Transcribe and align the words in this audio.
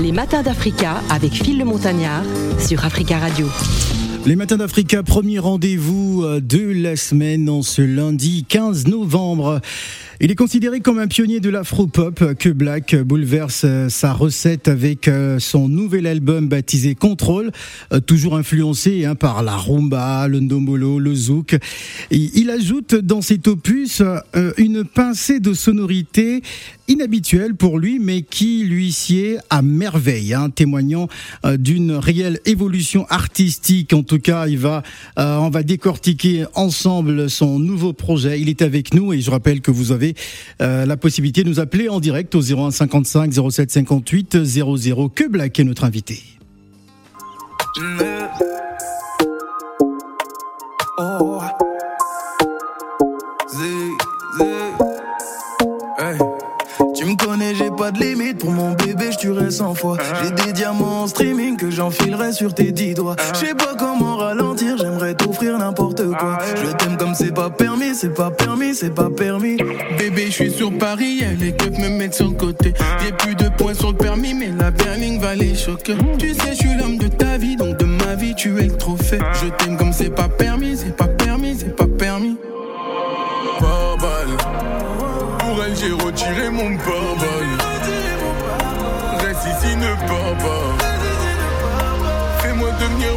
Les 0.00 0.12
matins 0.12 0.42
d'Africa 0.42 1.02
avec 1.10 1.32
Phil 1.32 1.58
le 1.58 1.64
Montagnard 1.64 2.24
sur 2.58 2.84
Africa 2.84 3.18
Radio. 3.18 3.48
Les 4.26 4.36
matins 4.36 4.56
d'Africa, 4.56 5.02
premier 5.02 5.38
rendez-vous 5.38 6.22
euh, 6.24 6.40
de 6.40 6.72
la 6.72 6.96
semaine 6.96 7.50
en 7.50 7.60
ce 7.60 7.82
lundi 7.82 8.46
15 8.48 8.86
novembre. 8.86 9.60
Il 10.20 10.30
est 10.30 10.36
considéré 10.36 10.78
comme 10.78 11.00
un 11.00 11.08
pionnier 11.08 11.40
de 11.40 11.50
l'afro-pop 11.50 12.34
que 12.38 12.48
Black 12.48 12.94
bouleverse 12.94 13.62
euh, 13.64 13.88
sa 13.88 14.12
recette 14.12 14.68
avec 14.68 15.08
euh, 15.08 15.40
son 15.40 15.68
nouvel 15.68 16.06
album 16.06 16.46
baptisé 16.46 16.94
Control, 16.94 17.50
toujours 18.06 18.36
influencé 18.36 19.04
hein, 19.04 19.16
par 19.16 19.42
la 19.42 19.56
rumba, 19.56 20.28
le 20.28 20.38
ndombolo, 20.38 21.00
le 21.00 21.14
zouk. 21.14 21.56
il 22.12 22.50
ajoute 22.50 22.94
dans 22.94 23.22
cet 23.22 23.48
opus 23.48 24.02
une 24.56 24.84
pincée 24.84 25.40
de 25.40 25.52
sonorité 25.52 26.42
inhabituelle 26.86 27.54
pour 27.54 27.78
lui, 27.78 27.98
mais 27.98 28.22
qui 28.22 28.62
lui 28.64 28.92
sied 28.92 29.38
à 29.50 29.62
merveille, 29.62 30.34
hein, 30.34 30.50
témoignant 30.50 31.08
d'une 31.58 31.92
réelle 31.92 32.40
évolution 32.44 33.06
artistique. 33.08 33.92
En 33.92 34.02
tout 34.02 34.18
cas, 34.18 34.46
il 34.46 34.58
va, 34.58 34.82
on 35.16 35.50
va 35.50 35.62
décortiquer 35.62 36.44
ensemble 36.54 37.30
son 37.30 37.58
nouveau 37.58 37.92
projet. 37.92 38.40
Il 38.40 38.48
est 38.48 38.62
avec 38.62 38.92
nous 38.94 39.12
et 39.12 39.20
je 39.20 39.30
rappelle 39.30 39.60
que 39.60 39.70
vous 39.70 39.92
avez 39.92 40.03
la 40.60 40.96
possibilité 40.96 41.44
de 41.44 41.48
nous 41.48 41.60
appeler 41.60 41.88
en 41.88 42.00
direct 42.00 42.34
au 42.34 42.40
01 42.40 42.70
55 42.70 43.32
07 43.50 43.70
58 43.70 44.44
00. 44.44 45.08
Que 45.08 45.28
Black 45.28 45.58
est 45.58 45.64
notre 45.64 45.84
invité. 45.84 46.22
Tu 47.74 47.82
pas 57.84 57.90
de 57.90 58.00
limite 58.00 58.38
pour 58.38 58.50
mon 58.50 58.72
bébé, 58.72 59.10
je 59.12 59.18
tuerai 59.18 59.50
100 59.50 59.74
fois. 59.74 59.98
J'ai 60.22 60.30
des 60.30 60.52
diamants 60.54 61.02
en 61.02 61.06
streaming 61.06 61.58
que 61.58 61.70
j'enfilerai 61.70 62.32
sur 62.32 62.54
tes 62.54 62.72
dix 62.72 62.94
doigts. 62.94 63.14
Je 63.34 63.46
sais 63.46 63.54
pas 63.54 63.74
comment 63.78 64.16
ralentir, 64.16 64.78
j'aimerais 64.78 65.12
t'offrir 65.12 65.58
n'importe 65.58 66.02
quoi. 66.16 66.38
Je 66.56 66.72
t'aime 66.76 66.96
comme 66.96 67.14
c'est 67.14 67.34
pas 67.34 67.50
permis, 67.50 67.94
c'est 67.94 68.14
pas 68.14 68.30
permis, 68.30 68.74
c'est 68.74 68.94
pas 68.94 69.10
permis. 69.10 69.58
Bébé, 69.98 70.28
je 70.28 70.30
suis 70.30 70.50
sur 70.50 70.72
Paris, 70.78 71.24
les 71.38 71.52
keufs 71.52 71.78
me 71.78 71.90
mettent 71.90 72.14
sur 72.14 72.28
le 72.28 72.36
côté. 72.36 72.72
J'ai 73.04 73.12
plus 73.12 73.34
de 73.34 73.50
points 73.50 73.74
sur 73.74 73.90
le 73.90 73.98
permis, 73.98 74.32
mais 74.32 74.48
la 74.58 74.70
berline 74.70 75.20
va 75.20 75.34
les 75.34 75.54
choquer. 75.54 75.96
Tu 76.18 76.32
sais, 76.32 76.52
je 76.52 76.66
suis 76.66 76.74
l'homme 76.78 76.96
de 76.96 77.08
ta 77.08 77.36
vie, 77.36 77.56
donc 77.56 77.76
de 77.76 77.84
ma 77.84 78.14
vie, 78.14 78.34
tu 78.34 78.58
es 78.60 78.68
le 78.68 78.78
trophée. 78.78 79.18
Je 79.42 79.48
t'aime 79.50 79.76
comme 79.76 79.92
c'est 79.92 80.08
pas 80.08 80.28
permis, 80.28 80.74
c'est 80.78 80.96
pas 80.96 81.08
permis, 81.08 81.13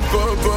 devenir 0.08 0.38
papa. 0.38 0.57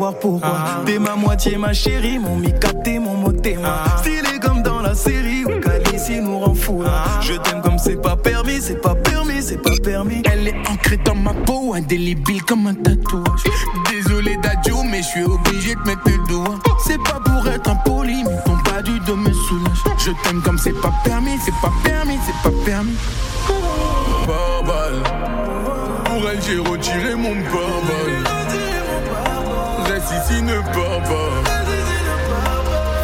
Savoir 0.00 0.18
pourquoi. 0.18 0.82
T'es 0.86 0.98
ma 0.98 1.14
moitié, 1.14 1.58
ma 1.58 1.74
chérie, 1.74 2.18
mon 2.18 2.36
mi-capté, 2.36 2.98
mon 2.98 3.16
mot 3.16 3.32
témoin. 3.32 3.84
Stylé 3.98 4.38
comme 4.40 4.62
dans 4.62 4.80
la 4.80 4.94
série 4.94 5.44
où 5.44 5.60
Calici 5.60 6.20
nous 6.22 6.38
rend 6.38 6.54
fou. 6.54 6.82
là. 6.82 7.20
Je 7.20 7.34
t'aime 7.34 7.60
comme 7.60 7.78
c'est 7.78 8.00
pas 8.00 8.16
permis, 8.16 8.62
c'est 8.62 8.80
pas 8.80 8.94
permis, 8.94 9.42
c'est 9.42 9.60
pas 9.60 9.76
permis. 9.82 10.22
Elle 10.32 10.48
est 10.48 10.68
ancrée 10.70 10.96
dans 11.04 11.14
ma 11.14 11.34
peau, 11.34 11.74
indélébile 11.74 12.42
comme 12.44 12.66
un 12.66 12.74
tatouage. 12.74 13.44
Désolé 13.90 14.38
d'adieu, 14.38 14.74
mais 14.90 15.02
je 15.02 15.08
suis 15.08 15.24
obligé 15.24 15.74
de 15.74 15.80
mettre 15.80 16.06
le 16.06 16.26
doigt. 16.28 16.58
C'est 16.86 17.02
pas 17.02 17.20
pour 17.22 17.46
être 17.46 17.68
impoli, 17.68 18.24
mais 18.24 18.42
ton 18.46 18.56
pas 18.70 18.80
du 18.80 18.98
dos 19.00 19.16
me 19.16 19.32
soulage. 19.32 19.84
Je 19.98 20.12
t'aime 20.22 20.40
comme 20.40 20.56
c'est 20.56 20.80
pas 20.80 20.94
permis, 21.04 21.36
c'est 21.44 21.54
pas 21.60 21.72
permis, 21.84 22.18
c'est 22.24 22.50
pas 22.50 22.56
permis. 22.64 22.96
Pas 24.26 24.62
balle. 24.66 25.02
Pour 26.04 26.30
elle, 26.30 26.40
j'ai 26.42 26.58
retiré 26.58 27.14
mon 27.16 27.34
ici, 30.30 30.42
ne 30.42 30.54
pars 30.54 31.02
pas. 31.02 31.50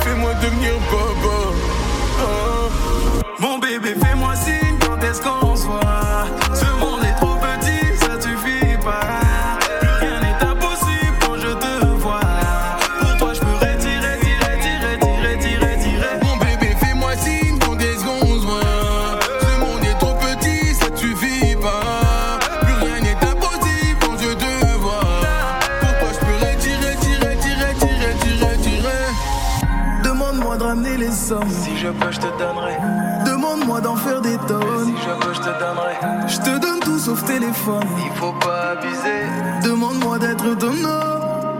Fais-moi 0.02 0.34
devenir 0.34 0.74
papa. 0.90 1.45
Téléphone. 37.46 37.86
Il 38.04 38.12
faut 38.18 38.32
pas 38.32 38.72
abuser. 38.72 39.68
Demande-moi 39.68 40.18
d'être 40.18 40.58
ton 40.58 40.84
homme. 40.84 41.58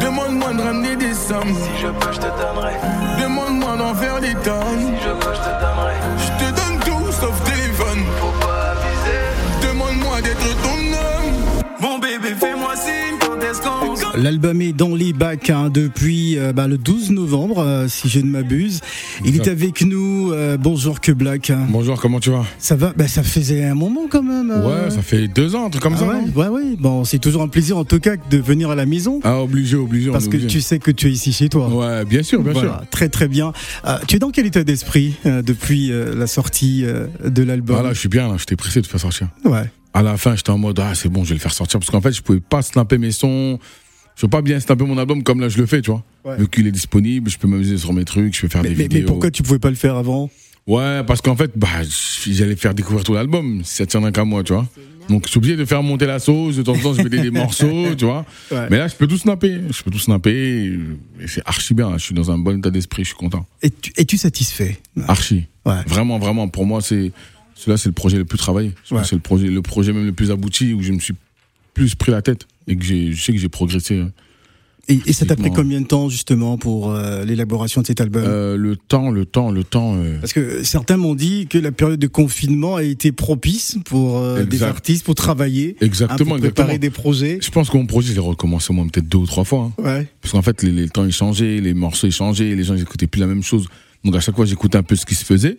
Demande-moi 0.00 0.52
de 0.54 0.62
ramener 0.62 0.96
des 0.96 1.14
sommes. 1.14 1.54
Si 1.54 1.70
je 1.82 1.88
peux, 1.88 2.12
je 2.12 2.18
te 2.18 2.26
donnerai. 2.26 2.74
Demande-moi 3.20 3.76
d'en 3.76 3.94
faire 3.94 4.20
des 4.20 4.34
tonnes. 4.34 4.80
Si 4.80 5.02
je 5.04 5.10
peux, 5.10 5.34
je 5.34 5.40
te 5.40 5.52
donnerai. 5.62 5.94
Je 6.18 6.44
te 6.44 6.50
donne 6.56 6.65
L'album 14.16 14.62
est 14.62 14.72
dans 14.72 14.94
les 14.94 15.12
bacs 15.12 15.50
hein, 15.50 15.68
depuis 15.68 16.38
euh, 16.38 16.54
bah, 16.54 16.66
le 16.66 16.78
12 16.78 17.10
novembre, 17.10 17.58
euh, 17.58 17.86
si 17.86 18.08
je 18.08 18.20
ne 18.20 18.24
m'abuse. 18.30 18.80
Il 19.26 19.36
est 19.36 19.46
avec 19.46 19.82
nous. 19.82 20.32
euh, 20.32 20.56
bonjour 20.56 21.02
que 21.02 21.12
Black. 21.12 21.52
Bonjour, 21.68 22.00
comment 22.00 22.18
tu 22.18 22.30
vas? 22.30 22.46
Ça 22.58 22.76
va? 22.76 22.94
Bah, 22.96 23.08
Ça 23.08 23.22
faisait 23.22 23.64
un 23.64 23.74
moment 23.74 24.06
quand 24.10 24.22
même. 24.22 24.50
Ouais, 24.64 24.88
ça 24.90 25.02
fait 25.02 25.28
deux 25.28 25.54
ans, 25.54 25.66
un 25.66 25.70
truc 25.70 25.82
comme 25.82 25.94
Ah 25.96 26.00
ça. 26.00 26.06
ouais, 26.08 26.30
ouais, 26.34 26.48
ouais. 26.48 26.76
Bon, 26.78 27.04
c'est 27.04 27.18
toujours 27.18 27.42
un 27.42 27.48
plaisir 27.48 27.76
en 27.76 27.84
tout 27.84 28.00
cas 28.00 28.16
de 28.16 28.38
venir 28.38 28.70
à 28.70 28.74
la 28.74 28.86
maison. 28.86 29.20
Ah, 29.22 29.38
obligé, 29.42 29.76
obligé. 29.76 30.10
Parce 30.10 30.24
que 30.28 30.36
obligé. 30.36 30.46
tu 30.46 30.60
sais 30.62 30.78
que 30.78 30.90
tu 30.90 31.08
es 31.08 31.10
ici 31.10 31.34
chez 31.34 31.50
toi. 31.50 31.68
Ouais, 31.68 32.06
bien 32.06 32.22
sûr, 32.22 32.42
bien 32.42 32.52
Voilà, 32.52 32.78
sûr. 32.78 32.90
très 32.90 33.10
très 33.10 33.28
bien. 33.28 33.52
Tu 34.08 34.16
es 34.16 34.18
dans 34.18 34.30
quel 34.30 34.46
état 34.46 34.64
d'esprit 34.64 35.14
depuis 35.26 35.90
la 35.90 36.26
sortie 36.26 36.84
de 37.22 37.42
l'album? 37.42 37.76
Voilà, 37.76 37.92
je 37.92 37.98
suis 37.98 38.08
bien 38.08 38.28
là, 38.28 38.36
j'étais 38.38 38.56
pressé 38.56 38.80
de 38.80 38.86
faire 38.86 39.00
sortir. 39.00 39.28
Ouais. 39.44 39.70
À 39.92 40.02
la 40.02 40.16
fin, 40.16 40.36
j'étais 40.36 40.50
en 40.50 40.58
mode, 40.58 40.78
ah, 40.80 40.94
c'est 40.94 41.08
bon, 41.10 41.22
je 41.24 41.30
vais 41.30 41.34
le 41.34 41.40
faire 41.40 41.52
sortir. 41.54 41.78
Parce 41.80 41.90
qu'en 41.90 42.00
fait, 42.00 42.12
je 42.12 42.22
pouvais 42.22 42.40
pas 42.40 42.62
snapper 42.62 42.96
mes 42.98 43.12
sons. 43.12 43.58
Je 44.16 44.22
peux 44.22 44.28
pas 44.28 44.42
bien 44.42 44.58
snapper 44.58 44.84
mon 44.84 44.98
album 44.98 45.22
comme 45.22 45.40
là 45.40 45.48
je 45.48 45.58
le 45.58 45.66
fais, 45.66 45.82
tu 45.82 45.90
vois. 45.90 46.02
Ouais. 46.24 46.36
Vu 46.38 46.48
qu'il 46.48 46.66
est 46.66 46.72
disponible, 46.72 47.30
je 47.30 47.38
peux 47.38 47.46
m'amuser 47.46 47.76
sur 47.78 47.92
mes 47.92 48.04
trucs, 48.04 48.34
je 48.34 48.40
peux 48.42 48.48
faire 48.48 48.62
Mais, 48.62 48.70
des 48.70 48.74
mais- 48.74 48.82
mais 48.84 48.88
vidéos. 48.88 49.08
pourquoi 49.08 49.30
tu 49.30 49.42
pouvais 49.42 49.58
pas 49.58 49.70
le 49.70 49.76
faire 49.76 49.96
avant? 49.96 50.30
Ouais, 50.66 51.02
parce 51.06 51.20
qu'en 51.20 51.36
fait, 51.36 51.52
bah, 51.54 51.68
j'allais 52.26 52.56
faire 52.56 52.74
découvrir 52.74 53.04
tout 53.04 53.14
l'album, 53.14 53.60
si 53.62 53.76
ça 53.76 53.86
tiendrait 53.86 54.10
qu'à 54.10 54.24
moi, 54.24 54.42
tu 54.42 54.52
vois. 54.52 54.66
Donc, 55.08 55.26
je 55.26 55.30
suis 55.30 55.38
obligé 55.38 55.54
de 55.54 55.64
faire 55.64 55.84
monter 55.84 56.06
la 56.06 56.18
sauce, 56.18 56.56
de 56.56 56.62
temps 56.64 56.72
en 56.74 56.78
temps, 56.80 56.94
je 56.94 57.02
mettais 57.02 57.20
des 57.20 57.30
morceaux, 57.42 57.94
tu 57.96 58.04
vois. 58.06 58.26
Ouais. 58.50 58.66
Mais 58.70 58.78
là, 58.78 58.88
je 58.88 58.96
peux 58.96 59.06
tout 59.06 59.16
snapper, 59.18 59.60
je 59.70 59.82
peux 59.84 59.92
tout 59.92 60.00
snapper, 60.00 60.72
et 61.20 61.28
c'est 61.28 61.42
archi 61.46 61.74
bien, 61.74 61.96
je 61.96 62.02
suis 62.02 62.14
dans 62.14 62.32
un 62.32 62.38
bon 62.38 62.58
état 62.58 62.70
d'esprit, 62.70 63.04
je 63.04 63.10
suis 63.10 63.16
content. 63.16 63.46
Es-tu 63.62 63.92
es-tu 63.96 64.16
satisfait 64.16 64.80
Archi. 65.06 65.44
Ouais. 65.64 65.82
Vraiment, 65.86 66.18
vraiment, 66.18 66.48
pour 66.48 66.66
moi, 66.66 66.80
c'est, 66.80 67.12
celui-là, 67.54 67.76
c'est 67.76 67.88
le 67.88 67.92
projet 67.92 68.16
le 68.18 68.24
plus 68.24 68.38
travaillé. 68.38 68.72
Ouais. 68.90 69.02
C'est 69.04 69.14
le 69.14 69.20
projet, 69.20 69.46
le 69.46 69.62
projet 69.62 69.92
même 69.92 70.06
le 70.06 70.12
plus 70.12 70.32
abouti, 70.32 70.72
où 70.72 70.82
je 70.82 70.90
me 70.90 70.98
suis 70.98 71.14
plus 71.74 71.94
pris 71.94 72.10
la 72.10 72.22
tête, 72.22 72.48
et 72.66 72.76
que 72.76 72.84
j'ai, 72.84 73.12
je 73.12 73.22
sais 73.22 73.32
que 73.32 73.38
j'ai 73.38 73.48
progressé. 73.48 73.98
hein. 74.00 74.12
Et, 74.88 75.00
et 75.06 75.12
ça 75.12 75.26
t'a 75.26 75.34
pris 75.34 75.50
combien 75.50 75.80
de 75.80 75.86
temps 75.86 76.08
justement 76.08 76.58
pour 76.58 76.92
euh, 76.92 77.24
l'élaboration 77.24 77.80
de 77.80 77.88
cet 77.88 78.00
album? 78.00 78.22
Euh, 78.24 78.56
le 78.56 78.76
temps, 78.76 79.10
le 79.10 79.26
temps, 79.26 79.50
le 79.50 79.64
temps, 79.64 79.96
euh, 79.96 80.20
Parce 80.20 80.32
que 80.32 80.62
certains 80.62 80.96
m'ont 80.96 81.16
dit 81.16 81.48
que 81.48 81.58
la 81.58 81.72
période 81.72 81.98
de 81.98 82.06
confinement 82.06 82.76
a 82.76 82.84
été 82.84 83.10
propice 83.10 83.78
pour 83.84 84.22
des 84.44 84.62
artistes 84.62 85.04
pour 85.04 85.16
travailler, 85.16 85.74
hein, 85.80 85.84
exactement, 85.84 86.34
pour 86.34 86.38
préparer 86.38 86.74
exactement. 86.74 86.78
des 86.78 86.90
projets. 86.90 87.38
Je 87.42 87.50
pense 87.50 87.68
que 87.68 87.76
mon 87.76 87.86
projet, 87.86 88.10
je 88.10 88.14
l'ai 88.14 88.20
recommencé 88.20 88.70
au 88.70 88.74
moins 88.74 88.86
peut-être 88.86 89.08
deux 89.08 89.18
ou 89.18 89.26
trois 89.26 89.42
fois. 89.42 89.72
hein. 89.78 89.82
Ouais. 89.82 90.06
Parce 90.22 90.30
qu'en 90.30 90.42
fait, 90.42 90.62
les, 90.62 90.70
les 90.70 90.88
temps 90.88 91.04
ils 91.04 91.10
changeaient, 91.12 91.60
les 91.60 91.74
morceaux 91.74 92.06
ils 92.06 92.12
changeaient, 92.12 92.54
les 92.54 92.62
gens 92.62 92.74
ils 92.76 92.82
écoutaient 92.82 93.08
plus 93.08 93.18
la 93.18 93.26
même 93.26 93.42
chose. 93.42 93.66
Donc 94.04 94.14
à 94.14 94.20
chaque 94.20 94.36
fois, 94.36 94.44
j'écoutais 94.44 94.78
un 94.78 94.84
peu 94.84 94.94
ce 94.94 95.04
qui 95.04 95.16
se 95.16 95.24
faisait. 95.24 95.58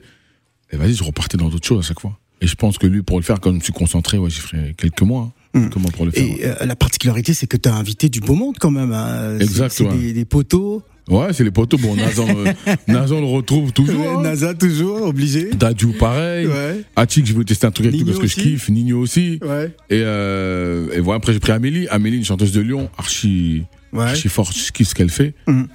Et 0.71 0.77
vas-y, 0.77 0.93
je 0.93 1.03
repartais 1.03 1.35
dans 1.35 1.49
d'autres 1.49 1.67
choses 1.67 1.79
à 1.79 1.87
chaque 1.89 1.99
fois. 1.99 2.17
Et 2.39 2.47
je 2.47 2.55
pense 2.55 2.77
que 2.77 2.87
lui, 2.87 3.01
pour 3.03 3.17
le 3.19 3.23
faire, 3.25 3.41
comme 3.41 3.59
je 3.59 3.65
suis 3.65 3.73
concentré, 3.73 4.17
ouais, 4.17 4.29
j'ai 4.29 4.39
fait 4.39 4.73
quelques 4.77 5.01
mois. 5.01 5.23
Hein, 5.23 5.31
Comment 5.71 5.89
pour 5.89 6.05
le 6.05 6.11
faire 6.11 6.23
Et 6.23 6.39
euh, 6.45 6.65
la 6.65 6.75
particularité, 6.75 7.33
c'est 7.33 7.47
que 7.47 7.57
tu 7.57 7.67
as 7.69 7.75
invité 7.75 8.09
du 8.09 8.19
beau 8.19 8.35
monde 8.35 8.57
quand 8.59 8.71
même. 8.71 8.91
Hein. 8.91 9.39
Exact, 9.39 9.69
C'est 9.71 9.83
c'est 9.83 9.89
ouais. 9.89 9.97
des, 9.97 10.13
des 10.13 10.25
poteaux. 10.25 10.83
Ouais, 11.09 11.31
c'est 11.31 11.43
les 11.45 11.51
poteaux. 11.51 11.77
Bon, 11.77 11.95
Nazan, 11.95 12.27
euh, 12.29 12.53
Nazan 12.87 13.21
le 13.21 13.25
retrouve 13.27 13.71
toujours. 13.71 14.19
hein. 14.19 14.21
NASA 14.23 14.53
toujours, 14.53 15.03
obligé. 15.03 15.49
Dadju, 15.51 15.93
pareil. 15.93 16.47
Ouais. 16.47 16.81
Atik, 16.97 17.25
je 17.25 17.33
veux 17.33 17.45
tester 17.45 17.65
un 17.65 17.71
truc 17.71 17.87
avec 17.87 17.97
lui 17.99 18.05
parce 18.05 18.19
que 18.19 18.27
je 18.27 18.35
kiffe. 18.35 18.67
Nino 18.69 18.99
aussi. 18.99 19.39
Ouais. 19.41 19.67
Et, 19.89 20.01
euh, 20.03 20.89
et 20.93 20.99
voilà, 20.99 21.17
après, 21.17 21.31
j'ai 21.33 21.39
pris 21.39 21.53
Amélie. 21.53 21.87
Amélie, 21.87 22.17
une 22.17 22.25
chanteuse 22.25 22.51
de 22.51 22.59
Lyon, 22.61 22.89
archi, 22.97 23.63
Ouais. 23.93 24.03
archi 24.03 24.27
forte. 24.27 24.53
Je 24.55 24.71
kiffe 24.73 24.89
ce 24.89 24.95
qu'elle 24.95 25.09
fait. 25.09 25.33
Mhm. 25.47 25.67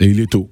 Et 0.00 0.06
il 0.06 0.20
est 0.20 0.30
tôt. 0.30 0.50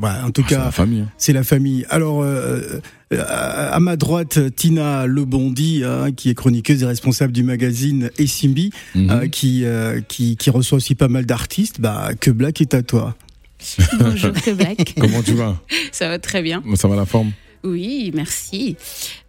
Ouais, 0.00 0.10
en 0.24 0.30
tout 0.30 0.42
Ah, 0.44 0.48
c'est 0.48 0.54
cas, 0.54 0.64
la 0.66 0.70
famille. 0.70 1.00
hein. 1.00 1.10
c'est 1.18 1.32
la 1.32 1.42
famille. 1.42 1.84
Alors, 1.90 2.22
euh, 2.22 2.80
à 3.16 3.78
ma 3.80 3.96
droite, 3.96 4.38
Tina 4.54 5.06
Lebondi, 5.06 5.82
hein, 5.84 6.12
qui 6.12 6.30
est 6.30 6.34
chroniqueuse 6.34 6.82
et 6.82 6.86
responsable 6.86 7.32
du 7.32 7.42
magazine 7.42 8.10
Essimbi, 8.18 8.70
Mhm. 8.94 9.10
euh, 9.10 9.28
qui, 9.28 9.64
euh, 9.64 10.00
qui, 10.00 10.36
qui 10.36 10.50
reçoit 10.50 10.76
aussi 10.76 10.94
pas 10.94 11.08
mal 11.08 11.24
d'artistes. 11.26 11.80
Bah, 11.80 12.10
que 12.20 12.30
Black 12.30 12.60
est 12.60 12.74
à 12.74 12.82
toi. 12.82 13.16
Bonjour, 13.98 14.32
que 14.32 14.50
Black. 14.52 14.94
Comment 15.00 15.22
tu 15.22 15.32
vas? 15.34 15.60
Ça 15.90 16.08
va 16.08 16.18
très 16.18 16.42
bien. 16.42 16.62
Ça 16.74 16.86
va 16.88 16.96
la 16.96 17.06
forme? 17.06 17.32
Oui, 17.64 18.12
merci. 18.14 18.76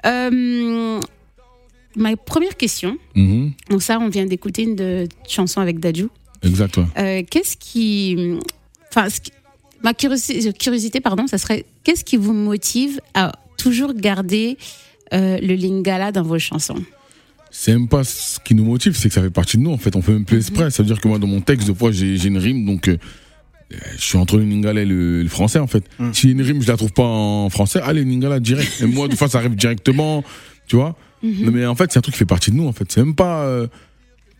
Euh, 0.06 1.00
ma 1.96 2.16
première 2.18 2.56
question, 2.58 2.98
Mhm. 3.16 3.54
donc 3.70 3.81
ça, 3.81 3.98
on 4.00 4.10
vient 4.10 4.26
d'écouter 4.26 4.64
une 4.64 4.76
de- 4.76 5.08
chanson 5.28 5.62
avec 5.62 5.80
Dadju. 5.80 6.08
Exact, 6.44 6.78
ouais. 6.78 6.84
Euh, 6.98 7.24
qu'est-ce 7.30 7.58
qui. 7.58 8.38
Enfin, 8.92 9.10
ce 9.10 9.20
qui- 9.20 9.31
ma 9.84 9.94
curiosi- 9.94 10.54
curiosité, 10.54 11.00
pardon, 11.02 11.28
ça 11.28 11.38
serait 11.38 11.66
qu'est-ce 11.84 12.04
qui 12.06 12.18
vous 12.18 12.34
motive 12.34 13.02
à 13.14 13.31
toujours 13.59 13.94
garder 13.94 14.57
euh, 15.13 15.38
le 15.41 15.53
lingala 15.56 16.11
dans 16.11 16.23
vos 16.23 16.39
chansons 16.39 16.81
C'est 17.51 17.73
même 17.73 17.88
pas 17.88 18.03
ce 18.03 18.39
qui 18.39 18.56
nous 18.56 18.65
motive, 18.65 18.95
c'est 18.95 19.09
que 19.09 19.13
ça 19.13 19.21
fait 19.21 19.29
partie 19.29 19.57
de 19.57 19.63
nous 19.63 19.71
en 19.71 19.77
fait. 19.77 19.95
On 19.95 20.01
fait 20.01 20.13
même 20.13 20.25
plus 20.25 20.38
exprès. 20.38 20.71
Ça 20.71 20.81
veut 20.83 20.88
dire 20.88 21.00
que 21.01 21.07
moi, 21.07 21.19
dans 21.19 21.27
mon 21.27 21.41
texte, 21.41 21.67
de 21.67 21.73
fois, 21.73 21.91
j'ai 21.91 22.25
une 22.25 22.38
rime, 22.38 22.65
donc 22.65 22.88
euh, 22.88 22.97
je 23.97 24.01
suis 24.01 24.17
entre 24.17 24.38
le 24.38 24.44
lingala 24.44 24.81
et 24.81 24.85
le, 24.85 25.21
le 25.23 25.29
français 25.29 25.59
en 25.59 25.67
fait. 25.67 25.83
Si 26.13 26.31
une 26.31 26.41
rime, 26.41 26.61
je 26.61 26.67
la 26.67 26.77
trouve 26.77 26.94
pas 26.94 27.03
en 27.03 27.50
français, 27.50 27.79
allez, 27.83 28.03
lingala 28.03 28.39
direct. 28.39 28.81
Et 28.81 28.85
moi, 28.85 29.07
des 29.07 29.15
fois, 29.15 29.27
ça 29.27 29.39
arrive 29.39 29.56
directement, 29.56 30.23
tu 30.67 30.75
vois. 30.75 30.95
Non, 31.21 31.51
Mais 31.51 31.65
en 31.65 31.75
fait, 31.75 31.91
c'est 31.91 32.00
un 32.00 32.01
truc 32.01 32.13
qui 32.13 32.19
fait 32.19 32.25
partie 32.25 32.51
de 32.51 32.56
nous 32.56 32.67
en 32.67 32.71
fait. 32.71 32.89
C'est 32.91 33.03
même 33.03 33.15
pas 33.15 33.44
euh, 33.44 33.67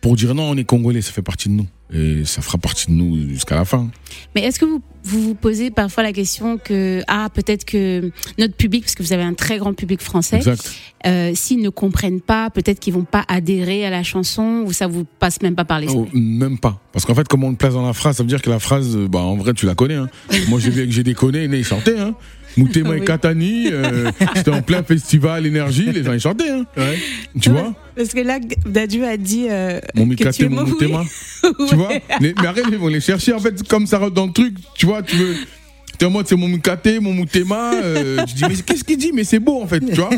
pour 0.00 0.16
dire 0.16 0.34
non, 0.34 0.50
on 0.50 0.56
est 0.56 0.64
congolais, 0.64 1.02
ça 1.02 1.12
fait 1.12 1.22
partie 1.22 1.48
de 1.48 1.54
nous. 1.54 1.66
Et 1.92 2.24
ça 2.24 2.40
fera 2.40 2.56
partie 2.56 2.86
de 2.86 2.92
nous 2.92 3.16
jusqu'à 3.30 3.56
la 3.56 3.64
fin. 3.64 3.90
Mais 4.34 4.42
est-ce 4.42 4.60
que 4.60 4.64
vous, 4.64 4.80
vous 5.02 5.22
vous 5.22 5.34
posez 5.34 5.70
parfois 5.70 6.04
la 6.04 6.12
question 6.12 6.56
que, 6.56 7.02
ah, 7.08 7.28
peut-être 7.34 7.64
que 7.64 8.12
notre 8.38 8.54
public, 8.54 8.84
parce 8.84 8.94
que 8.94 9.02
vous 9.02 9.12
avez 9.12 9.24
un 9.24 9.34
très 9.34 9.58
grand 9.58 9.74
public 9.74 10.00
français, 10.00 10.40
euh, 11.06 11.32
s'ils 11.34 11.60
ne 11.60 11.68
comprennent 11.68 12.20
pas, 12.20 12.48
peut-être 12.50 12.78
qu'ils 12.78 12.94
vont 12.94 13.04
pas 13.04 13.24
adhérer 13.26 13.84
à 13.84 13.90
la 13.90 14.04
chanson 14.04 14.62
ou 14.64 14.72
ça 14.72 14.86
vous 14.86 15.04
passe 15.18 15.42
même 15.42 15.56
pas 15.56 15.64
par 15.64 15.80
l'esprit? 15.80 15.98
Oh, 16.00 16.16
même 16.16 16.58
pas. 16.58 16.80
Parce 16.92 17.04
qu'en 17.04 17.14
fait, 17.14 17.26
comme 17.26 17.42
on 17.42 17.50
le 17.50 17.56
place 17.56 17.74
dans 17.74 17.86
la 17.86 17.92
phrase, 17.92 18.16
ça 18.16 18.22
veut 18.22 18.28
dire 18.28 18.42
que 18.42 18.50
la 18.50 18.60
phrase, 18.60 18.96
bah, 18.96 19.20
en 19.20 19.36
vrai, 19.36 19.52
tu 19.52 19.66
la 19.66 19.74
connais. 19.74 19.94
Hein. 19.94 20.08
Moi, 20.48 20.60
j'ai 20.60 20.70
vu 20.70 20.80
avec 20.80 20.92
J'ai 20.92 21.02
déconné, 21.02 21.48
né, 21.48 21.58
ils 21.58 21.64
chantaient. 21.64 21.98
Hein. 21.98 22.14
Moutema 22.56 22.96
et 22.96 23.00
Oui. 23.00 23.04
Katani, 23.06 23.68
euh, 23.70 24.10
c'était 24.34 24.50
en 24.50 24.62
plein 24.62 24.82
festival 24.82 25.46
énergie, 25.46 25.90
les 25.92 26.02
gens 26.02 26.12
ils 26.12 26.20
chantaient. 26.20 26.50
Hein. 26.50 26.64
Tu 27.40 27.50
vois 27.50 27.74
Parce 27.96 28.10
que 28.10 28.20
là, 28.20 28.38
Dadju 28.66 29.04
a 29.04 29.16
dit. 29.16 29.46
euh, 29.48 29.80
Mon 29.94 30.06
Mikate, 30.06 30.40
mon. 30.48 30.64
Moutema. 30.66 31.04
Tu 31.68 31.74
vois 31.74 31.90
les, 32.20 32.34
Mais 32.40 32.46
arrête, 32.46 32.64
ils 32.70 32.76
vont 32.78 32.88
les 32.88 33.00
chercher. 33.00 33.32
En 33.32 33.38
fait, 33.38 33.66
comme 33.68 33.86
ça 33.86 33.98
rentre 33.98 34.14
dans 34.14 34.26
le 34.26 34.32
truc, 34.32 34.54
tu 34.74 34.86
vois, 34.86 35.02
tu 35.02 35.16
veux. 35.16 35.34
Mode, 36.08 36.26
c'est 36.28 36.36
mon 36.36 36.48
Mikate, 36.48 36.88
mon 37.00 37.12
Moutema. 37.12 37.74
Euh, 37.74 38.18
je 38.26 38.34
dis, 38.34 38.42
mais 38.48 38.54
qu'est-ce 38.56 38.84
qu'il 38.84 38.96
dit? 38.98 39.10
Mais 39.14 39.24
c'est 39.24 39.38
beau, 39.38 39.60
en 39.62 39.66
fait, 39.66 39.80
tu 39.80 39.92
vois 39.94 40.10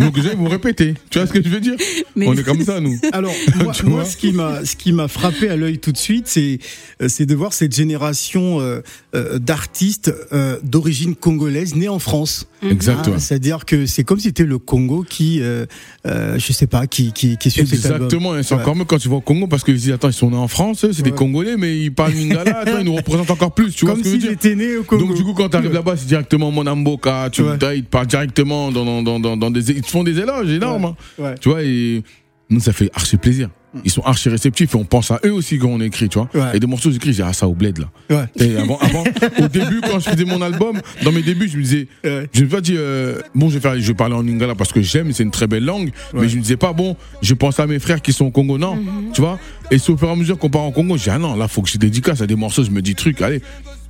Donc, 0.00 0.14
ils 0.16 0.36
vont 0.36 0.48
répéter. 0.48 0.94
Tu 1.10 1.18
vois 1.18 1.26
ce 1.26 1.32
que 1.32 1.42
je 1.42 1.48
veux 1.48 1.60
dire? 1.60 1.74
Mais- 2.16 2.26
On 2.28 2.34
est 2.34 2.42
comme 2.42 2.62
ça, 2.62 2.80
nous. 2.80 2.98
Alors, 3.12 3.32
moi, 3.62 3.72
Tu 3.72 3.86
moi, 3.86 4.00
vois 4.02 4.04
ce 4.04 4.16
qui 4.16 4.32
m'a, 4.32 4.64
ce 4.64 4.76
qui 4.76 4.92
m'a 4.92 5.08
frappé 5.08 5.48
à 5.48 5.56
l'œil 5.56 5.78
tout 5.78 5.92
de 5.92 5.96
suite, 5.98 6.26
c'est, 6.28 6.58
euh, 7.02 7.08
c'est 7.08 7.26
de 7.26 7.34
voir 7.34 7.52
cette 7.52 7.74
génération 7.74 8.60
euh, 8.60 8.80
euh, 9.14 9.38
d'artistes 9.38 10.12
euh, 10.32 10.58
d'origine 10.62 11.14
congolaise 11.14 11.74
nés 11.74 11.88
en 11.88 11.98
France. 11.98 12.46
Exact, 12.68 13.00
Ah, 13.06 13.10
ouais. 13.10 13.18
C'est-à-dire 13.18 13.64
que 13.66 13.84
c'est 13.86 14.04
comme 14.04 14.18
si 14.18 14.28
c'était 14.28 14.44
le 14.44 14.58
Congo 14.58 15.04
qui, 15.08 15.40
euh, 15.42 15.66
euh, 16.06 16.38
je 16.38 16.52
sais 16.52 16.66
pas, 16.66 16.86
qui, 16.86 17.12
qui, 17.12 17.36
qui 17.36 17.50
suit 17.50 17.66
cet 17.66 17.84
album. 17.86 18.06
Exactement, 18.06 18.38
et 18.38 18.42
c'est 18.42 18.54
Ouais. 18.54 18.60
encore 18.62 18.76
mieux 18.76 18.84
quand 18.84 18.98
tu 18.98 19.08
vas 19.08 19.16
au 19.16 19.20
Congo 19.20 19.46
parce 19.48 19.64
qu'ils 19.64 19.76
disent 19.76 19.92
attends, 19.92 20.08
ils 20.08 20.12
sont 20.14 20.30
nés 20.30 20.36
en 20.36 20.48
France, 20.48 20.86
c'est 20.92 21.02
des. 21.02 21.10
Congolais, 21.14 21.56
mais 21.56 21.78
ils 21.78 21.92
parlent 21.94 22.12
lingala, 22.12 22.58
attends, 22.60 22.78
ils 22.80 22.84
nous 22.86 22.94
représentent 22.96 23.30
encore 23.30 23.54
plus, 23.54 23.72
tu 23.72 23.84
vois 23.84 23.94
Comme 23.94 24.02
ce 24.02 24.08
que 24.08 24.10
je 24.10 24.14
veux 24.14 24.20
s'ils 24.20 24.36
dire? 24.38 24.50
étaient 24.50 24.56
nés 24.56 24.76
au 24.78 24.82
Congo. 24.82 25.06
Donc 25.06 25.16
du 25.24 25.30
coup, 25.30 25.34
quand 25.34 25.48
tu 25.48 25.56
arrives 25.56 25.72
là-bas, 25.72 25.96
c'est 25.96 26.06
directement 26.06 26.50
Monamboka, 26.50 27.28
tu 27.32 27.42
Ouais. 27.42 27.56
ils 27.76 27.84
te 27.84 27.88
parlent 27.88 28.06
directement 28.06 28.70
dans, 28.70 29.02
dans, 29.02 29.18
dans, 29.20 29.36
dans, 29.36 29.50
des, 29.50 29.70
ils 29.70 29.82
te 29.82 29.90
font 29.90 30.04
des 30.04 30.18
éloges 30.18 30.50
énormes, 30.50 30.94
hein. 31.18 31.34
Tu 31.40 31.48
vois, 31.48 31.62
et 31.62 32.02
nous 32.50 32.60
ça 32.60 32.72
fait 32.72 32.90
archi 32.94 33.16
plaisir. 33.16 33.48
Ils 33.84 33.90
sont 33.90 34.02
archi 34.02 34.28
réceptifs 34.28 34.72
et 34.72 34.76
on 34.76 34.84
pense 34.84 35.10
à 35.10 35.18
eux 35.24 35.32
aussi 35.32 35.58
quand 35.58 35.66
on 35.66 35.80
écrit, 35.80 36.08
tu 36.08 36.18
vois. 36.18 36.28
Ouais. 36.32 36.56
Et 36.56 36.60
des 36.60 36.66
morceaux 36.68 36.92
j'écris, 36.92 37.12
j'ai 37.12 37.24
ah 37.24 37.32
ça 37.32 37.48
au 37.48 37.54
bled 37.54 37.78
là. 37.78 37.86
Ouais. 38.08 38.26
Et 38.46 38.56
avant, 38.56 38.78
avant, 38.78 39.02
au 39.42 39.48
début, 39.48 39.80
quand 39.80 39.98
je 39.98 40.10
faisais 40.10 40.24
mon 40.24 40.40
album, 40.42 40.80
dans 41.02 41.10
mes 41.10 41.22
débuts, 41.22 41.48
je 41.48 41.56
me 41.56 41.62
disais, 41.62 41.88
Ouais. 42.04 42.28
je 42.32 42.40
me 42.42 42.46
suis 42.46 42.54
pas 42.54 42.60
dit, 42.60 42.74
euh, 42.76 43.20
bon, 43.34 43.48
je 43.48 43.54
vais, 43.54 43.60
faire, 43.60 43.74
je 43.76 43.84
vais 43.88 43.94
parler 43.94 44.14
en 44.14 44.22
lingala 44.22 44.54
parce 44.54 44.72
que 44.72 44.80
j'aime, 44.80 45.12
c'est 45.12 45.24
une 45.24 45.32
très 45.32 45.48
belle 45.48 45.64
langue, 45.64 45.90
mais 46.12 46.28
je 46.28 46.36
me 46.36 46.42
disais 46.42 46.56
pas, 46.56 46.72
bon, 46.72 46.96
je 47.20 47.34
pense 47.34 47.58
à 47.58 47.66
mes 47.66 47.80
frères 47.80 48.00
qui 48.00 48.12
sont 48.12 48.26
au 48.26 48.30
Congo, 48.30 48.58
non, 48.58 48.78
tu 49.12 49.20
vois. 49.22 49.40
Et 49.72 49.78
c'est 49.78 49.90
au 49.90 49.96
fur 49.96 50.08
et 50.08 50.12
à 50.12 50.16
mesure 50.16 50.38
qu'on 50.38 50.50
part 50.50 50.62
en 50.62 50.70
Congo, 50.70 50.96
dis, 50.96 51.10
ah 51.10 51.18
non, 51.18 51.34
là, 51.34 51.48
faut 51.48 51.62
que 51.62 51.68
je 51.70 51.78
dédicace 51.78 52.20
à 52.20 52.28
des 52.28 52.36
morceaux, 52.36 52.62
je 52.62 52.70
me 52.70 52.80
dis, 52.80 52.94
truc, 52.94 53.22
allez, 53.22 53.42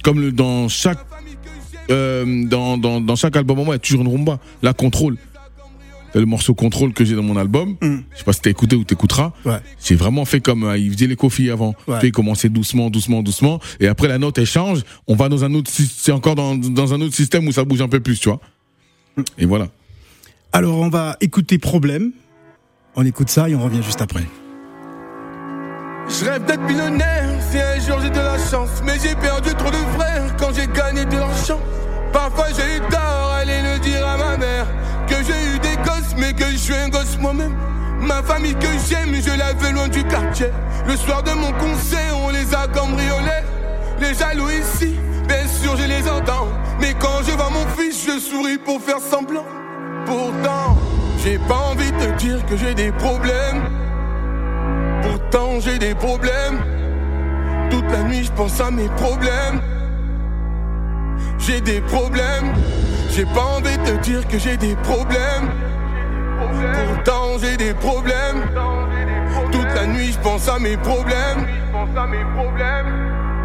comme 0.03 0.19
le, 0.21 0.33
dans 0.33 0.69
chaque, 0.69 0.99
euh, 1.91 2.45
dans, 2.47 2.79
dans, 2.79 3.01
dans 3.01 3.17
chaque 3.17 3.37
album, 3.37 3.57
moi, 3.59 3.67
il 3.67 3.73
y 3.73 3.75
a 3.77 3.79
toujours 3.79 4.03
une 4.03 4.09
rumba, 4.09 4.39
la 4.63 4.73
contrôle. 4.73 5.17
C'est 6.13 6.21
le 6.21 6.27
morceau 6.27 6.55
contrôle 6.55 6.93
que 6.93 7.05
j'ai 7.05 7.17
dans 7.17 7.25
mon 7.25 7.37
album. 7.37 7.77
Mm. 7.83 7.97
Je 8.13 8.19
sais 8.19 8.25
pas 8.25 8.33
si 8.33 8.41
t'as 8.41 8.51
écouté 8.51 8.77
ou 8.77 8.85
t'écouteras. 8.85 9.33
Ouais. 9.45 9.59
J'ai 9.85 9.97
vraiment 9.97 10.25
fait 10.25 10.41
comme 10.41 10.63
euh, 10.63 10.79
il 10.79 10.93
faisait 10.93 11.09
les 11.09 11.17
coffees 11.17 11.51
avant. 11.51 11.75
Ouais. 11.89 12.01
Fait 12.01 12.13
commencer 12.13 12.49
doucement, 12.49 12.89
doucement, 12.89 13.21
doucement. 13.23 13.59
Et 13.81 13.89
après 13.89 14.07
la 14.07 14.19
note 14.19 14.39
elle 14.39 14.47
change. 14.47 14.83
On 15.09 15.17
va 15.17 15.29
dans 15.29 15.45
un 15.45 15.53
autre, 15.55 15.73
c'est 15.73 16.13
encore 16.13 16.37
dans, 16.37 16.55
dans 16.55 16.95
un 16.95 17.01
autre 17.01 17.17
système 17.17 17.49
où 17.49 17.53
ça 17.53 17.65
bouge 17.65 17.81
un 17.81 17.89
peu 17.89 17.99
plus, 17.99 18.21
tu 18.21 18.29
vois. 18.29 18.39
Et 19.39 19.45
voilà. 19.45 19.69
Alors, 20.53 20.79
on 20.79 20.89
va 20.89 21.17
écouter 21.21 21.59
Problème. 21.59 22.13
On 22.95 23.05
écoute 23.05 23.29
ça 23.29 23.49
et 23.49 23.57
on 23.57 23.65
revient 23.65 23.83
juste 23.83 24.01
après. 24.01 24.23
Je 26.09 26.25
rêve 26.25 26.45
d'être 26.45 26.63
millionnaire 26.63 27.29
si 27.51 27.59
un 27.59 27.81
jour 27.81 27.99
j'ai 28.01 28.11
de 28.11 28.21
la 28.21 28.39
chance. 28.39 28.83
Mais 28.85 28.99
j'ai 29.03 29.15
perdu 29.15 29.55
trop 29.55 29.71
de 29.71 29.77
frères 29.97 30.37
quand 30.39 30.53
j'ai 30.55 30.67
gagné 30.67 31.05
de 31.05 31.17
l'argent. 31.17 31.61
Parfois 32.13 32.47
j'ai 32.57 32.77
eu 32.77 32.81
tort, 32.91 33.33
aller 33.41 33.61
le 33.63 33.79
dire 33.81 34.07
à 34.07 34.17
ma 34.17 34.37
mère. 34.37 34.67
Que 35.07 35.17
j'ai 35.17 35.55
eu 35.55 35.59
des 35.59 35.77
gosses, 35.83 36.15
mais 36.17 36.33
que 36.33 36.45
je 36.45 36.57
suis 36.57 36.75
un 36.75 36.89
gosse 36.89 37.19
moi-même. 37.19 37.55
Ma 38.01 38.23
famille 38.23 38.55
que 38.55 38.69
j'aime, 38.89 39.15
je 39.15 39.37
la 39.37 39.53
veux 39.55 39.73
loin 39.73 39.89
du 39.89 40.05
quartier. 40.05 40.51
Le 40.87 40.97
soir 40.97 41.23
de 41.23 41.33
mon 41.33 41.53
concert, 41.53 42.19
on 42.23 42.31
les 42.31 42.55
a 42.55 42.69
cambriolés. 42.69 43.45
Les 43.99 44.15
jaloux 44.15 44.51
ici, 44.51 44.97
bien 45.27 45.47
sûr, 45.49 45.77
je 45.77 45.85
les 45.85 46.09
entends. 46.09 46.49
Mais 46.81 46.95
quand 46.99 47.23
je 47.27 47.33
vois 47.33 47.51
mon 47.51 47.67
fils, 47.77 48.05
je 48.07 48.19
souris 48.19 48.59
pour 48.59 48.81
faire 48.81 48.99
semblant. 48.99 49.47
Pourtant, 50.05 50.77
j'ai 51.23 51.39
pas 51.39 51.71
envie 51.71 51.91
de 51.93 51.97
te 51.97 52.19
dire 52.19 52.45
que 52.47 52.57
j'ai 52.57 52.75
des 52.75 52.93
problèmes. 52.93 53.84
J'ai 55.61 55.79
des 55.79 55.95
problèmes. 55.95 56.61
Toute 57.71 57.91
la 57.91 58.03
nuit 58.03 58.23
je 58.25 58.33
pense 58.33 58.61
à 58.61 58.71
mes 58.71 58.89
problèmes. 58.89 59.61
J'ai 61.39 61.61
des 61.61 61.81
problèmes. 61.81 62.53
J'ai 63.11 63.25
pas 63.25 63.45
envie 63.57 63.77
de 63.79 63.85
te 63.85 64.03
dire 64.03 64.29
que 64.29 64.39
j'ai 64.39 64.57
des 64.57 64.77
problèmes. 64.77 65.49
Pourtant 66.89 67.39
j'ai 67.41 67.57
des 67.57 67.73
problèmes. 67.75 68.43
Toute 69.51 69.75
la 69.75 69.87
nuit 69.87 70.13
je 70.13 70.19
pense 70.19 70.49
à 70.49 70.59
mes 70.59 70.77
problèmes. 70.77 71.47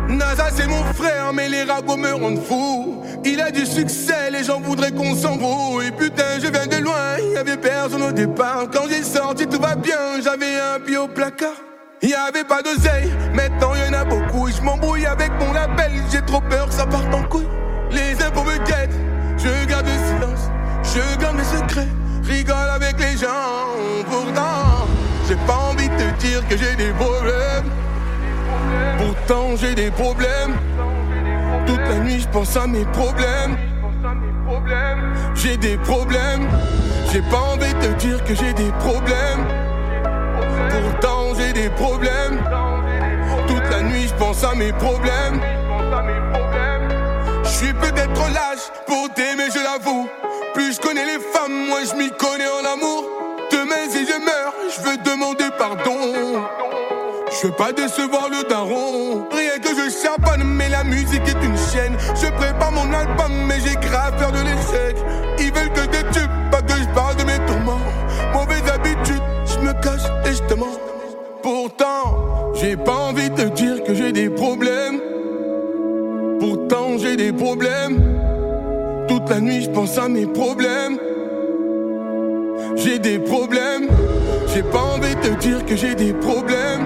NASA 0.09 0.49
c'est 0.51 0.67
mon 0.67 0.83
frère 0.93 1.31
mais 1.33 1.47
les 1.47 1.63
ragots 1.63 1.97
me 1.97 2.13
rendent 2.13 2.43
fou 2.43 3.03
Il 3.23 3.39
a 3.41 3.51
du 3.51 3.65
succès, 3.65 4.31
les 4.31 4.43
gens 4.43 4.59
voudraient 4.59 4.91
qu'on 4.91 5.13
s'embrouille 5.13 5.91
Putain 5.91 6.39
je 6.41 6.47
viens 6.47 6.65
de 6.65 6.83
loin, 6.83 7.17
il 7.19 7.33
y 7.33 7.37
avait 7.37 7.57
personne 7.57 8.01
au 8.01 8.11
départ 8.11 8.65
Quand 8.73 8.87
j'ai 8.89 9.03
sorti 9.03 9.45
tout 9.45 9.61
va 9.61 9.75
bien, 9.75 10.19
j'avais 10.23 10.59
un 10.59 10.79
pied 10.79 10.97
placard 11.13 11.68
Il 12.01 12.13
avait 12.13 12.45
pas 12.45 12.61
d'oseille, 12.61 13.11
maintenant 13.33 13.75
y 13.75 13.89
en 13.89 13.93
a 13.93 14.05
beaucoup. 14.05 14.47
Et 14.47 14.53
je 14.53 14.61
m'embrouille 14.61 15.05
avec 15.05 15.31
mon 15.39 15.51
label, 15.51 15.91
j'ai 16.09 16.21
trop 16.21 16.39
peur 16.39 16.67
que 16.67 16.73
ça 16.73 16.85
parte 16.85 17.13
en 17.13 17.23
couille. 17.23 17.47
Les 17.91 18.21
impôts 18.23 18.43
me 18.43 18.57
guettent, 18.59 18.95
je 19.37 19.65
garde 19.67 19.85
le 19.85 19.91
silence. 19.91 20.49
Je 20.83 21.19
garde 21.19 21.35
mes 21.35 21.43
secrets, 21.43 21.87
rigole 22.23 22.69
avec 22.73 22.97
les 22.99 23.17
gens. 23.17 23.75
Pourtant, 24.09 24.87
j'ai 25.27 25.35
pas 25.45 25.71
envie 25.71 25.89
de 25.89 25.97
te 25.97 26.21
dire 26.21 26.47
que 26.47 26.55
j'ai 26.55 26.75
des 26.77 26.91
problèmes. 26.93 27.69
Pourtant 28.97 29.55
j'ai 29.57 29.75
des 29.75 29.91
problèmes. 29.91 30.55
Toute 31.67 31.79
la 31.79 31.99
nuit 31.99 32.21
je 32.21 32.27
pense 32.29 32.55
à 32.55 32.65
mes 32.65 32.85
problèmes. 32.85 33.57
J'ai 35.35 35.57
des 35.57 35.77
problèmes. 35.77 36.47
J'ai 37.11 37.21
pas 37.23 37.41
envie 37.53 37.73
de 37.73 37.87
te 37.87 37.99
dire 37.99 38.23
que 38.23 38.35
j'ai 38.35 38.53
des 38.53 38.71
problèmes. 38.79 39.68
Des 41.59 41.69
problèmes. 41.71 42.39
Toute 43.45 43.69
la 43.69 43.81
nuit 43.81 44.07
je 44.07 44.13
pense 44.13 44.45
à 44.45 44.55
mes 44.55 44.71
problèmes. 44.71 45.41
Je 47.43 47.49
suis 47.49 47.73
peut-être 47.73 48.29
lâche 48.33 48.71
pour 48.87 49.13
t'aimer, 49.13 49.49
je 49.53 49.61
l'avoue. 49.61 50.07
plus 50.53 50.75
je 50.75 50.79
connais 50.79 51.05
les 51.05 51.19
femmes, 51.33 51.67
moins 51.67 51.83
je 51.83 51.95
m'y 51.97 52.11
connais 52.11 52.47
en 52.47 52.63
amour. 52.75 53.03
Demain 53.51 53.89
si 53.89 54.05
je 54.05 54.17
meurs, 54.23 54.53
je 54.73 54.89
veux 54.89 54.97
demander 54.99 55.49
pardon. 55.57 56.45
Je 57.29 57.47
veux 57.47 57.53
pas 57.53 57.73
décevoir 57.73 58.29
le 58.29 58.47
daron. 58.47 59.27
Rien 59.29 59.59
que 59.59 59.75
je 59.75 59.89
chaponne, 59.89 60.45
mais 60.45 60.69
la 60.69 60.85
musique 60.85 61.27
est 61.27 61.43
une 61.43 61.57
chaîne. 61.57 61.97
Je 62.15 62.27
prépare 62.37 62.71
mon 62.71 62.93
album, 62.93 63.33
mais 63.47 63.59
j'ai 63.59 63.75
grave 63.75 64.15
peur 64.17 64.31
de 64.31 64.39
l'échec. 64.39 64.95
Ils 65.37 65.51
veulent 65.51 65.73
que 65.73 65.81
je 65.81 66.19
tube, 66.19 66.31
pas 66.51 66.61
que 66.61 66.79
je 66.79 66.87
parle 66.95 67.17
de 67.17 67.25
mes 67.25 67.45
tourments. 67.45 67.81
Mauvaise 68.31 68.63
habitude, 68.73 69.23
je 69.45 69.59
me 69.59 69.73
cache 69.73 70.07
et 70.25 70.33
je 70.33 70.43
te 70.43 70.53
mens. 70.53 70.78
Pourtant, 71.41 72.53
j'ai 72.55 72.75
pas 72.75 72.95
envie 73.09 73.29
de 73.29 73.35
te 73.35 73.49
dire 73.55 73.83
que 73.83 73.93
j'ai 73.93 74.11
des 74.11 74.29
problèmes. 74.29 74.99
Pourtant, 76.39 76.97
j'ai 76.97 77.15
des 77.15 77.31
problèmes. 77.31 78.01
Toute 79.07 79.29
la 79.29 79.39
nuit, 79.39 79.61
je 79.61 79.69
pense 79.69 79.97
à 79.97 80.09
mes 80.09 80.25
problèmes. 80.25 80.97
J'ai 82.75 82.99
des 82.99 83.19
problèmes. 83.19 83.87
J'ai 84.53 84.63
pas 84.63 84.81
envie 84.81 85.15
de 85.15 85.21
te 85.21 85.39
dire 85.39 85.65
que 85.65 85.75
j'ai 85.75 85.95
des 85.95 86.13
problèmes. 86.13 86.85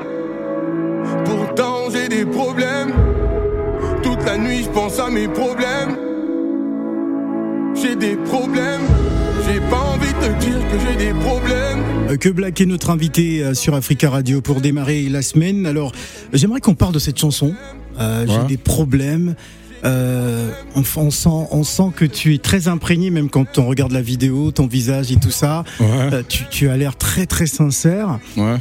Pourtant, 1.25 1.89
j'ai 1.91 2.07
des 2.07 2.25
problèmes. 2.25 2.93
Toute 4.03 4.23
la 4.25 4.37
nuit, 4.37 4.63
je 4.63 4.69
pense 4.69 4.99
à 4.99 5.09
mes 5.09 5.27
problèmes. 5.27 5.97
J'ai 7.73 7.95
des 7.95 8.15
problèmes. 8.15 8.81
J'ai 9.45 9.59
pas 9.59 9.79
envie 9.79 10.13
de 10.13 10.27
te 10.33 10.39
dire 10.39 10.59
que 10.71 10.77
j'ai 10.79 10.95
des 11.05 11.13
problèmes. 11.19 11.83
Euh, 12.09 12.17
Que 12.17 12.29
Black 12.29 12.61
est 12.61 12.65
notre 12.65 12.89
invité 12.89 13.43
euh, 13.43 13.53
sur 13.53 13.73
Africa 13.75 14.09
Radio 14.09 14.41
pour 14.41 14.61
démarrer 14.61 15.09
la 15.09 15.21
semaine. 15.21 15.65
Alors, 15.65 15.91
j'aimerais 16.31 16.61
qu'on 16.61 16.75
parle 16.75 16.93
de 16.93 16.99
cette 16.99 17.19
chanson. 17.19 17.53
Euh, 17.99 18.25
J'ai 18.27 18.47
des 18.47 18.57
problèmes. 18.57 19.35
Euh, 19.85 20.49
on, 20.75 20.83
on 20.95 21.11
sent, 21.11 21.29
on 21.51 21.63
sent 21.65 21.91
que 21.93 22.05
tu 22.05 22.33
es 22.33 22.37
très 22.37 22.69
imprégné, 22.69 23.09
même 23.09 23.29
quand 23.29 23.57
on 23.59 23.65
regarde 23.67 23.91
la 23.91 24.01
vidéo, 24.01 24.51
ton 24.51 24.65
visage 24.65 25.11
et 25.11 25.17
tout 25.17 25.29
ça. 25.31 25.65
Ouais. 25.81 25.85
Euh, 26.13 26.23
tu, 26.27 26.45
tu 26.49 26.69
as 26.69 26.77
l'air 26.77 26.95
très 26.95 27.25
très 27.25 27.47
sincère. 27.47 28.19
Ouais. 28.37 28.55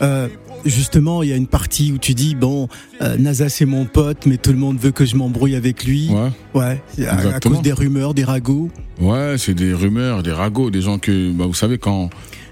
Justement, 0.65 1.23
il 1.23 1.29
y 1.31 1.33
a 1.33 1.37
une 1.37 1.47
partie 1.47 1.93
où 1.93 1.99
tu 1.99 2.15
dis 2.15 2.35
bon, 2.35 2.69
euh, 3.01 3.17
NASA 3.19 3.49
c'est 3.49 3.65
mon 3.65 3.85
pote, 3.85 4.27
mais 4.27 4.37
tout 4.37 4.53
le 4.53 4.59
monde 4.59 4.79
veut 4.79 4.93
que 4.93 5.05
je 5.05 5.17
m'embrouille 5.17 5.57
avec 5.57 5.85
lui. 5.85 6.09
Ouais. 6.11 6.31
Ouais, 6.55 6.83
à- 7.07 7.41
cause 7.41 7.63
des 7.63 7.73
rumeurs, 7.73 8.15
des 8.15 8.25
ragots. 8.25 8.71
Ouais, 9.01 9.35
c'est 9.39 9.55
des 9.55 9.73
rumeurs, 9.75 10.23
des 10.23 10.33
ragots, 10.33 10.71
des 10.71 10.81
gens 10.83 10.99
que, 10.99 11.33
bah, 11.33 11.47
vous 11.47 11.55
savez, 11.55 11.79
quand 11.79 12.11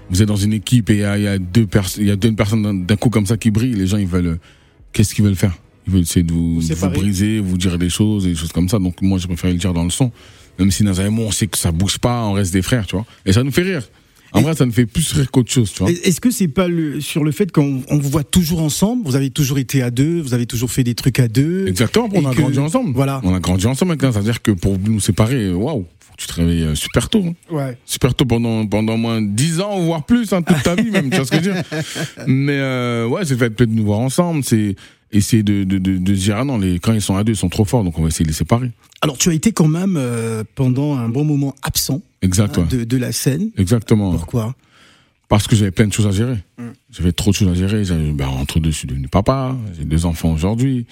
vous 0.09 0.21
êtes 0.21 0.27
dans 0.27 0.35
une 0.35 0.51
équipe 0.53 0.89
et 0.89 0.95
il 0.95 0.99
y 0.99 1.03
a, 1.05 1.17
il 1.17 1.23
y 1.23 1.27
a 1.27 1.37
deux 1.37 1.65
personnes, 1.65 2.03
il 2.03 2.07
y 2.09 2.11
a 2.11 2.15
deux 2.17 2.33
personnes 2.33 2.85
d'un- 2.85 2.95
coup 2.97 3.09
comme 3.09 3.25
ça 3.25 3.37
qui 3.37 3.49
brillent, 3.49 3.75
les 3.75 3.87
gens 3.87 3.97
ils 3.97 4.07
veulent, 4.07 4.39
qu'est-ce 4.91 5.15
qu'ils 5.15 5.23
veulent 5.23 5.35
faire? 5.35 5.53
Ils 5.87 5.93
veulent 5.93 6.01
essayer 6.01 6.23
de 6.23 6.31
vous, 6.33 6.55
Vous 6.55 6.61
de 6.61 6.65
vous 6.67 6.73
séparer. 6.75 6.93
briser, 6.97 7.39
vous 7.39 7.57
dire 7.57 7.77
des 7.77 7.89
choses, 7.89 8.25
des 8.25 8.35
choses 8.35 8.51
comme 8.51 8.67
ça. 8.67 8.77
Donc 8.77 9.01
moi, 9.01 9.17
j'ai 9.19 9.27
préféré 9.27 9.53
le 9.53 9.59
dire 9.59 9.73
dans 9.73 9.83
le 9.85 9.89
son, 9.89 10.11
même 10.59 10.69
si 10.69 10.83
Naza 10.83 11.05
et 11.05 11.09
moi, 11.09 11.25
on 11.27 11.31
sait 11.31 11.47
que 11.47 11.57
ça 11.57 11.71
bouge 11.71 11.97
pas, 11.97 12.23
on 12.25 12.33
reste 12.33 12.51
des 12.51 12.61
frères, 12.61 12.85
tu 12.85 12.95
vois. 12.97 13.05
Et 13.25 13.31
ça 13.31 13.41
nous 13.41 13.51
fait 13.51 13.63
rire. 13.63 13.83
En 14.33 14.41
vrai, 14.41 14.55
ça 14.55 14.65
nous 14.65 14.71
fait 14.71 14.85
plus 14.85 15.11
rire 15.13 15.29
qu'autre 15.31 15.51
chose, 15.51 15.71
tu 15.73 15.79
vois. 15.83 15.91
Est-ce 15.91 16.21
que 16.21 16.31
c'est 16.31 16.47
pas 16.47 16.67
le, 16.67 17.01
sur 17.01 17.23
le 17.23 17.31
fait 17.31 17.51
qu'on 17.51 17.81
on 17.89 17.97
vous 17.97 18.09
voit 18.09 18.23
toujours 18.23 18.61
ensemble 18.61 19.03
Vous 19.05 19.15
avez 19.15 19.29
toujours 19.29 19.57
été 19.57 19.81
à 19.81 19.91
deux, 19.91 20.21
vous 20.21 20.33
avez 20.33 20.45
toujours 20.45 20.71
fait 20.71 20.83
des 20.83 20.95
trucs 20.95 21.19
à 21.19 21.27
deux. 21.27 21.67
Exactement, 21.67 22.07
on 22.13 22.25
a 22.25 22.31
que- 22.33 22.39
grandi 22.41 22.59
ensemble. 22.59 22.91
Voilà. 22.93 23.19
On 23.23 23.33
a 23.33 23.39
grandi 23.39 23.67
ensemble 23.67 23.91
maintenant, 23.91 24.11
ça 24.11 24.19
veut 24.19 24.25
dire 24.25 24.41
que 24.41 24.51
pour 24.51 24.77
nous 24.79 24.99
séparer, 24.99 25.51
waouh, 25.51 25.85
tu 26.17 26.27
te 26.27 26.33
réveilles 26.33 26.63
euh, 26.63 26.75
super 26.75 27.09
tôt. 27.09 27.23
hein. 27.27 27.33
Ouais. 27.53 27.77
super 27.85 28.13
tôt 28.15 28.25
pendant 28.25 28.65
pendant 28.67 28.95
moins 28.97 29.21
de 29.21 29.27
10 29.27 29.59
ans 29.59 29.79
voire 29.79 30.05
plus 30.05 30.31
hein, 30.33 30.41
toute 30.43 30.61
ta 30.61 30.75
vie 30.75 30.91
même 30.91 31.09
tu 31.09 31.15
vois 31.17 31.25
ce 31.25 31.31
que 31.31 31.37
je 31.43 31.49
veux 31.49 31.53
dire 31.55 31.63
mais 32.27 32.57
euh, 32.59 33.07
ouais 33.07 33.25
c'est 33.25 33.31
le 33.33 33.37
fait 33.39 33.49
de 33.65 33.65
nous 33.65 33.85
voir 33.85 33.99
ensemble 33.99 34.43
c'est 34.43 34.75
essayer 35.11 35.43
de 35.43 35.63
de, 35.63 35.77
de, 35.77 35.97
de 35.97 36.13
dire 36.13 36.37
ah 36.37 36.43
non 36.45 36.57
les 36.57 36.79
quand 36.79 36.93
ils 36.93 37.01
sont 37.01 37.15
à 37.15 37.23
deux 37.23 37.33
ils 37.33 37.37
sont 37.37 37.49
trop 37.49 37.65
forts 37.65 37.83
donc 37.83 37.97
on 37.97 38.01
va 38.01 38.07
essayer 38.07 38.23
de 38.23 38.29
les 38.29 38.35
séparer. 38.35 38.71
Alors 39.01 39.17
tu 39.17 39.29
as 39.29 39.33
été 39.33 39.51
quand 39.51 39.67
même 39.67 39.95
euh, 39.97 40.43
pendant 40.55 40.95
un 40.95 41.09
bon 41.09 41.23
moment 41.23 41.55
absent 41.63 42.01
exact 42.21 42.57
hein, 42.57 42.67
ouais. 42.69 42.77
de, 42.77 42.83
de 42.83 42.97
la 42.97 43.11
scène. 43.11 43.51
exactement. 43.57 44.11
Pourquoi? 44.11 44.55
Parce 45.27 45.47
que 45.47 45.55
j'avais 45.55 45.71
plein 45.71 45.87
de 45.87 45.93
choses 45.93 46.07
à 46.07 46.11
gérer. 46.11 46.43
Mm. 46.57 46.63
j'avais 46.91 47.11
trop 47.13 47.31
de 47.31 47.35
choses 47.35 47.47
à 47.47 47.53
gérer. 47.53 47.83
Ben, 48.13 48.27
entre 48.27 48.59
deux 48.59 48.71
je 48.71 48.75
suis 48.75 48.87
devenu 48.87 49.07
papa. 49.07 49.55
J'ai 49.77 49.85
deux 49.85 50.05
enfants 50.05 50.33
aujourd'hui. 50.33 50.85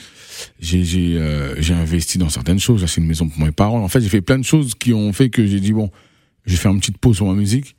J'ai 0.59 0.83
j'ai 0.83 1.17
euh, 1.17 1.61
j'ai 1.61 1.73
investi 1.73 2.17
dans 2.17 2.29
certaines 2.29 2.59
choses 2.59 2.79
j'ai 2.79 2.85
acheté 2.85 3.01
une 3.01 3.07
maison 3.07 3.27
pour 3.27 3.43
mes 3.43 3.51
parents. 3.51 3.83
En 3.83 3.87
fait 3.89 4.01
j'ai 4.01 4.09
fait 4.09 4.21
plein 4.21 4.39
de 4.39 4.45
choses 4.45 4.75
qui 4.75 4.93
ont 4.93 5.11
fait 5.13 5.29
que 5.29 5.45
j'ai 5.45 5.59
dit 5.59 5.73
bon 5.73 5.91
je 6.45 6.51
vais 6.51 6.57
faire 6.57 6.71
une 6.71 6.79
petite 6.79 6.97
pause 6.97 7.17
sur 7.17 7.25
ma 7.25 7.33
musique 7.33 7.75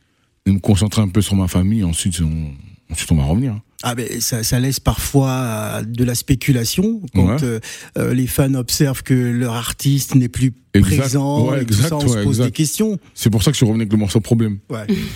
et 0.46 0.52
me 0.52 0.58
concentrer 0.58 1.02
un 1.02 1.08
peu 1.08 1.22
sur 1.22 1.34
ma 1.34 1.48
famille. 1.48 1.82
Ensuite 1.82 2.20
on, 2.20 2.52
ensuite 2.92 3.10
on 3.10 3.16
va 3.16 3.24
revenir 3.24 3.58
Ah 3.82 3.94
ben 3.94 4.20
ça, 4.20 4.42
ça 4.42 4.60
laisse 4.60 4.78
parfois 4.78 5.30
euh, 5.30 5.82
de 5.82 6.04
la 6.04 6.14
spéculation 6.14 7.00
quand 7.14 7.26
Ouais. 7.36 7.42
euh, 7.44 7.60
euh, 7.96 8.12
les 8.12 8.26
fans 8.26 8.52
observent 8.54 9.02
que 9.02 9.14
leur 9.14 9.54
artiste 9.54 10.14
n'est 10.14 10.28
plus 10.28 10.52
Exact. 10.74 10.98
présent 10.98 11.48
Ouais, 11.50 11.62
et 11.62 11.64
tout 11.64 11.72
ça, 11.74 11.96
on 11.96 12.00
ouais, 12.00 12.08
se 12.08 12.14
pose 12.22 12.36
exact. 12.36 12.44
des 12.44 12.50
questions. 12.52 12.98
C'est 13.14 13.30
pour 13.30 13.42
ça 13.42 13.50
que 13.50 13.54
je 13.54 13.58
suis 13.58 13.66
revenu 13.66 13.82
avec 13.82 13.92
le 13.92 13.98
morceau 13.98 14.20
problème. 14.20 14.58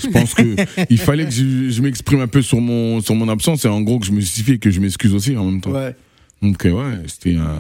Je 0.03 0.09
pense 0.09 0.33
que 0.35 0.57
il 0.91 0.99
fallait 0.99 1.27
que 1.27 1.31
je, 1.31 1.69
je 1.69 1.83
m'exprime 1.83 2.21
un 2.21 2.27
peu 2.27 2.41
sur 2.41 2.61
mon 2.61 3.01
sur 3.03 3.15
mon 3.15 3.29
absence 3.29 3.65
et 3.67 3.69
en 3.69 3.83
gros 3.83 3.99
que 3.99 4.07
je 4.07 4.13
me 4.13 4.21
justifie 4.21 4.53
et 4.53 4.59
que 4.59 4.71
je 4.71 4.81
m'excuse 4.81 5.13
aussi 5.13 5.37
en 5.37 5.45
même 5.45 5.61
temps. 5.61 5.73
Donc 6.43 6.63
ouais, 6.65 6.73
c'était 7.07 7.37
un, 7.37 7.59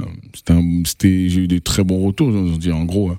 c'était 0.85 1.29
j'ai 1.29 1.41
eu 1.43 1.49
des 1.49 1.61
très 1.61 1.85
bons 1.85 2.03
retours. 2.05 2.31
Veux 2.31 2.57
dire 2.59 2.77
en 2.77 2.85
gros, 2.85 3.11
euh, 3.11 3.15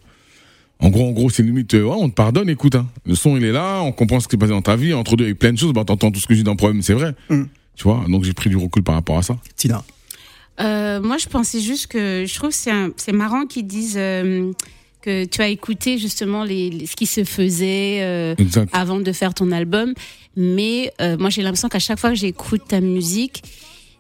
en 0.80 0.90
gros 0.90 1.08
en 1.08 1.12
gros 1.12 1.30
c'est 1.30 1.44
limite 1.44 1.74
ouais 1.74 1.82
on 1.84 2.10
te 2.10 2.16
pardonne. 2.16 2.50
Écoute, 2.50 2.76
hein, 2.76 2.88
le 3.06 3.14
son 3.16 3.38
il 3.38 3.44
est 3.44 3.52
là, 3.52 3.82
on 3.84 3.92
comprend 3.92 4.20
ce 4.20 4.28
qui 4.28 4.32
s'est 4.32 4.38
passé 4.38 4.52
dans 4.52 4.62
ta 4.64 4.76
vie. 4.76 4.94
Entre 4.94 5.16
deux 5.16 5.24
il 5.26 5.28
y 5.28 5.30
a 5.30 5.32
eu 5.32 5.36
plein 5.36 5.54
de 5.54 5.58
choses. 5.60 5.72
Bah 5.74 5.84
t'entends 5.86 6.12
tout 6.12 6.20
ce 6.20 6.26
que 6.28 6.34
j'ai 6.36 6.44
dans 6.44 6.52
le 6.52 6.58
problème, 6.58 6.82
c'est 6.82 6.94
vrai. 6.94 7.14
Mm. 7.30 7.44
Tu 7.76 7.84
vois, 7.84 8.04
donc 8.08 8.24
j'ai 8.24 8.34
pris 8.34 8.50
du 8.50 8.58
recul 8.58 8.84
par 8.84 8.96
rapport 8.96 9.18
à 9.18 9.22
ça. 9.22 9.38
Tina. 9.56 9.84
Euh, 10.62 11.02
moi, 11.02 11.18
je 11.18 11.28
pensais 11.28 11.60
juste 11.60 11.88
que 11.88 12.24
je 12.28 12.34
trouve 12.36 12.52
que 12.52 12.94
c'est 12.96 13.12
marrant 13.12 13.46
qu'ils 13.46 13.68
disent 13.68 13.98
euh, 13.98 14.54
que 15.02 15.26
tu 15.26 15.42
as 15.42 15.50
écouté 15.50 15.98
justement 15.98 16.44
les, 16.46 16.70
les- 16.70 16.86
ce 16.86 16.96
qui 16.96 17.06
se 17.06 17.24
faisait 17.26 18.00
euh, 18.02 18.36
avant 18.72 19.00
de 19.00 19.12
faire 19.12 19.34
ton 19.34 19.52
album. 19.52 19.94
Mais 20.38 20.94
euh, 21.02 21.18
moi, 21.18 21.30
j'ai 21.30 21.42
l'impression 21.42 21.68
qu'à 21.70 21.80
chaque 21.80 22.00
fois 22.00 22.12
que 22.12 22.16
j'écoute 22.16 22.62
ta 22.70 22.80
musique, 22.80 23.44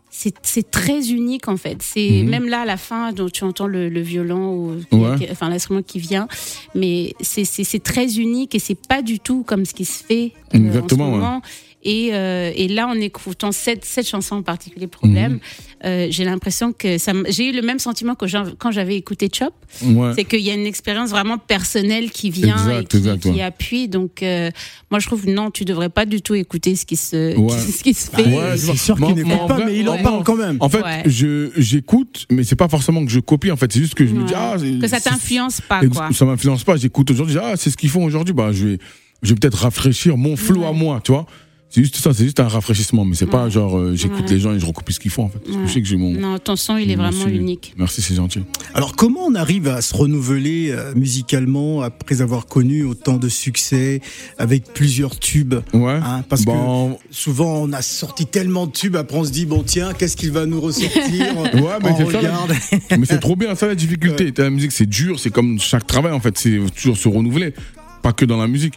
c'est 0.09 0.33
c'est 0.43 0.71
très 0.71 1.09
unique 1.09 1.49
en 1.49 1.57
fait. 1.57 1.81
C'est 1.81 2.21
Mhm. 2.23 2.29
même 2.29 2.47
là 2.47 2.61
à 2.61 2.65
la 2.65 2.77
fin, 2.77 3.11
dont 3.11 3.27
tu 3.27 3.43
entends 3.43 3.67
le, 3.67 3.89
le 3.89 3.99
violon 3.99 4.55
ou 4.91 4.95
Ouais. 4.95 5.17
qui- 5.17 5.27
enfin 5.29 5.49
l'instrument 5.49 5.81
qui 5.81 5.99
vient, 5.99 6.29
mais 6.73 7.13
c'est 7.19 7.43
c'est 7.43 7.65
c'est 7.65 7.83
très 7.83 8.15
unique 8.17 8.55
et 8.55 8.59
c'est 8.59 8.79
pas 8.87 9.01
du 9.01 9.19
tout 9.19 9.43
comme 9.43 9.65
ce 9.65 9.73
qui 9.73 9.83
se 9.83 10.01
fait 10.01 10.31
Exactement, 10.53 11.05
en 11.05 11.07
ce 11.09 11.13
ouais. 11.15 11.19
moment. 11.21 11.41
Et, 11.87 12.09
euh, 12.13 12.51
et 12.55 12.67
là, 12.67 12.87
en 12.87 12.95
écoutant 12.95 13.51
cette, 13.51 13.85
cette 13.85 14.07
chanson 14.07 14.37
en 14.37 14.41
particulier, 14.41 14.87
Problème, 14.87 15.33
Mhm. 15.33 15.39
euh, 15.85 16.07
j'ai 16.09 16.23
l'impression 16.23 16.73
que 16.73 16.97
ça 16.97 17.11
j'ai 17.29 17.49
eu 17.49 17.51
le 17.51 17.61
même 17.61 17.77
sentiment 17.77 18.15
que 18.15 18.25
quand 18.55 18.71
j'avais 18.71 18.95
écouté 18.95 19.29
Chop. 19.31 19.53
Ouais. 19.83 20.13
C'est 20.15 20.23
qu'il 20.23 20.39
y 20.39 20.49
a 20.49 20.55
une 20.55 20.65
expérience 20.65 21.11
vraiment 21.11 21.37
personnelle 21.37 22.09
qui 22.09 22.31
vient 22.31 22.55
Exact, 22.55 22.81
et 22.81 22.85
qui, 22.87 22.97
exact, 22.97 23.19
qui 23.21 23.29
ouais. 23.29 23.41
appuie. 23.43 23.87
Donc, 23.87 24.23
euh, 24.23 24.49
moi, 24.89 24.99
je 24.99 25.05
trouve 25.05 25.27
non, 25.29 25.51
tu 25.51 25.63
devrais 25.63 25.89
pas 25.89 26.07
du 26.07 26.23
tout 26.23 26.33
écouter 26.33 26.75
ce 26.75 26.87
qui 26.87 26.95
se, 26.95 27.37
Ouais. 27.37 27.49
ce 27.77 27.83
qui 27.83 27.93
se 27.93 28.09
Ah, 28.13 28.17
fait. 28.17 28.35
Ouais, 28.35 28.57
c'est 28.57 28.75
sûr 28.77 28.95
qu'il 28.97 29.13
n'écoute 29.13 29.47
pas, 29.47 29.53
vrai- 29.53 29.65
mais 29.67 29.77
il 29.77 29.87
en 29.87 29.97
parle 30.01 30.23
quand 30.23 30.35
même. 30.37 30.57
En 30.61 30.69
fait, 30.69 30.81
j'écoute, 31.57 32.25
mais 32.31 32.43
c'est 32.43 32.55
pas 32.55 32.67
forcément 32.69 33.05
que 33.05 33.11
je 33.11 33.19
copie. 33.19 33.51
En 33.51 33.57
fait, 33.57 33.71
c'est 33.71 33.79
juste 33.79 33.93
que 33.95 34.05
je 34.05 34.13
me 34.13 34.23
dis 34.25 34.33
ah 34.35 34.55
que 34.57 34.87
ça 34.87 34.97
c'est- 34.99 35.09
t'influence 35.09 35.61
pas, 35.61 35.85
quoi. 35.85 36.09
Ça 36.13 36.25
m'influence 36.25 36.63
pas. 36.63 36.77
J'écoute 36.77 37.11
aujourd'hui. 37.11 37.37
Ah, 37.41 37.53
c'est 37.57 37.69
ce 37.69 37.77
qu'ils 37.77 37.89
font 37.89 38.03
aujourd'hui. 38.03 38.33
Bah, 38.33 38.51
je 38.51 38.65
vais, 38.65 38.77
je 39.21 39.29
vais 39.29 39.35
peut-être 39.35 39.59
rafraîchir 39.59 40.17
mon 40.17 40.35
flow 40.35 40.61
Ouais. 40.61 40.67
à 40.67 40.71
moi, 40.71 41.01
tu 41.03 41.11
vois. 41.11 41.25
C'est 41.67 41.81
juste 41.81 41.97
ça. 41.97 42.13
C'est 42.13 42.23
juste 42.23 42.39
un 42.39 42.47
rafraîchissement, 42.47 43.03
mais 43.03 43.15
c'est 43.15 43.25
pas 43.25 43.45
Ouais. 43.45 43.51
genre 43.51 43.77
euh, 43.77 43.95
j'écoute 43.95 44.21
Ouais. 44.27 44.35
les 44.35 44.39
gens 44.39 44.53
et 44.53 44.59
je 44.59 44.65
recopie 44.65 44.93
ce 44.93 44.99
qu'ils 44.99 45.11
font 45.11 45.23
en 45.23 45.29
fait. 45.29 45.39
Ouais. 45.49 45.57
Je 45.67 45.73
sais 45.73 45.81
que 45.81 45.87
j'ai 45.87 45.97
mon. 45.97 46.11
Non, 46.11 46.37
ton 46.39 46.55
son, 46.55 46.77
il 46.77 46.89
est 46.89 46.95
vraiment 46.95 47.27
unique. 47.27 47.73
Merci, 47.75 48.01
c'est 48.01 48.15
gentil. 48.15 48.39
Alors 48.73 48.95
comment 48.95 49.21
on 49.25 49.35
arrive 49.35 49.67
à 49.67 49.81
se 49.81 49.93
renouveler 49.93 50.69
euh, 50.69 50.93
musicalement 50.95 51.81
après 51.81 52.21
avoir 52.21 52.45
connu 52.45 52.83
autant 52.85 53.17
de 53.17 53.27
succès 53.27 53.99
avec 54.37 54.71
plusieurs 54.73 55.19
tubes 55.19 55.55
Ouais. 55.73 55.99
hein, 56.01 56.23
Parce 56.29 56.45
Bon, 56.45 56.93
que 56.93 56.99
souvent 57.13 57.63
on 57.63 57.73
a 57.73 57.81
sorti 57.81 58.25
tellement 58.25 58.67
de 58.67 58.71
tubes, 58.71 58.95
après 58.95 59.17
on 59.17 59.25
se 59.25 59.31
dit 59.31 59.45
bon 59.45 59.63
tiens 59.63 59.91
qu'est-ce 59.93 60.15
qu'il 60.15 60.31
va 60.31 60.45
nous 60.45 60.61
ressortir 60.61 61.01
Ouais, 61.55 61.61
mais 61.83 61.93
c'est 61.97 62.11
ça, 62.11 62.17
regarde. 62.19 62.53
mais 62.99 63.05
c'est 63.05 63.19
trop 63.19 63.35
bien, 63.35 63.53
ça 63.55 63.67
la 63.67 63.75
difficulté. 63.75 64.31
La 64.37 64.49
musique, 64.49 64.71
c'est 64.71 64.85
dur, 64.85 65.19
c'est 65.19 65.31
comme 65.31 65.59
chaque 65.59 65.87
travail 65.87 66.13
en 66.13 66.21
fait, 66.21 66.37
c'est 66.37 66.57
toujours 66.73 66.95
se 66.95 67.09
renouveler, 67.09 67.53
pas 68.01 68.13
que 68.13 68.23
dans 68.23 68.37
la 68.37 68.47
musique. 68.47 68.75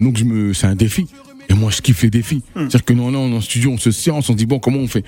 Donc 0.00 0.16
je 0.16 0.24
me, 0.24 0.52
c'est 0.54 0.66
un 0.66 0.74
défi. 0.74 1.06
Et 1.48 1.54
moi, 1.54 1.70
je 1.70 1.80
kiffe 1.82 2.02
les 2.02 2.10
défis. 2.10 2.42
C'est-à-dire 2.54 2.84
que 2.84 2.92
nous, 2.92 3.10
là, 3.10 3.18
on 3.18 3.32
est 3.32 3.36
en 3.36 3.40
studio, 3.40 3.70
on 3.72 3.78
se 3.78 3.90
séance, 3.90 4.28
on 4.30 4.32
se 4.32 4.36
dit 4.38 4.46
bon, 4.46 4.58
comment 4.60 4.78
on 4.78 4.86
fait? 4.86 5.04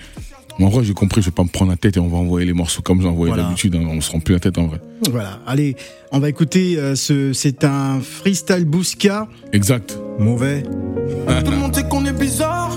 En 0.60 0.68
vrai, 0.68 0.84
j'ai 0.84 0.92
compris, 0.92 1.22
je 1.22 1.26
vais 1.26 1.32
pas 1.34 1.44
me 1.44 1.48
prendre 1.48 1.70
la 1.70 1.76
tête 1.78 1.96
et 1.96 2.00
on 2.00 2.08
va 2.08 2.18
envoyer 2.18 2.46
les 2.46 2.52
morceaux 2.52 2.82
comme 2.82 3.00
j'ai 3.00 3.08
envoyé 3.08 3.32
Voilà. 3.32 3.44
d'habitude. 3.44 3.74
hein. 3.74 3.86
on 3.88 4.00
se 4.02 4.10
rend 4.10 4.20
plus 4.20 4.34
la 4.34 4.40
tête 4.40 4.58
en 4.58 4.66
vrai. 4.66 4.80
Voilà, 5.10 5.40
allez, 5.46 5.76
on 6.12 6.18
va 6.18 6.28
écouter 6.28 6.76
euh, 6.78 6.94
ce 6.94 7.32
c'est 7.32 7.64
un 7.64 8.00
freestyle 8.00 8.66
Bousca, 8.66 9.28
Exact. 9.52 9.98
mauvais. 10.18 10.62
Tout 10.62 11.50
le 11.50 11.56
monde 11.56 11.74
sait 11.74 11.88
qu'on 11.88 12.04
est 12.04 12.12
bizarre. 12.12 12.70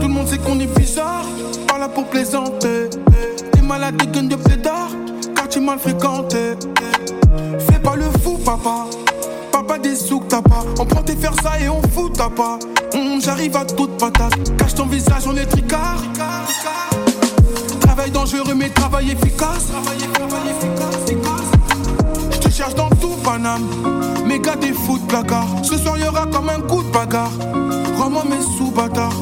Tout 0.00 0.08
le 0.08 0.12
monde 0.12 0.26
sait 0.28 0.38
qu'on 0.38 0.60
est 0.60 0.78
bizarre. 0.78 1.24
Pas 1.66 1.78
là 1.78 1.88
pour 1.88 2.04
plaisanter. 2.08 2.90
T'es 3.52 3.62
malade, 3.62 3.96
des 3.96 4.06
gueules 4.08 4.28
de 4.28 4.36
pédard. 4.36 4.90
Car 5.34 5.48
tu 5.48 5.60
mal 5.60 5.78
fréquenté. 5.78 6.54
Fais 7.70 7.78
pas 7.78 7.96
le 7.96 8.04
fou, 8.22 8.36
papa. 8.44 8.86
Papa 9.52 9.78
des 9.78 9.96
sous 9.96 10.20
que 10.20 10.28
t'as 10.28 10.42
pas. 10.42 10.64
On 10.78 10.84
prend 10.84 11.02
tes 11.02 11.16
faire 11.16 11.34
ça 11.42 11.58
et 11.60 11.68
on 11.68 11.82
fout 11.82 12.12
t'as 12.16 12.28
pas. 12.28 12.58
Hum, 12.94 13.20
J'arrive 13.20 13.56
à 13.56 13.64
toute 13.64 13.96
patate. 13.98 14.56
Cache 14.56 14.74
ton 14.74 14.86
visage, 14.86 15.24
on 15.26 15.36
est 15.36 15.46
tricard. 15.46 16.02
Travail 17.80 18.10
dangereux, 18.10 18.54
mais 18.54 18.70
travail 18.70 19.10
efficace. 19.12 19.68
Je 22.30 22.38
te 22.38 22.48
cherche 22.50 22.74
dans 22.74 22.88
tout 22.90 23.16
Paname. 23.24 23.66
méga 24.26 24.56
des 24.56 24.72
foot 24.72 25.00
caca. 25.08 25.42
Ce 25.62 25.76
soir 25.76 25.96
y 25.98 26.30
comme 26.30 26.48
un 26.48 26.60
coup 26.60 26.82
de 26.82 26.90
bagarre. 26.90 27.30
Rends-moi 27.98 28.24
mes 28.28 28.42
sous 28.56 28.70
bâtard. 28.70 29.12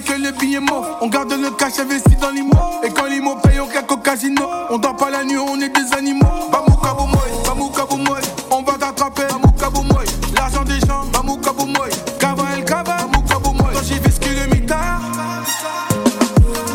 Que 0.00 0.12
le 0.12 0.30
billet 0.32 0.60
mort. 0.60 0.98
On 1.00 1.08
garde 1.08 1.32
le 1.32 1.50
cash 1.50 1.78
investi 1.78 2.16
dans 2.16 2.30
l'immo. 2.30 2.56
Et 2.84 2.90
quand 2.90 3.06
l'immo 3.06 3.36
paye, 3.42 3.60
on 3.60 3.66
claque 3.66 3.90
au 3.90 3.96
casino. 3.96 4.44
On 4.70 4.78
dort 4.78 4.96
pas 4.96 5.10
la 5.10 5.24
nuit, 5.24 5.38
on 5.38 5.60
est 5.60 5.68
des 5.68 5.96
animaux. 5.96 6.26
Bamouka 6.52 6.94
boumoy, 6.94 7.28
bamouka 7.44 7.84
boumoy. 7.86 8.20
On 8.50 8.62
va 8.62 8.72
t'attraper, 8.74 9.22
bamouka 9.30 9.70
boumoy. 9.70 10.04
L'argent 10.34 10.64
des 10.64 10.80
gens, 10.80 11.04
bamouka 11.12 11.52
boumoy. 11.52 11.90
Kava 12.18 12.44
el 12.56 12.64
kava, 12.64 12.96
bamouka 12.96 13.38
boumoy. 13.38 13.72
Quand 13.72 13.82
j'y 13.82 13.98
vais 13.98 14.10
ce 14.10 14.20
le 14.20 14.54
mitard. 14.54 15.00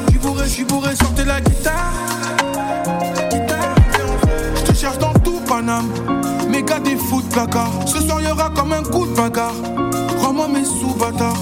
J'suis 0.08 0.20
bourré, 0.20 0.48
j'suis 0.48 0.64
bourré, 0.64 0.96
sortez 0.96 1.26
la 1.26 1.40
guitare. 1.42 1.94
Je 4.56 4.62
te 4.64 4.74
cherche 4.76 4.98
dans 4.98 5.14
tout 5.14 5.40
Paname. 5.48 5.90
Méga 6.50 6.80
des 6.80 6.98
foot 6.98 7.26
caca. 7.34 7.66
Ce 7.86 8.00
soir 8.02 8.22
y'aura 8.22 8.50
comme 8.56 8.74
un 8.74 8.84
coup 8.84 9.06
de 9.06 9.16
bagarre. 9.16 9.54
Rends-moi 10.22 10.48
mes 10.48 10.66
sous 10.66 10.96
bâtard. 10.98 11.36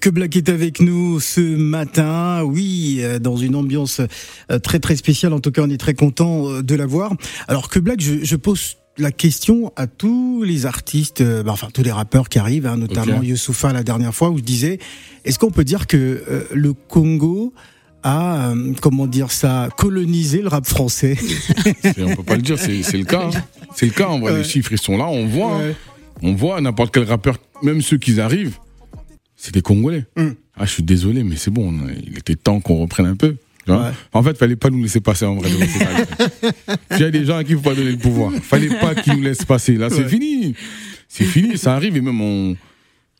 Que 0.00 0.10
Black 0.10 0.34
est 0.36 0.48
avec 0.48 0.80
nous 0.80 1.20
ce 1.20 1.40
matin, 1.40 2.42
oui, 2.44 2.98
euh, 3.00 3.18
dans 3.18 3.36
une 3.36 3.54
ambiance 3.54 4.00
euh, 4.50 4.58
très 4.58 4.78
très 4.78 4.96
spéciale. 4.96 5.32
En 5.32 5.40
tout 5.40 5.50
cas, 5.50 5.62
on 5.62 5.70
est 5.70 5.76
très 5.78 5.94
content 5.94 6.48
euh, 6.50 6.62
de 6.62 6.74
la 6.74 6.86
voir. 6.86 7.12
Alors 7.48 7.68
que 7.68 7.78
Black, 7.78 8.00
je, 8.00 8.24
je 8.24 8.36
pose 8.36 8.76
la 8.98 9.12
question 9.12 9.72
à 9.76 9.86
tous 9.86 10.42
les 10.44 10.66
artistes, 10.66 11.20
euh, 11.20 11.42
bah, 11.42 11.52
enfin 11.52 11.68
tous 11.72 11.82
les 11.82 11.92
rappeurs 11.92 12.28
qui 12.28 12.38
arrivent, 12.38 12.66
hein, 12.66 12.76
notamment 12.76 13.18
Ok. 13.18 13.24
Youssoufa 13.26 13.72
la 13.72 13.82
dernière 13.82 14.14
fois, 14.14 14.30
où 14.30 14.38
je 14.38 14.42
disais, 14.42 14.78
est-ce 15.24 15.38
qu'on 15.38 15.50
peut 15.50 15.64
dire 15.64 15.86
que 15.86 15.96
euh, 16.28 16.44
le 16.54 16.72
Congo 16.72 17.52
a, 18.02 18.50
euh, 18.52 18.72
comment 18.80 19.06
dire 19.06 19.30
ça, 19.32 19.68
colonisé 19.76 20.42
le 20.42 20.48
rap 20.48 20.66
français? 20.66 21.16
On 21.98 22.14
peut 22.16 22.22
pas 22.22 22.36
le 22.36 22.42
dire, 22.42 22.58
c'est 22.58 22.68
le 22.96 23.04
cas. 23.04 23.30
hein. 23.34 23.42
C'est 23.74 23.86
le 23.86 23.92
cas, 23.92 24.06
en 24.08 24.18
vrai, 24.20 24.32
Ouais. 24.32 24.38
les 24.38 24.44
chiffres, 24.44 24.72
ils 24.72 24.78
sont 24.80 24.96
là, 24.96 25.06
on 25.08 25.26
voit. 25.26 25.56
hein. 25.56 25.72
On 26.22 26.32
voit 26.34 26.60
n'importe 26.60 26.94
quel 26.94 27.02
rappeur, 27.04 27.38
même 27.62 27.82
ceux 27.82 27.98
qui 27.98 28.20
arrivent, 28.20 28.56
c'est 29.44 29.52
des 29.52 29.60
Congolais. 29.60 30.06
Mm. 30.16 30.28
Ah, 30.56 30.64
je 30.64 30.70
suis 30.70 30.82
désolé, 30.82 31.22
mais 31.22 31.36
c'est 31.36 31.50
bon, 31.50 31.70
il 32.06 32.16
était 32.16 32.34
temps 32.34 32.60
qu'on 32.60 32.76
reprenne 32.76 33.04
un 33.04 33.14
peu. 33.16 33.36
Ouais. 33.68 33.76
En 34.14 34.22
fait, 34.22 34.38
fallait 34.38 34.56
pas 34.56 34.70
nous 34.70 34.82
laisser 34.82 35.00
passer 35.00 35.26
en 35.26 35.34
vrai. 35.36 35.50
Il 36.92 36.98
y 36.98 37.04
a 37.04 37.10
des 37.10 37.24
gens 37.26 37.36
à 37.36 37.44
qui 37.44 37.50
il 37.52 37.56
faut 37.56 37.62
pas 37.62 37.74
donner 37.74 37.92
le 37.92 37.98
pouvoir. 37.98 38.32
Fallait 38.42 38.68
pas 38.78 38.94
qu'ils 38.94 39.14
nous 39.14 39.22
laissent 39.22 39.44
passer. 39.44 39.76
Là, 39.76 39.88
c'est 39.90 40.02
Ouais. 40.02 40.08
fini. 40.08 40.54
C'est 41.08 41.24
fini, 41.24 41.58
ça 41.58 41.74
arrive 41.74 41.96
et 41.96 42.00
même 42.00 42.20
on, 42.20 42.56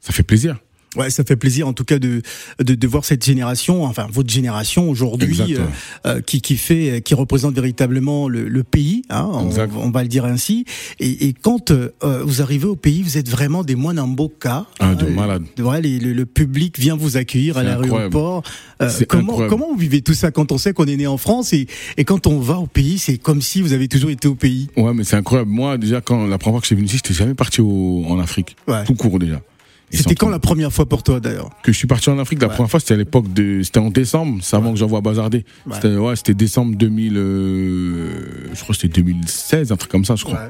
ça 0.00 0.12
fait 0.12 0.22
plaisir. 0.22 0.58
Ouais, 0.96 1.10
ça 1.10 1.24
fait 1.24 1.36
plaisir 1.36 1.66
en 1.68 1.72
tout 1.72 1.84
cas 1.84 1.98
de 1.98 2.22
de, 2.62 2.74
de 2.74 2.86
voir 2.86 3.04
cette 3.04 3.24
génération, 3.24 3.84
enfin 3.84 4.06
votre 4.12 4.30
génération 4.30 4.88
aujourd'hui, 4.90 5.54
euh, 5.56 5.60
euh, 6.06 6.20
qui 6.20 6.40
qui 6.40 6.56
fait, 6.56 7.02
qui 7.04 7.14
représente 7.14 7.54
véritablement 7.54 8.28
le, 8.28 8.48
le 8.48 8.62
pays, 8.62 9.02
hein, 9.10 9.28
on, 9.32 9.50
on 9.78 9.90
va 9.90 10.02
le 10.02 10.08
dire 10.08 10.24
ainsi. 10.24 10.64
Et, 11.00 11.26
et 11.28 11.32
quand 11.32 11.70
euh, 11.70 11.90
vous 12.24 12.42
arrivez 12.42 12.66
au 12.66 12.76
pays, 12.76 13.02
vous 13.02 13.18
êtes 13.18 13.28
vraiment 13.28 13.64
des 13.64 13.74
moines 13.74 13.98
en 13.98 14.08
boca. 14.08 14.66
Ah, 14.78 14.94
de 14.94 15.06
Euh, 15.06 15.10
malade. 15.10 15.42
Ouais, 15.58 15.80
les- 15.80 15.98
le, 15.98 16.12
le 16.12 16.26
public 16.26 16.78
vient 16.78 16.96
vous 16.96 17.16
accueillir 17.16 17.56
à 17.58 17.62
l'aéroport. 17.62 18.42
Euh, 18.82 18.88
C'est 18.90 19.06
comment 19.06 19.32
incroyable. 19.32 19.50
comment 19.50 19.68
vous 19.72 19.78
vivez 19.78 20.00
tout 20.02 20.14
ça 20.14 20.30
quand 20.30 20.52
on 20.52 20.58
sait 20.58 20.72
qu'on 20.72 20.86
est 20.86 20.96
né 20.96 21.06
en 21.06 21.16
France 21.16 21.52
et 21.52 21.66
et 21.96 22.04
quand 22.04 22.26
on 22.26 22.38
va 22.40 22.58
au 22.58 22.66
pays, 22.66 22.98
c'est 22.98 23.18
comme 23.18 23.40
si 23.42 23.60
vous 23.62 23.72
avez 23.72 23.88
toujours 23.88 24.10
été 24.10 24.28
au 24.28 24.34
pays? 24.34 24.68
Ouais, 24.76 24.92
mais 24.94 25.04
c'est 25.04 25.16
incroyable. 25.16 25.50
Moi, 25.50 25.78
déjà, 25.78 26.00
quand 26.00 26.26
la 26.26 26.38
première 26.38 26.54
fois 26.56 26.60
que 26.60 26.64
je 26.66 26.68
suis 26.68 26.76
venu 26.76 26.86
ici, 26.86 26.96
j'étais 26.96 27.14
jamais 27.14 27.34
parti 27.34 27.60
au- 27.60 28.04
en 28.06 28.18
Afrique. 28.18 28.56
Ouais. 28.68 28.84
Tout 28.84 28.94
court 28.94 29.18
déjà. 29.18 29.40
C'était 29.90 30.14
quand 30.16 30.28
la 30.28 30.38
première 30.40 30.72
fois 30.72 30.86
pour 30.88 31.02
toi 31.02 31.20
d'ailleurs? 31.20 31.50
Que 31.62 31.70
je 31.72 31.76
suis 31.78 31.86
parti 31.86 32.10
en 32.10 32.18
Afrique 32.18 32.40
la 32.42 32.48
Ouais. 32.48 32.54
première 32.54 32.70
fois 32.70 32.80
c'était 32.80 32.94
à 32.94 32.96
l'époque 32.96 33.32
de 33.32 33.62
c'était 33.62 33.78
en 33.78 33.90
décembre 33.90 34.38
c'est 34.42 34.56
avant 34.56 34.72
que 34.72 34.78
j'envoie 34.78 35.00
bazarder 35.00 35.44
Ouais. 35.66 35.74
c'était 35.74 35.94
ouais 35.96 36.14
décembre 36.34 36.74
2000 36.76 37.16
euh, 37.16 38.08
je 38.52 38.60
crois 38.62 38.74
que 38.74 38.80
c'était 38.80 39.00
2016 39.02 39.72
un 39.72 39.76
truc 39.76 39.90
comme 39.90 40.04
ça 40.04 40.16
je 40.16 40.24
crois 40.24 40.48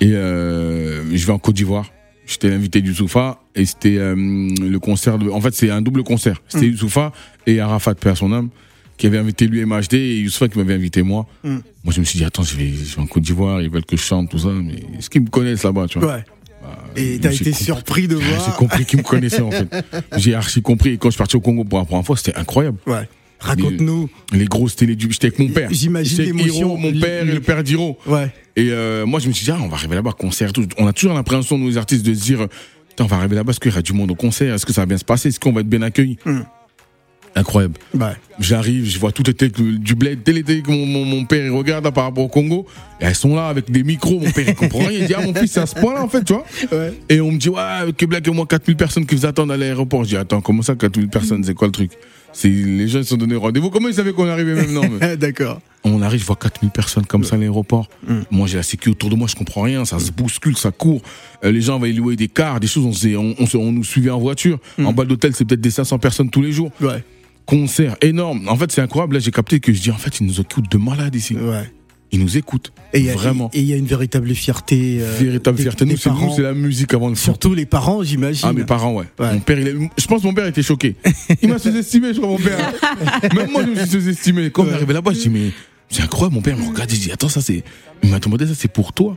et 0.00 0.12
euh, 0.12 1.16
je 1.16 1.26
vais 1.26 1.32
en 1.32 1.38
Côte 1.38 1.54
d'Ivoire 1.54 1.86
j'étais 2.26 2.48
l'invité 2.50 2.80
du 2.80 2.92
Soufa 2.94 3.40
et 3.54 3.64
c'était 3.66 3.98
euh, 3.98 4.14
le 4.16 4.78
concert 4.78 5.18
de 5.18 5.30
en 5.30 5.40
fait 5.40 5.54
c'est 5.54 5.70
un 5.70 5.82
double 5.82 6.02
concert 6.02 6.42
c'était 6.48 6.66
Mm. 6.66 6.70
Youssoufa 6.70 7.12
et 7.46 7.60
Arafat 7.60 7.94
père 7.94 8.16
son 8.16 8.32
âme 8.32 8.48
qui 8.96 9.06
avait 9.06 9.18
invité 9.18 9.46
lui 9.46 9.64
MHD 9.64 9.94
et 9.94 10.18
Youssoufa 10.20 10.48
qui 10.48 10.58
m'avait 10.58 10.74
invité 10.74 11.02
moi 11.02 11.26
Mm. 11.44 11.58
moi 11.84 11.92
je 11.94 12.00
me 12.00 12.04
suis 12.04 12.18
dit 12.18 12.24
attends 12.24 12.42
je 12.42 12.56
vais, 12.56 12.68
je 12.68 12.96
vais 12.96 13.02
en 13.02 13.06
Côte 13.06 13.22
d'Ivoire 13.22 13.62
ils 13.62 13.70
veulent 13.70 13.84
que 13.86 13.96
je 13.96 14.02
chante 14.02 14.28
tout 14.30 14.38
ça 14.38 14.48
mais 14.48 14.74
est-ce 14.98 15.08
qu'ils 15.08 15.22
me 15.22 15.28
connaissent 15.28 15.62
là-bas 15.62 15.86
tu 15.88 15.98
vois? 16.00 16.14
Ouais. 16.16 16.24
Et 16.96 17.18
t'as 17.20 17.30
j'ai 17.30 17.42
été 17.48 17.52
surpris 17.52 18.08
de 18.08 18.18
j'ai 18.18 18.24
voir. 18.26 18.56
compris 18.56 18.84
qu'ils 18.84 18.98
me 18.98 19.04
connaissaient 19.04 19.42
en 19.42 19.50
fait. 19.50 19.68
J'ai 20.16 20.34
archi 20.34 20.62
compris. 20.62 20.90
Et 20.90 20.96
quand 20.98 21.08
je 21.08 21.12
suis 21.12 21.18
parti 21.18 21.36
au 21.36 21.40
Congo 21.40 21.64
pour 21.64 21.78
la 21.78 21.84
première 21.84 22.04
fois, 22.04 22.16
c'était 22.16 22.34
incroyable. 22.36 22.78
Ouais. 22.86 23.08
Raconte-nous. 23.38 24.08
Les 24.32 24.46
grosses 24.46 24.76
télé 24.76 24.96
du. 24.96 25.08
J'étais 25.10 25.26
avec 25.26 25.38
mon 25.38 25.48
père. 25.48 25.68
J'imagine 25.70 26.24
l'émotion. 26.24 26.76
Mon 26.76 26.92
père 26.92 27.28
et 27.28 27.32
le 27.32 27.40
père 27.40 27.62
d'Hiro. 27.62 27.98
Ouais. 28.06 28.30
Et 28.56 28.70
euh, 28.70 29.04
moi, 29.04 29.20
je 29.20 29.28
me 29.28 29.32
suis 29.34 29.44
dit, 29.44 29.50
ah, 29.50 29.58
on 29.62 29.68
va 29.68 29.76
arriver 29.76 29.94
là-bas, 29.94 30.12
concert. 30.12 30.52
tout. 30.52 30.66
On 30.78 30.86
a 30.86 30.92
toujours 30.94 31.14
l'impression, 31.14 31.58
nous, 31.58 31.68
les 31.68 31.76
artistes, 31.76 32.04
de 32.06 32.14
se 32.14 32.22
dire, 32.22 32.46
on 32.98 33.04
va 33.04 33.16
arriver 33.16 33.36
là-bas, 33.36 33.50
est-ce 33.50 33.60
qu'il 33.60 33.70
y 33.70 33.74
aura 33.74 33.82
du 33.82 33.92
monde 33.92 34.10
au 34.10 34.14
concert? 34.14 34.54
Est-ce 34.54 34.64
que 34.64 34.72
ça 34.72 34.80
va 34.82 34.86
bien 34.86 34.96
se 34.96 35.04
passer? 35.04 35.28
Est-ce 35.28 35.38
qu'on 35.38 35.52
va 35.52 35.60
être 35.60 35.68
bien 35.68 35.82
accueilli 35.82 36.16
Hmm. 36.24 36.40
Incroyable. 37.36 37.74
Ouais. 37.94 38.16
J'arrive, 38.40 38.86
je 38.86 38.98
vois 38.98 39.12
tout 39.12 39.28
était 39.28 39.50
du 39.50 39.94
bled. 39.94 40.20
Dès 40.24 40.32
l'été 40.32 40.62
que 40.62 40.70
mon, 40.70 40.86
mon, 40.86 41.04
mon 41.04 41.24
père 41.26 41.44
il 41.44 41.50
regarde 41.50 41.84
là, 41.84 41.92
par 41.92 42.04
rapport 42.04 42.24
au 42.24 42.28
Congo, 42.28 42.66
et 42.98 43.04
elles 43.04 43.14
sont 43.14 43.36
là 43.36 43.48
avec 43.48 43.70
des 43.70 43.84
micros. 43.84 44.18
Mon 44.18 44.30
père 44.30 44.48
il 44.48 44.54
comprend 44.54 44.80
rien. 44.80 45.00
Il 45.00 45.06
dit, 45.06 45.14
ah, 45.14 45.20
mon 45.20 45.34
fils, 45.34 45.52
c'est 45.52 45.60
à 45.60 45.66
ce 45.66 45.74
point-là, 45.74 46.02
en 46.02 46.08
fait, 46.08 46.24
tu 46.24 46.32
vois. 46.32 46.44
Ouais. 46.72 46.94
Et 47.10 47.20
on 47.20 47.30
me 47.32 47.38
dit, 47.38 47.50
ouais, 47.50 47.92
que 47.96 48.06
Black 48.06 48.26
et 48.26 48.30
moi, 48.30 48.46
4000 48.46 48.76
personnes 48.76 49.04
qui 49.04 49.14
vous 49.14 49.26
attendent 49.26 49.52
à 49.52 49.56
l'aéroport. 49.58 50.04
Je 50.04 50.10
dis, 50.10 50.16
attends, 50.16 50.40
comment 50.40 50.62
ça, 50.62 50.74
4000 50.74 51.08
personnes 51.08 51.44
C'est 51.44 51.54
quoi 51.54 51.68
le 51.68 51.72
truc? 51.72 51.92
C'est 52.32 52.48
Les 52.48 52.88
gens 52.88 52.98
ils 52.98 53.04
se 53.04 53.10
sont 53.10 53.16
donné 53.16 53.36
rendez-vous. 53.36 53.70
Comment 53.70 53.88
ils 53.88 53.94
savaient 53.94 54.12
qu'on 54.12 54.28
arrivait 54.28 54.54
maintenant 54.54 54.82
D'accord. 55.18 55.60
On 55.84 56.02
arrive, 56.02 56.20
je 56.20 56.26
vois 56.26 56.36
4000 56.36 56.70
personnes 56.70 57.06
comme 57.06 57.24
ça 57.24 57.36
à 57.36 57.38
l'aéroport. 57.38 57.88
Mm. 58.06 58.14
Moi, 58.30 58.46
j'ai 58.46 58.56
la 58.56 58.62
sécu 58.62 58.90
autour 58.90 59.08
de 59.08 59.14
moi, 59.14 59.28
je 59.28 59.36
comprends 59.36 59.62
rien. 59.62 59.84
Ça 59.84 59.98
se 59.98 60.10
bouscule, 60.10 60.56
ça 60.56 60.70
court. 60.70 61.00
Euh, 61.44 61.52
les 61.52 61.60
gens 61.60 61.78
vont 61.78 61.86
louer 61.86 62.16
des 62.16 62.28
cars, 62.28 62.60
des 62.60 62.66
choses. 62.66 62.84
On, 62.84 63.34
on, 63.38 63.44
on 63.44 63.58
on 63.58 63.72
nous 63.72 63.84
suivait 63.84 64.10
en 64.10 64.18
voiture. 64.18 64.58
Mm. 64.78 64.86
En 64.86 64.92
bas 64.92 65.04
d'hôtel, 65.04 65.34
c'est 65.34 65.44
peut-être 65.44 65.60
des 65.60 65.70
500 65.70 65.98
personnes 65.98 66.28
tous 66.28 66.42
les 66.42 66.52
jours. 66.52 66.70
Ouais. 66.80 67.02
Concert 67.46 67.96
énorme. 68.02 68.48
En 68.48 68.56
fait, 68.56 68.72
c'est 68.72 68.80
incroyable. 68.80 69.14
Là, 69.14 69.20
j'ai 69.20 69.30
capté 69.30 69.60
que 69.60 69.72
je 69.72 69.80
dis, 69.80 69.90
en 69.90 69.96
fait, 69.96 70.20
ils 70.20 70.26
nous 70.26 70.40
écoutent 70.40 70.70
de 70.70 70.78
malade 70.78 71.14
ici. 71.14 71.34
Ouais. 71.36 71.70
Ils 72.12 72.20
nous 72.20 72.36
écoutent. 72.36 72.72
Et 72.92 73.00
il 73.00 73.04
y 73.06 73.10
a- 73.10 73.14
Vraiment. 73.14 73.50
Et 73.52 73.60
il 73.60 73.66
y 73.66 73.72
a 73.72 73.76
une 73.76 73.86
véritable 73.86 74.32
fierté. 74.34 74.98
euh, 75.00 75.16
Véritable 75.18 75.56
des- 75.56 75.62
fierté. 75.64 75.84
Nous, 75.84 75.96
c'est 75.96 76.10
nous, 76.10 76.32
c'est 76.34 76.42
la 76.42 76.54
musique 76.54 76.92
avant 76.94 77.08
le. 77.08 77.14
Surtout 77.16 77.52
les 77.54 77.66
parents, 77.66 78.02
j'imagine. 78.02 78.48
Ah, 78.48 78.52
mes 78.52 78.64
parents, 78.64 78.94
ouais. 78.94 79.06
Ouais. 79.18 79.32
Mon 79.32 79.40
père, 79.40 79.58
il 79.58 79.68
est- 79.68 79.74
je 79.98 80.06
pense 80.06 80.22
que 80.22 80.26
mon 80.26 80.34
père 80.34 80.46
était 80.46 80.62
choqué. 80.62 80.94
Il 81.42 81.48
m'a 81.48 81.58
sous-estimé, 81.58 82.14
je 82.14 82.18
crois, 82.20 82.28
mon 82.30 82.38
père. 82.38 82.72
Même 83.34 83.50
moi, 83.50 83.62
je 83.64 83.70
me 83.70 83.76
suis 83.86 83.88
sous-estimé. 84.00 84.50
Quand 84.50 84.64
on 84.64 84.68
est 84.70 84.74
arrivé 84.74 84.92
là-bas, 84.94 85.12
je 85.14 85.20
dis, 85.20 85.28
mais 85.30 85.50
c'est 85.88 86.02
incroyable. 86.02 86.34
Mon 86.36 86.42
père 86.42 86.56
me 86.56 86.66
regarde, 86.68 86.90
il 86.92 86.98
dit, 86.98 87.10
attends, 87.12 87.28
ça, 87.28 87.40
c'est. 87.42 87.62
Il 88.04 88.10
m'a 88.10 88.18
demandé, 88.20 88.46
ça, 88.46 88.52
c'est 88.56 88.70
pour 88.72 88.92
toi. 88.92 89.16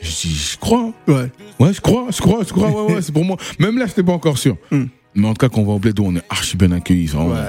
Je 0.00 0.08
dis, 0.08 0.34
je 0.52 0.56
crois. 0.56 0.92
Ouais. 1.06 1.30
Ouais, 1.58 1.74
je 1.74 1.80
crois, 1.82 2.06
je 2.10 2.20
crois, 2.22 2.42
je 2.46 2.52
crois, 2.52 2.70
ouais, 2.86 2.94
ouais, 2.94 3.02
c'est 3.02 3.12
pour 3.12 3.24
moi. 3.26 3.36
Même 3.58 3.76
là, 3.78 3.86
j'étais 3.86 4.02
pas 4.02 4.12
encore 4.12 4.38
sûr. 4.38 4.56
Hmm. 4.70 4.84
Mais 5.14 5.26
en 5.26 5.34
tout 5.34 5.38
cas, 5.46 5.48
quand 5.48 5.60
on 5.60 5.66
va 5.66 5.72
au 5.72 5.78
bled, 5.78 5.98
on 6.00 6.14
est 6.16 6.22
archi 6.30 6.56
bien 6.56 6.72
accueillis. 6.72 7.06
vraiment. 7.06 7.30
Ouais. 7.30 7.48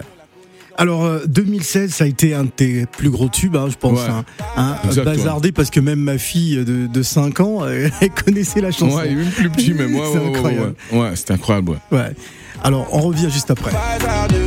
Alors, 0.78 1.04
euh, 1.06 1.20
2016, 1.28 1.94
ça 1.94 2.06
a 2.06 2.08
été 2.08 2.34
un 2.34 2.46
de 2.46 2.50
tes 2.50 2.86
plus 2.86 3.10
gros 3.12 3.28
tubes, 3.30 3.56
hein, 3.56 3.68
je 3.70 3.76
pense. 3.78 4.00
Ouais. 4.00 4.10
hein. 4.10 4.26
Hein, 4.58 4.76
Exact, 4.86 5.04
bazardé, 5.06 5.52
parce 5.52 5.70
que 5.70 5.80
même 5.80 6.00
ma 6.00 6.18
fille 6.18 6.56
de, 6.66 6.88
de 6.88 7.04
5 7.04 7.40
ans, 7.42 7.60
euh, 7.64 7.88
elle 8.02 8.10
connaissait 8.10 8.62
la 8.62 8.72
chanson. 8.72 8.98
Ouais, 8.98 9.08
il 9.08 9.12
est 9.12 9.16
même 9.24 9.32
plus 9.32 9.50
petit. 9.50 9.74
Ouais, 9.74 9.78
C'est 9.88 10.18
ouais, 10.18 10.24
ouais, 10.24 10.28
incroyable. 10.30 10.74
Ouais, 10.92 10.98
ouais. 11.00 11.10
Ouais, 11.10 11.16
c'était 11.16 11.34
incroyable, 11.34 11.72
ouais. 11.92 11.98
Ouais. 11.98 12.16
Alors, 12.64 12.88
on 12.92 13.02
revient 13.02 13.30
juste 13.30 13.52
après. 13.52 13.72
Bazardeux, 13.72 14.38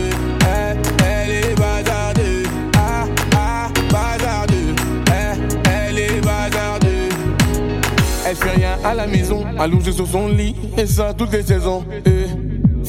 eh, 0.40 1.02
elle 1.04 1.30
est 1.30 1.54
bazardeux. 1.56 2.42
Ah, 2.76 3.06
ah, 3.36 3.68
bazardeux, 3.92 4.74
eh, 5.08 5.68
elle 5.68 5.98
est 5.98 6.20
bazardeux. 6.20 6.88
Elle 8.26 8.36
fait 8.36 8.50
rien 8.56 8.78
à 8.82 8.94
la 8.94 9.06
maison, 9.06 9.44
allongée 9.58 9.92
sur 9.92 10.06
son 10.08 10.28
lit, 10.28 10.54
et 10.78 10.86
ça 10.86 11.12
toutes 11.16 11.32
les 11.32 11.42
saisons. 11.42 11.84
Et 12.06 12.24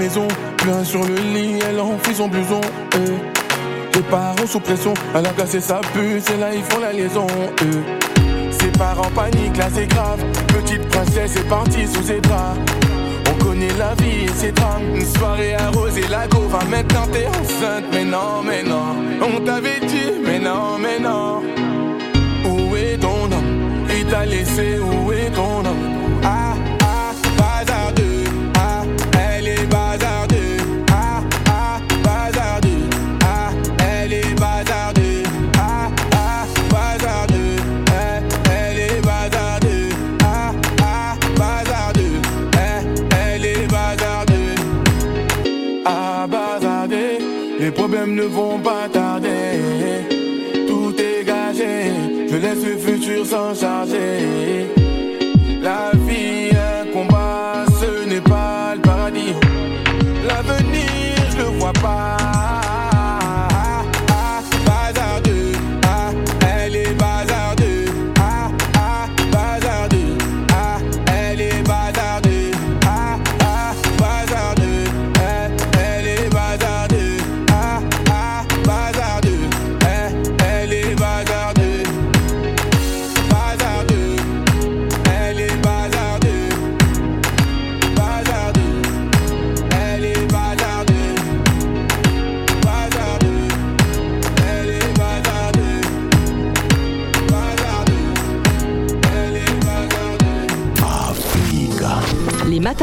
maison, 0.00 0.26
plein 0.56 0.82
sur 0.82 1.04
le 1.04 1.14
lit, 1.34 1.58
elle 1.68 1.78
enfuit 1.78 2.14
son 2.14 2.28
blouson. 2.28 2.60
euh. 2.96 3.16
Les 3.94 4.00
parents 4.02 4.46
sous 4.46 4.60
pression, 4.60 4.94
elle 5.14 5.26
a 5.26 5.30
cassé 5.30 5.60
sa 5.60 5.80
puce 5.92 6.30
et 6.30 6.38
là 6.40 6.54
ils 6.54 6.62
font 6.62 6.80
la 6.80 6.92
liaison. 6.92 7.26
euh. 7.62 7.82
Ses 8.58 8.72
parents 8.78 9.10
paniquent, 9.14 9.56
là 9.58 9.68
c'est 9.74 9.86
grave. 9.86 10.20
Petite 10.48 10.88
princesse 10.88 11.36
est 11.36 11.48
partie 11.48 11.86
sous 11.86 12.02
ses 12.02 12.20
draps. 12.20 12.58
On 13.30 13.44
connaît 13.44 13.74
la 13.78 13.94
vie 14.02 14.24
et 14.24 14.32
ses 14.34 14.52
drames. 14.52 14.82
Une 14.94 15.04
soirée 15.06 15.54
arrosée, 15.54 16.06
la 16.10 16.26
go 16.28 16.40
va 16.48 16.60
maintenant 16.70 17.06
t'es 17.12 17.26
enceinte. 17.26 17.84
Mais 17.92 18.04
non, 18.04 18.42
mais 18.44 18.62
non, 18.62 18.96
on 19.22 19.40
t'avait 19.44 19.80
dit, 19.86 20.12
mais 20.24 20.38
non, 20.38 20.78
mais 20.80 20.98
non. 20.98 21.42
Où 22.46 22.74
est 22.76 22.96
ton 22.98 23.24
homme? 23.24 23.86
Il 23.98 24.06
t'a 24.06 24.24
laissé, 24.24 24.78
où 24.78 25.12
est 25.12 25.30
ton 25.34 25.58
homme? 25.60 25.89
Les 47.70 47.76
problèmes 47.76 48.16
ne 48.16 48.24
vont 48.24 48.58
pas 48.58 48.88
tarder. 48.92 49.28
Tout 50.66 50.92
est 50.98 51.24
gagé. 51.24 51.92
Je 52.28 52.36
laisse 52.36 52.64
le 52.64 52.76
futur 52.76 53.24
s'en 53.24 53.54
charger. 53.54 54.49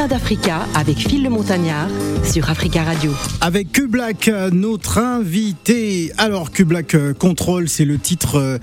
d'Africa 0.08 0.66
avec 0.76 0.98
Phil 0.98 1.24
le 1.24 1.30
Montagnard 1.30 1.88
sur 2.24 2.50
Africa 2.50 2.84
Radio. 2.84 3.12
Avec 3.42 3.72
Q 3.72 3.88
Black, 3.88 4.28
euh, 4.28 4.50
notre 4.52 5.00
invité. 5.00 6.12
Alors, 6.18 6.52
Q 6.52 6.66
Black 6.66 6.96
euh, 6.96 7.14
Control, 7.14 7.68
c'est 7.68 7.86
le 7.86 7.98
titre 7.98 8.36
euh, 8.38 8.58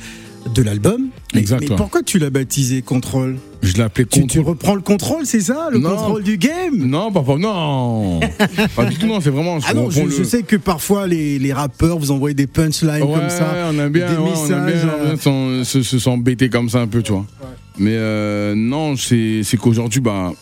de 0.55 0.63
l'album. 0.63 1.09
Mais- 1.35 1.41
Exact, 1.41 1.61
Mais 1.69 1.77
pourquoi 1.77 2.03
tu 2.03 2.19
l'as 2.19 2.31
baptisé 2.31 2.83
Control 2.83 3.37
Je 3.63 3.75
l'ai 3.75 3.83
appelé 3.83 4.07
tu, 4.07 4.21
contrôle. 4.21 4.31
tu 4.45 4.49
reprends 4.49 4.75
le 4.75 4.81
contrôle, 4.81 5.27
c'est 5.27 5.41
ça? 5.41 5.69
Le 5.71 5.79
Non. 5.79 5.91
contrôle 5.91 6.23
du 6.23 6.39
game? 6.39 6.77
Non, 6.77 7.11
pas, 7.13 7.23
pas- 7.23 7.37
non. 7.37 8.21
pas 8.77 8.85
du 8.87 8.97
tout, 8.97 9.07
non, 9.07 9.21
c'est 9.21 9.31
vraiment. 9.31 9.59
Ah 9.67 9.75
non, 9.75 9.91
je, 9.91 10.09
je 10.09 10.23
sais 10.23 10.43
que 10.43 10.57
parfois 10.57 11.07
les, 11.07 11.39
les 11.39 11.53
rappeurs 11.53 11.99
vous 11.99 12.11
envoient 12.11 12.33
des 12.33 12.47
punchlines 12.47 13.03
Ouais, 13.03 13.15
comme 13.15 13.31
ça. 13.31 13.69
on 13.73 13.79
aime 13.79 13.91
bien, 13.93 14.09
des 14.11 14.17
ouais, 14.17 14.23
on 14.35 14.47
aime 14.47 14.65
messages, 14.65 14.83
bien, 14.85 14.91
euh, 14.91 15.17
on 15.27 15.51
bien 15.57 15.65
se, 15.65 15.83
se 15.83 15.99
s'embêter 15.99 16.49
comme 16.49 16.69
ça 16.71 16.81
un 16.81 16.87
peu, 16.87 17.03
tu 17.03 17.13
vois. 17.13 17.27
Mais 17.79 17.95
euh, 17.95 18.55
non, 18.57 18.97
c'est 18.97 19.41
c'est 19.43 19.57
qu'aujourd'hui, 19.57 20.01
bah, 20.01 20.33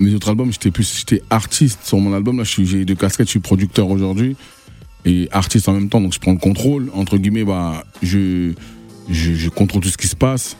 mes 0.00 0.14
autres 0.14 0.28
albums, 0.28 0.52
j'étais 0.52 0.70
plus, 0.70 0.98
j'étais 0.98 1.22
artiste 1.30 1.80
sur 1.84 1.98
mon 1.98 2.12
album. 2.14 2.38
Là, 2.38 2.44
j'ai 2.44 2.84
deux 2.84 2.94
casquettes, 2.94 3.26
je 3.26 3.32
suis 3.32 3.40
producteur 3.40 3.88
aujourd'hui 3.90 4.36
et 5.04 5.28
artiste 5.32 5.68
en 5.68 5.72
même 5.72 5.88
temps, 5.88 6.00
donc 6.00 6.12
je 6.12 6.18
prends 6.18 6.32
le 6.32 6.38
contrôle. 6.38 6.90
Entre 6.94 7.16
guillemets, 7.18 7.44
bah, 7.44 7.84
je, 8.02 8.52
je, 9.08 9.34
je 9.34 9.48
contrôle 9.48 9.82
tout 9.82 9.88
ce 9.88 9.96
qui 9.98 10.08
se 10.08 10.16
passe. 10.16 10.56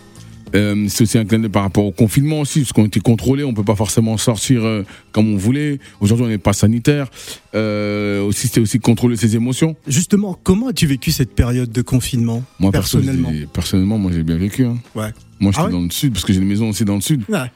Euh, 0.55 0.87
c'est 0.89 1.03
aussi 1.03 1.19
un 1.19 1.27
clin 1.27 1.41
d'œil 1.41 1.51
par 1.51 1.63
rapport 1.63 1.85
au 1.85 1.93
confinement 1.93 2.41
aussi, 2.41 2.61
parce 2.61 2.73
qu'on 2.73 2.87
était 2.87 3.01
contrôlé, 3.01 3.45
on 3.45 3.53
peut 3.53 3.65
pas 3.65 3.75
forcément 3.75 4.17
sortir 4.17 4.65
euh, 4.65 4.83
comme 5.13 5.31
on 5.31 5.37
voulait. 5.37 5.79
Aujourd'hui, 6.01 6.25
on 6.25 6.29
n'est 6.31 6.39
pas 6.39 6.55
sanitaire. 6.55 7.09
Euh, 7.55 8.23
aussi, 8.23 8.47
c'était 8.47 8.61
aussi 8.61 8.79
contrôler 8.79 9.17
ses 9.17 9.37
émotions. 9.37 9.77
Justement, 9.87 10.39
comment 10.43 10.69
as-tu 10.69 10.87
vécu 10.87 11.13
cette 11.13 11.35
période 11.35 11.71
de 11.71 11.83
confinement 11.83 12.43
Moi, 12.61 12.73
perso, 12.73 12.97
personnellement? 12.99 13.31
personnellement, 13.53 13.99
moi, 13.99 14.11
j'ai 14.15 14.23
bien 14.23 14.39
vécu. 14.39 14.65
hein. 14.65 14.79
Ouais. 14.95 15.13
Moi, 15.39 15.53
j'étais 15.53 15.61
Ah 15.63 15.67
ouais? 15.67 15.73
dans 15.73 15.83
le 15.83 15.91
sud, 15.91 16.15
parce 16.15 16.25
que 16.25 16.33
j'ai 16.33 16.41
une 16.41 16.49
maison 16.49 16.71
aussi 16.71 16.85
dans 16.87 16.95
le 16.95 17.03
sud. 17.03 17.25
Ouais. 17.29 17.51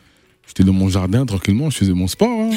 J'étais 0.46 0.64
dans 0.64 0.72
mon 0.74 0.88
jardin 0.90 1.24
tranquillement, 1.24 1.70
je 1.70 1.78
faisais 1.78 1.92
mon 1.94 2.06
sport, 2.08 2.28
hein, 2.28 2.50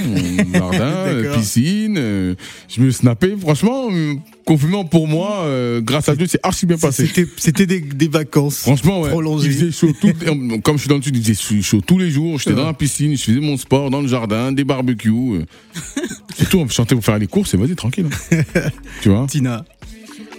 mon 0.47 0.53
jardin, 0.59 0.79
euh, 0.83 1.35
piscine. 1.37 1.95
euh, 1.97 2.35
je 2.67 2.81
me 2.81 2.91
snappais. 2.91 3.35
Franchement, 3.39 3.87
euh, 3.91 4.15
confinement 4.43 4.83
pour 4.83 5.07
moi, 5.07 5.43
euh, 5.43 5.79
grâce 5.81 6.09
à 6.09 6.15
Dieu, 6.15 6.25
c'est 6.27 6.39
archi 6.43 6.65
bien 6.65 6.77
passé. 6.77 7.09
C'était 7.37 7.65
des, 7.65 7.79
des 7.79 8.07
vacances 8.09 8.57
Franchement, 8.57 9.01
ouais. 9.01 9.09
prolongées. 9.11 9.47
Il 9.47 9.53
faisait 9.53 9.71
chaud 9.71 9.93
tout, 10.01 10.11
comme 10.63 10.75
je 10.75 10.81
suis 10.81 10.89
dans 10.89 10.97
le 10.97 11.01
sud, 11.03 11.15
il 11.15 11.23
faisait 11.23 11.61
chaud 11.61 11.79
tous 11.85 11.97
les 11.97 12.09
jours. 12.09 12.37
J'étais 12.39 12.55
dans 12.55 12.65
la 12.65 12.73
piscine, 12.73 13.15
je 13.15 13.23
faisais 13.23 13.39
mon 13.39 13.55
sport 13.55 13.89
dans 13.89 14.01
le 14.01 14.07
jardin, 14.09 14.51
des 14.51 14.65
barbecues. 14.65 15.11
euh. 15.11 15.45
C'est 16.35 16.49
tout, 16.49 16.57
on 16.57 16.67
chantait 16.67 16.95
pour 16.95 17.05
faire 17.05 17.17
les 17.19 17.27
courses 17.27 17.53
et 17.53 17.57
vas-y, 17.57 17.75
tranquille. 17.75 18.07
hein. 18.33 18.41
tu 19.01 19.09
vois 19.09 19.25
Tina. 19.29 19.63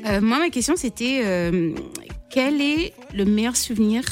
Euh, 0.06 0.20
moi, 0.20 0.38
ma 0.40 0.50
question, 0.50 0.74
c'était 0.76 1.22
euh, 1.24 1.70
quel 2.30 2.60
est 2.60 2.92
le 3.14 3.24
meilleur 3.24 3.56
souvenir 3.56 4.02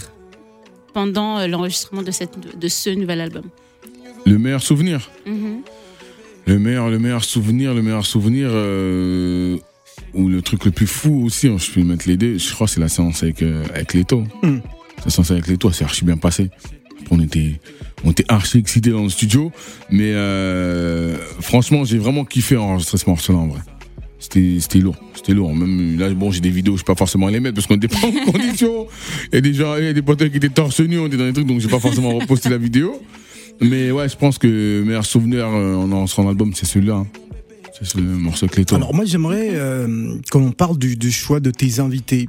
pendant 0.94 1.38
euh, 1.38 1.46
l'enregistrement 1.46 2.02
de, 2.02 2.10
cette, 2.10 2.58
de 2.58 2.68
ce 2.68 2.88
nouvel 2.88 3.20
album 3.20 3.44
Le 4.24 4.38
meilleur 4.38 4.62
souvenir. 4.62 5.10
Mhm. 5.26 5.60
Le 6.46 6.58
meilleur, 6.58 6.88
le 6.88 6.98
meilleur 6.98 7.24
souvenir, 7.24 7.74
le 7.74 7.82
meilleur 7.82 8.06
souvenir, 8.06 8.48
euh, 8.52 9.56
ou 10.12 10.28
le 10.28 10.42
truc 10.42 10.64
le 10.64 10.70
plus 10.70 10.86
fou 10.86 11.24
aussi, 11.24 11.48
hein, 11.48 11.56
je 11.58 11.70
peux 11.70 11.82
mettre 11.82 12.06
les 12.08 12.16
deux, 12.16 12.38
je 12.38 12.52
crois 12.52 12.66
que 12.66 12.72
c'est 12.72 12.80
la 12.80 12.88
séance 12.88 13.22
avec, 13.22 13.42
euh, 13.42 13.64
avec 13.74 13.94
Leto. 13.94 14.24
Hmm. 14.42 14.58
La 15.04 15.10
séance 15.10 15.30
avec 15.30 15.46
Leto, 15.46 15.70
c'est 15.72 15.84
archi 15.84 16.04
bien 16.04 16.16
passé. 16.16 16.50
On 17.10 17.20
était, 17.20 17.60
on 18.04 18.10
était 18.10 18.24
archi 18.28 18.58
excités 18.58 18.90
dans 18.90 19.02
le 19.02 19.08
studio, 19.08 19.52
mais 19.90 20.12
euh, 20.12 21.16
franchement, 21.40 21.84
j'ai 21.84 21.98
vraiment 21.98 22.24
kiffé 22.24 22.56
enregistrer 22.56 22.98
ce 22.98 23.08
morceau-là 23.08 23.38
en 23.38 23.46
vrai. 23.48 23.60
C'était, 24.30 24.78
lourd, 24.78 24.96
c'était 25.14 25.34
lourd. 25.34 25.54
Même 25.54 25.98
là, 25.98 26.08
bon, 26.14 26.30
j'ai 26.30 26.40
des 26.40 26.50
vidéos, 26.50 26.76
je 26.76 26.82
peux 26.82 26.94
pas 26.94 26.98
forcément 26.98 27.28
les 27.28 27.40
mettre 27.40 27.54
parce 27.56 27.66
qu'on 27.66 27.76
était 27.76 27.88
pas 27.88 27.98
en 28.06 28.30
condition. 28.32 28.86
Il 29.30 29.34
y 29.34 29.38
a 29.38 29.40
des 29.42 29.52
gens, 29.54 29.76
il 29.76 29.84
y 29.84 29.88
a 29.88 29.92
des 29.92 30.02
potes 30.02 30.28
qui 30.30 30.36
étaient 30.38 30.48
torse 30.48 30.80
nu, 30.80 30.98
on 30.98 31.06
était 31.06 31.18
dans 31.18 31.26
des 31.26 31.32
trucs, 31.34 31.46
donc 31.46 31.60
j'ai 31.60 31.68
pas 31.68 31.78
forcément 31.78 32.14
reposté 32.18 32.48
la 32.48 32.56
vidéo. 32.58 33.00
Mais 33.60 33.90
ouais, 33.90 34.08
je 34.08 34.16
pense 34.16 34.38
que 34.38 34.46
le 34.46 34.84
meilleur 34.84 35.04
souvenir 35.04 35.46
euh, 35.46 35.74
en 35.76 35.92
enregistrant 35.92 36.24
l'album, 36.24 36.52
c'est 36.54 36.66
celui-là. 36.66 36.94
hein. 36.94 37.06
C'est 37.78 37.84
ce 37.86 37.98
morceau 37.98 38.46
Cléton. 38.46 38.76
Alors 38.76 38.94
moi 38.94 39.04
j'aimerais 39.04 39.50
euh, 39.52 40.16
qu'on 40.30 40.52
parle 40.52 40.78
du, 40.78 40.96
du 40.96 41.10
choix 41.12 41.40
de 41.40 41.50
tes 41.50 41.80
invités. 41.80 42.26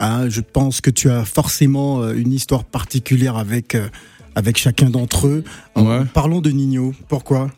Hein, 0.00 0.28
je 0.28 0.40
pense 0.40 0.80
que 0.80 0.90
tu 0.90 1.08
as 1.10 1.24
forcément 1.24 2.02
euh, 2.02 2.14
une 2.14 2.32
histoire 2.32 2.64
particulière 2.64 3.36
avec, 3.36 3.74
euh, 3.74 3.88
avec 4.34 4.56
chacun 4.58 4.90
d'entre 4.90 5.26
eux. 5.26 5.44
Ouais. 5.76 6.00
Parlons 6.12 6.40
de 6.40 6.50
Nino. 6.50 6.92
Pourquoi? 7.08 7.50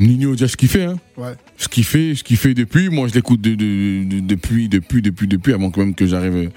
Nino, 0.00 0.32
déjà, 0.32 0.46
je 0.46 0.56
kiffais, 0.56 0.84
hein. 0.84 0.98
Ouais. 1.16 1.34
Je 1.58 1.68
kiffais, 1.68 2.14
je 2.14 2.24
kiffais 2.24 2.54
depuis. 2.54 2.88
Moi, 2.88 3.06
je 3.08 3.14
l'écoute 3.14 3.40
de, 3.40 3.54
de- 3.54 4.04
de- 4.04 4.20
depuis, 4.20 4.68
depuis, 4.68 5.02
depuis, 5.02 5.28
depuis, 5.28 5.52
avant 5.52 5.70
quand 5.70 5.80
même 5.80 5.94
que 5.94 6.06
j'arrive 6.06 6.50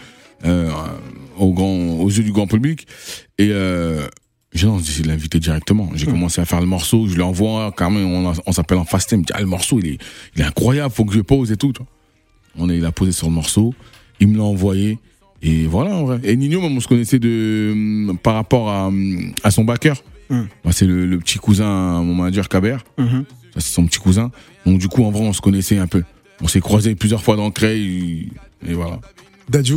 euh, 0.45 0.71
au 1.37 1.53
grand, 1.53 1.75
aux 1.99 2.09
yeux 2.09 2.23
du 2.23 2.31
grand 2.31 2.47
public. 2.47 2.87
Et 3.37 3.49
euh, 3.51 4.07
J'ai 4.53 4.67
décidé 4.67 5.03
de 5.03 5.07
l'inviter 5.09 5.39
directement. 5.39 5.89
J'ai 5.95 6.05
commencé 6.05 6.39
à 6.39 6.45
faire 6.45 6.61
le 6.61 6.67
morceau, 6.67 7.07
je 7.07 7.15
lui 7.15 7.21
envoie, 7.21 7.73
quand 7.75 7.89
même, 7.91 8.05
on, 8.45 8.51
s'appelle 8.53 8.77
en 8.77 8.85
fast 8.85 9.09
time. 9.09 9.17
Il 9.19 9.21
me 9.21 9.25
dit, 9.25 9.33
ah, 9.35 9.41
le 9.41 9.47
morceau, 9.47 9.79
il 9.79 9.87
est, 9.87 9.97
il 10.35 10.41
est 10.41 10.45
incroyable, 10.45 10.93
faut 10.93 11.05
que 11.05 11.13
je 11.13 11.21
pose 11.21 11.51
et 11.51 11.57
tout. 11.57 11.73
On 12.57 12.69
est, 12.69 12.77
il 12.77 12.85
a 12.85 12.91
posé 12.91 13.11
sur 13.11 13.27
le 13.27 13.33
morceau, 13.33 13.73
il 14.19 14.27
me 14.29 14.37
l'a 14.37 14.43
envoyé. 14.43 14.99
Et 15.41 15.65
voilà, 15.65 15.95
en 15.95 16.05
vrai. 16.05 16.19
Et 16.23 16.37
Nino, 16.37 16.61
même, 16.61 16.77
on 16.77 16.79
se 16.79 16.87
connaissait 16.87 17.19
de, 17.19 18.13
par 18.23 18.35
rapport 18.35 18.69
à, 18.69 18.89
à 19.43 19.51
son 19.51 19.65
backer. 19.65 20.01
Hum. 20.29 20.47
Bah, 20.63 20.71
c'est 20.71 20.85
le, 20.85 21.05
le 21.05 21.19
petit 21.19 21.37
cousin, 21.37 22.01
mon 22.01 22.15
manager 22.15 22.47
Kaber. 22.49 22.77
Mhm. 22.97 23.25
Ça, 23.53 23.59
c'est 23.59 23.73
son 23.73 23.85
petit 23.85 23.99
cousin. 23.99 24.31
Donc, 24.65 24.79
du 24.79 24.87
coup, 24.87 25.03
en 25.03 25.11
vrai, 25.11 25.21
on 25.23 25.33
se 25.33 25.41
connaissait 25.41 25.77
un 25.77 25.87
peu. 25.87 26.03
On 26.41 26.47
s'est 26.47 26.61
croisés 26.61 26.95
plusieurs 26.95 27.21
fois 27.23 27.35
dans 27.35 27.51
Creil. 27.51 28.29
Et, 28.65 28.71
et 28.71 28.73
voilà. 28.73 28.99
Dadju, 29.49 29.75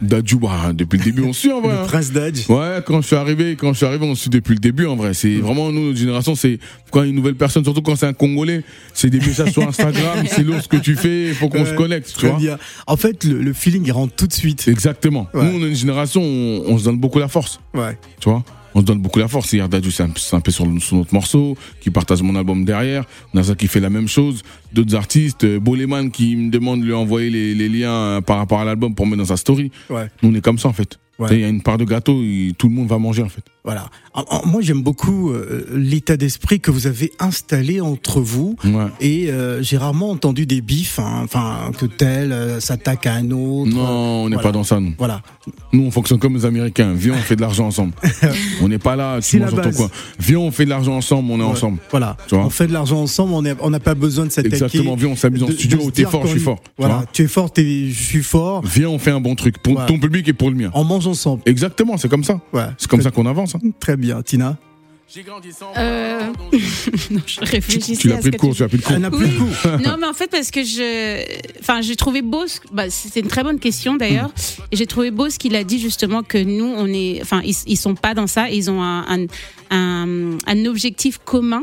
Dadju, 0.00 0.36
bah, 0.38 0.72
depuis 0.74 0.98
le 0.98 1.04
début, 1.04 1.22
on 1.22 1.32
suit, 1.32 1.52
en 1.52 1.60
vrai. 1.60 1.72
le 1.74 1.78
hein. 1.80 1.84
prince 1.86 2.10
Dadj. 2.10 2.48
Ouais, 2.48 2.82
quand 2.84 3.00
je 3.02 3.06
suis 3.06 3.14
arrivé, 3.16 3.54
quand 3.54 3.72
je 3.72 3.76
suis 3.76 3.86
arrivé, 3.86 4.04
on 4.04 4.16
suit 4.16 4.30
depuis 4.30 4.54
le 4.54 4.58
début 4.58 4.86
en 4.86 4.96
vrai. 4.96 5.14
C'est 5.14 5.36
vraiment 5.36 5.70
nous, 5.70 5.86
notre 5.88 5.98
génération, 5.98 6.34
c'est 6.34 6.58
quand 6.90 7.04
une 7.04 7.14
nouvelle 7.14 7.36
personne, 7.36 7.62
surtout 7.62 7.82
quand 7.82 7.94
c'est 7.94 8.06
un 8.06 8.12
Congolais, 8.12 8.64
c'est 8.94 9.10
des 9.10 9.20
messages 9.20 9.52
sur 9.52 9.62
Instagram, 9.68 10.24
c'est 10.26 10.42
lourd 10.42 10.60
ce 10.60 10.66
que 10.66 10.78
tu 10.78 10.96
fais, 10.96 11.28
il 11.28 11.34
faut 11.34 11.48
qu'on 11.48 11.60
Ouais, 11.62 11.70
se 11.70 11.74
connecte, 11.74 12.12
tu 12.18 12.26
vois. 12.26 12.36
bien. 12.36 12.58
En 12.88 12.96
fait, 12.96 13.22
le, 13.22 13.40
le 13.40 13.52
feeling, 13.52 13.84
il 13.86 13.92
rentre 13.92 14.14
tout 14.16 14.26
de 14.26 14.32
suite. 14.32 14.66
Exactement. 14.66 15.28
Ouais. 15.34 15.44
Nous, 15.44 15.58
on 15.60 15.64
est 15.64 15.68
une 15.68 15.76
génération, 15.76 16.20
on, 16.22 16.64
on 16.66 16.78
se 16.78 16.84
donne 16.84 16.98
beaucoup 16.98 17.20
la 17.20 17.28
force, 17.28 17.60
Ouais. 17.72 17.96
tu 18.18 18.28
vois. 18.28 18.42
On 18.74 18.80
se 18.80 18.84
donne 18.84 19.00
beaucoup 19.00 19.18
la 19.18 19.28
force. 19.28 19.52
Hier, 19.52 19.68
Dadju, 19.68 19.90
c'est 19.90 20.02
un, 20.02 20.40
peu 20.40 20.50
sur, 20.50 20.66
sur 20.80 20.96
notre 20.96 21.14
morceau, 21.14 21.56
qui 21.80 21.90
partage 21.90 22.22
mon 22.22 22.36
album 22.36 22.64
derrière. 22.64 23.04
Nasa 23.34 23.54
qui 23.54 23.66
fait 23.66 23.80
la 23.80 23.90
même 23.90 24.08
chose. 24.08 24.42
D'autres 24.72 24.94
artistes, 24.94 25.44
euh, 25.44 25.60
Boleman 25.60 26.10
qui 26.10 26.36
me 26.36 26.50
demande 26.50 26.80
de 26.80 26.86
lui 26.86 26.94
envoyer 26.94 27.30
les, 27.30 27.54
les 27.54 27.68
liens 27.68 27.92
euh, 27.92 28.20
par 28.20 28.38
rapport 28.38 28.60
à 28.60 28.64
l'album 28.64 28.94
pour 28.94 29.06
mettre 29.06 29.18
dans 29.18 29.26
sa 29.26 29.36
story. 29.36 29.70
Ouais. 29.90 30.08
Nous, 30.22 30.30
on 30.30 30.34
est 30.34 30.40
comme 30.40 30.58
ça 30.58 30.68
en 30.68 30.72
fait. 30.72 30.98
Ouais. 31.22 31.28
Il 31.36 31.40
y 31.40 31.44
a 31.44 31.48
une 31.48 31.62
part 31.62 31.78
de 31.78 31.84
gâteau, 31.84 32.20
et 32.22 32.52
tout 32.56 32.68
le 32.68 32.74
monde 32.74 32.88
va 32.88 32.98
manger 32.98 33.22
en 33.22 33.28
fait. 33.28 33.42
Voilà. 33.64 33.88
Moi, 34.44 34.60
j'aime 34.60 34.82
beaucoup 34.82 35.30
euh, 35.30 35.64
l'état 35.72 36.16
d'esprit 36.16 36.58
que 36.58 36.72
vous 36.72 36.88
avez 36.88 37.12
installé 37.20 37.80
entre 37.80 38.20
vous. 38.20 38.56
Ouais. 38.64 38.86
Et 39.00 39.30
euh, 39.30 39.62
j'ai 39.62 39.76
rarement 39.76 40.10
entendu 40.10 40.46
des 40.46 40.60
bifs, 40.60 40.98
hein, 40.98 41.20
enfin 41.22 41.70
que 41.78 41.86
tel 41.86 42.32
euh, 42.32 42.58
s'attaque 42.58 43.06
à 43.06 43.14
un 43.14 43.30
autre. 43.30 43.70
Non, 43.70 44.24
on 44.24 44.28
n'est 44.28 44.34
Voilà. 44.34 44.42
pas 44.48 44.52
dans 44.52 44.64
ça, 44.64 44.80
nous. 44.80 44.94
Voilà. 44.98 45.22
Nous, 45.72 45.84
on 45.84 45.90
fonctionne 45.92 46.18
comme 46.18 46.34
les 46.34 46.44
Américains. 46.44 46.92
Viens, 46.92 47.14
on 47.14 47.18
fait 47.18 47.36
de 47.36 47.40
l'argent 47.40 47.66
ensemble. 47.66 47.92
on 48.62 48.68
n'est 48.68 48.78
pas 48.78 48.96
là, 48.96 49.20
tu 49.20 49.38
manges 49.38 49.54
dans 49.54 49.62
ton 49.62 49.70
coin. 49.72 49.90
Viens, 50.18 50.38
on 50.38 50.50
fait 50.50 50.64
de 50.64 50.70
l'argent 50.70 50.96
ensemble, 50.96 51.30
on 51.30 51.38
est 51.38 51.42
Ouais. 51.42 51.48
ensemble. 51.48 51.78
Voilà. 51.90 52.16
Tu 52.28 52.34
vois 52.34 52.44
on 52.44 52.50
fait 52.50 52.66
de 52.66 52.72
l'argent 52.72 53.00
ensemble. 53.00 53.32
On 53.60 53.70
n'a 53.70 53.80
pas 53.80 53.94
besoin 53.94 54.26
de 54.26 54.30
s'attaquer. 54.30 54.54
Exactement. 54.56 54.96
Viens, 54.96 55.08
on 55.10 55.16
s'amuse 55.16 55.42
en 55.44 55.48
studio. 55.48 55.88
T'es 55.92 56.02
fort, 56.04 56.26
je 56.26 56.32
suis 56.32 56.40
fort. 56.40 56.58
Voilà. 56.78 57.04
Tu 57.12 57.22
es 57.22 57.28
fort, 57.28 57.48
je 57.56 57.90
suis 57.92 58.22
fort. 58.24 58.62
Viens, 58.64 58.88
on 58.88 58.98
fait 58.98 59.12
un 59.12 59.20
bon 59.20 59.36
truc 59.36 59.62
pour 59.62 59.86
ton 59.86 59.98
public 60.00 60.26
et 60.28 60.32
pour 60.32 60.50
le 60.50 60.56
mien. 60.56 60.70
Ensemble. 61.12 61.42
Exactement, 61.46 61.96
c'est 61.96 62.08
comme 62.08 62.24
ça. 62.24 62.40
Ouais. 62.52 62.66
C'est 62.78 62.88
comme 62.90 63.00
ça 63.02 63.10
qu'on 63.10 63.26
avance. 63.26 63.54
hein. 63.54 63.60
Très 63.80 63.96
bien, 63.96 64.20
Tina. 64.22 64.56
Euh, 65.76 66.20
non, 67.10 67.20
je 67.26 67.40
réfléchissais 67.40 67.96
Tu 68.00 68.08
l'as 68.08 68.16
pris 68.16 68.30
de 68.30 68.36
que 68.36 68.40
court, 68.40 68.54
tu- 68.54 68.62
l'as 68.62 68.68
pris 68.68 68.78
de 68.78 68.82
court. 68.82 68.92
Elle 68.94 69.02
n'a 69.02 69.10
plus 69.10 69.26
Oui. 69.26 69.30
de 69.32 69.36
coup. 69.38 69.82
non, 69.84 69.96
mais 70.00 70.06
en 70.06 70.14
fait, 70.14 70.28
parce 70.30 70.50
que 70.50 70.64
je. 70.64 71.22
Enfin, 71.60 71.82
j'ai 71.82 71.96
trouvé 71.96 72.22
beau. 72.22 72.46
ce- 72.46 72.60
Bah, 72.72 72.84
c'est 72.88 73.20
une 73.20 73.28
très 73.28 73.42
bonne 73.42 73.58
question 73.58 73.94
d'ailleurs. 73.96 74.30
Et 74.70 74.76
j'ai 74.76 74.86
trouvé 74.86 75.10
beau 75.10 75.28
ce 75.28 75.38
qu'il 75.38 75.54
a 75.54 75.64
dit 75.64 75.78
justement 75.78 76.22
que 76.22 76.38
nous, 76.38 76.64
on 76.64 76.86
est. 76.86 77.18
Enfin, 77.20 77.42
ils, 77.44 77.54
ils 77.66 77.76
sont 77.76 77.94
pas 77.94 78.14
dans 78.14 78.26
ça. 78.26 78.48
Ils 78.48 78.70
ont 78.70 78.82
un, 78.82 79.04
un, 79.06 79.26
un, 79.70 80.38
un 80.46 80.64
objectif 80.64 81.18
commun. 81.22 81.62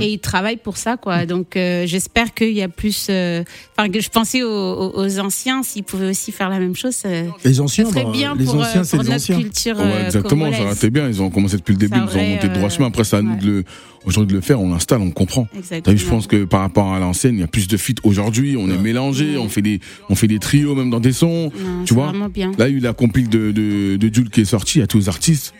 Et 0.00 0.12
ils 0.12 0.18
travaillent 0.18 0.56
pour 0.58 0.76
ça, 0.76 0.96
quoi. 0.96 1.24
Donc, 1.26 1.56
euh, 1.56 1.86
j'espère 1.86 2.34
qu'il 2.34 2.52
y 2.52 2.62
a 2.62 2.68
plus. 2.68 3.06
euh, 3.10 3.42
Enfin, 3.76 3.88
je 3.98 4.08
pensais 4.08 4.42
aux, 4.42 5.18
anciens, 5.20 5.62
s'ils 5.62 5.84
pouvaient 5.84 6.10
aussi 6.10 6.32
faire 6.32 6.48
la 6.50 6.58
même 6.58 6.76
chose. 6.76 6.94
ça- 6.94 7.08
Les 7.44 7.60
anciens, 7.60 7.86
serait 7.88 8.04
bah, 8.04 8.10
bien 8.12 8.34
les 8.34 8.44
pour, 8.44 8.56
euh, 8.56 8.60
anciens, 8.60 8.84
c'est 8.84 8.96
pour 8.96 9.04
les 9.04 9.10
notre 9.10 9.22
anciens. 9.22 9.40
culture 9.40 9.76
Ouais, 9.78 9.82
euh, 9.84 10.06
exactement, 10.06 10.52
ça 10.52 10.72
été 10.72 10.90
bien. 10.90 11.08
Ils 11.08 11.22
ont 11.22 11.30
commencé 11.30 11.56
depuis 11.56 11.72
le 11.72 11.78
début, 11.78 11.96
Ça 11.96 12.04
ils 12.12 12.18
ont 12.18 12.28
monté 12.28 12.48
le 12.48 12.54
droit 12.54 12.66
euh, 12.66 12.70
chemin. 12.70 12.88
Après, 12.88 13.04
c'est 13.04 13.16
à 13.16 13.22
nous 13.22 13.36
de 13.36 13.46
le, 13.46 13.64
aujourd'hui 14.04 14.32
de 14.32 14.36
le 14.36 14.40
faire. 14.42 14.60
On 14.60 14.70
l'installe, 14.72 15.00
on 15.00 15.10
comprend. 15.10 15.48
Exactement. 15.56 15.94
vu, 15.96 16.02
je 16.02 16.06
pense 16.08 16.26
que 16.26 16.44
par 16.44 16.60
rapport 16.60 16.92
à 16.92 16.98
l'ancienne, 16.98 17.34
il 17.36 17.40
y 17.40 17.44
a 17.44 17.48
plus 17.48 17.68
de 17.68 17.76
feats 17.76 17.94
aujourd'hui. 18.02 18.56
On 18.58 18.68
est 18.70 18.76
mélangés, 18.78 19.32
Ouais. 19.36 19.38
on 19.38 19.48
fait 19.48 19.62
des, 19.62 19.80
on 20.10 20.14
fait 20.14 20.26
des 20.28 20.38
trios 20.38 20.74
même 20.74 20.90
dans 20.90 21.00
des 21.00 21.12
sons. 21.12 21.50
Non, 21.54 21.84
tu 21.84 21.88
c'est 21.88 21.94
vois 21.94 22.06
vraiment 22.08 22.28
bien. 22.28 22.52
Là, 22.58 22.68
il 22.68 22.72
y 22.72 22.74
a 22.74 22.78
eu 22.78 22.80
la 22.80 22.92
compile 22.92 23.28
de, 23.28 23.52
de, 23.52 23.96
de 23.96 24.14
Jules 24.14 24.30
qui 24.30 24.42
est 24.42 24.44
sortie, 24.44 24.78
il 24.78 24.80
y 24.80 24.84
a 24.84 24.86
tous 24.86 24.98
les 24.98 25.08
artistes. 25.08 25.54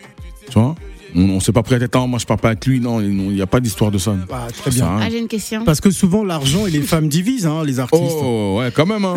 Tu 0.49 0.53
vois 0.59 0.75
On, 1.15 1.21
on 1.29 1.39
s'est 1.39 1.51
pas 1.51 1.63
pris 1.63 1.75
à 1.75 1.79
tête, 1.79 1.95
Ah, 1.95 2.05
moi 2.07 2.19
je 2.19 2.25
parle 2.25 2.39
pas 2.39 2.49
avec 2.49 2.65
lui, 2.65 2.79
non, 2.79 3.01
il 3.01 3.09
n'y 3.15 3.41
a 3.41 3.47
pas 3.47 3.59
d'histoire 3.59 3.91
de 3.91 3.97
ça. 3.97 4.15
Ah, 4.31 4.47
très 4.55 4.71
bien. 4.71 4.85
rien. 4.85 4.99
Ah, 5.01 5.09
j'ai 5.09 5.19
une 5.19 5.27
question. 5.27 5.63
Parce 5.65 5.81
que 5.81 5.91
souvent, 5.91 6.23
l'argent 6.23 6.65
et 6.67 6.71
les 6.71 6.81
femmes 6.81 7.07
divisent, 7.07 7.45
hein, 7.47 7.63
les 7.65 7.79
artistes. 7.79 8.01
Oh, 8.21 8.57
ouais, 8.59 8.71
quand 8.73 8.85
même, 8.85 9.05
hein. 9.05 9.15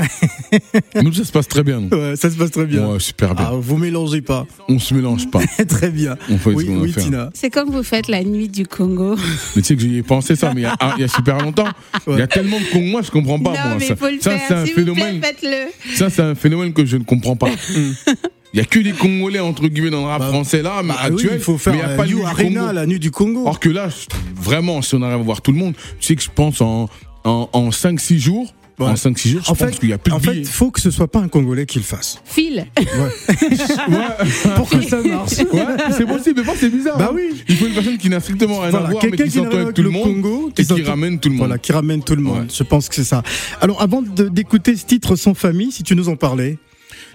Nous, 1.02 1.12
ça 1.12 1.24
se 1.24 1.32
passe 1.32 1.48
très 1.48 1.62
bien, 1.62 1.80
nous. 1.80 1.88
Ouais, 1.96 2.16
ça 2.16 2.30
se 2.30 2.36
passe 2.36 2.50
très 2.50 2.66
bien. 2.66 2.86
Ouais, 2.88 3.00
super 3.00 3.34
bien. 3.34 3.46
Ah, 3.50 3.54
vous 3.54 3.76
mélangez 3.76 4.20
pas. 4.22 4.46
On 4.68 4.78
se 4.78 4.94
mélange 4.94 5.30
pas. 5.30 5.40
très 5.68 5.90
bien. 5.90 6.16
On 6.30 6.38
fait 6.38 6.50
oui, 6.50 6.66
ce 6.66 6.94
qu'on. 6.96 7.02
Tina. 7.02 7.30
C'est 7.34 7.50
comme 7.50 7.70
vous 7.70 7.82
faites 7.82 8.08
la 8.08 8.22
nuit 8.24 8.48
du 8.48 8.66
Congo. 8.66 9.16
Mais 9.56 9.62
tu 9.62 9.68
sais 9.68 9.76
que 9.76 9.82
j'y 9.82 9.96
ai 9.98 10.02
pensé 10.02 10.36
ça, 10.36 10.52
mais 10.54 10.62
il 10.62 10.64
y 10.64 10.66
a, 10.66 10.76
ah, 10.80 10.94
il 10.96 11.02
y 11.02 11.04
a 11.04 11.08
super 11.08 11.38
longtemps. 11.38 11.68
Il 12.06 12.18
y 12.18 12.22
a 12.22 12.26
tellement 12.26 12.58
de 12.58 12.64
cons, 12.72 12.80
moi, 12.82 13.02
je 13.02 13.10
comprends 13.10 13.38
pas. 13.38 13.50
non, 13.52 13.56
moi. 13.70 13.76
mais 13.78 13.86
ça, 13.86 13.94
il 13.94 13.96
faut 13.96 14.08
le 14.08 14.20
ça, 14.20 14.30
faire. 14.30 14.40
c'est 14.48 14.54
un 14.54 14.64
S'il 14.66 14.74
vous 14.74 14.84
plaît, 14.84 14.94
phénomène. 14.94 15.22
faites-le. 15.22 15.96
Ça, 15.96 16.10
c'est 16.10 16.22
un 16.22 16.34
phénomène 16.34 16.72
que 16.72 16.84
je 16.84 16.96
ne 16.96 17.04
comprends 17.04 17.36
pas. 17.36 17.48
Il 18.54 18.58
y 18.58 18.60
a 18.60 18.64
que 18.64 18.78
des 18.80 18.92
Congolais, 18.92 19.38
entre 19.40 19.66
guillemets, 19.68 19.90
dans 19.90 20.00
le 20.02 20.06
rap 20.08 20.20
Bah, 20.20 20.28
français, 20.28 20.60
là, 20.62 20.82
mais 20.82 20.88
Bah 20.90 20.96
oui, 21.08 21.14
actuel. 21.14 21.30
il 21.36 21.40
faut 21.40 21.56
faire 21.58 21.72
mais 21.72 21.78
il 21.78 21.82
y 21.82 21.84
a 21.84 21.88
euh, 21.90 21.96
pas 21.96 22.04
du 22.04 22.22
Arena, 22.22 22.60
Congo. 22.60 22.72
la 22.72 22.86
nuit 22.86 22.98
du 22.98 23.10
Congo. 23.10 23.46
Or 23.46 23.58
que 23.60 23.70
là, 23.70 23.88
vraiment, 24.36 24.82
si 24.82 24.94
on 24.94 25.00
arrive 25.02 25.20
à 25.20 25.22
voir 25.22 25.40
tout 25.40 25.52
le 25.52 25.58
monde, 25.58 25.74
tu 25.98 26.06
sais 26.06 26.16
que 26.16 26.22
je 26.22 26.28
pense 26.34 26.60
en, 26.60 26.88
en, 27.24 27.48
en 27.52 27.68
5-6 27.70 28.18
jours, 28.18 28.54
Ouais. 28.78 28.86
en 28.88 28.94
5-6 28.94 29.28
jours, 29.28 29.42
je 29.44 29.50
en 29.50 29.54
pense 29.54 29.68
fait, 29.70 29.78
qu'il 29.78 29.90
y 29.90 29.92
a 29.92 29.98
plus 29.98 30.12
en 30.12 30.18
de 30.18 30.22
fait, 30.24 30.32
billets. 30.32 30.44
faut 30.44 30.70
que 30.70 30.80
ce 30.80 30.90
soit 30.90 31.06
pas 31.06 31.20
un 31.20 31.28
Congolais 31.28 31.66
qui 31.66 31.78
le 31.78 31.84
fasse. 31.84 32.20
File. 32.24 32.66
Pour 34.56 34.68
que 34.68 34.82
ça 34.82 35.00
marche. 35.02 35.32
Ouais, 35.52 35.66
c'est 35.96 36.06
possible, 36.06 36.40
mais 36.40 36.46
pas 36.46 36.56
c'est 36.58 36.70
bizarre. 36.70 36.98
Bah 36.98 37.08
hein. 37.10 37.14
oui. 37.14 37.42
Il 37.48 37.56
faut 37.56 37.66
une 37.66 37.74
personne 37.74 37.98
qui 37.98 38.08
n'a 38.08 38.18
strictement 38.20 38.60
rien 38.60 38.70
Voilà, 38.70 38.86
à 38.86 38.90
voir, 38.90 39.02
mais 39.04 39.10
quelqu'un 39.10 39.24
qui 39.24 39.30
qui 39.30 39.36
s'entend 39.38 39.58
avec 39.58 39.74
tout 39.74 39.82
le 39.82 39.88
le 39.88 39.92
monde 39.92 40.04
Congo, 40.22 40.50
et 40.56 40.64
qui 40.64 40.74
qui 40.74 40.82
ramène 40.82 41.18
tout 41.20 41.28
le 41.28 41.34
monde. 41.34 41.46
Voilà, 41.46 41.58
qui 41.58 41.72
ramène 41.72 42.02
tout 42.02 42.14
le 42.16 42.22
monde. 42.22 42.38
Ouais. 42.40 42.46
Je 42.52 42.62
pense 42.62 42.88
que 42.88 42.94
c'est 42.94 43.04
ça. 43.04 43.22
Alors, 43.60 43.80
avant 43.82 44.02
de- 44.02 44.28
d'écouter 44.28 44.74
ce 44.76 44.84
titre 44.86 45.16
sans 45.16 45.34
famille, 45.34 45.70
si 45.72 45.82
tu 45.82 45.94
nous 45.94 46.08
en 46.08 46.16
parlais. 46.16 46.58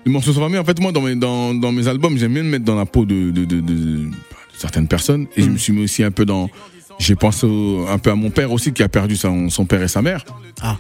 Les 0.08 0.14
morceaux 0.14 0.32
sans 0.32 0.40
famille, 0.40 0.58
en 0.58 0.64
fait, 0.64 0.80
moi, 0.80 0.94
dans 0.94 1.02
mes, 1.02 1.16
dans, 1.16 1.54
dans 1.54 1.74
mes 1.74 1.86
albums, 1.90 2.18
j'aime 2.18 2.34
bien 2.34 2.44
me 2.44 2.50
mettre 2.50 2.64
dans 2.64 2.76
la 2.78 2.86
peau 2.86 3.04
de, 3.06 3.30
de, 3.30 3.44
de, 3.44 3.60
de- 3.60 3.62
de 3.62 4.10
certaines 4.58 4.88
personnes. 4.88 5.28
Et 5.36 5.42
je 5.42 5.50
Mm. 5.50 5.52
me 5.52 5.58
suis 5.58 5.74
mis 5.74 5.84
aussi 5.84 6.02
un 6.02 6.12
peu 6.12 6.24
dans. 6.24 6.50
J'ai 6.98 7.16
pensé 7.18 7.46
au- 7.46 7.86
un 7.90 7.98
peu 7.98 8.12
à 8.12 8.16
mon 8.16 8.30
père 8.30 8.54
aussi, 8.54 8.72
qui 8.72 8.84
a 8.84 8.88
perdu 8.88 9.18
son, 9.18 9.50
son 9.50 9.66
père 9.66 9.84
et 9.84 9.90
sa 9.90 10.02
mère. 10.02 10.24
Ah. 10.62 10.78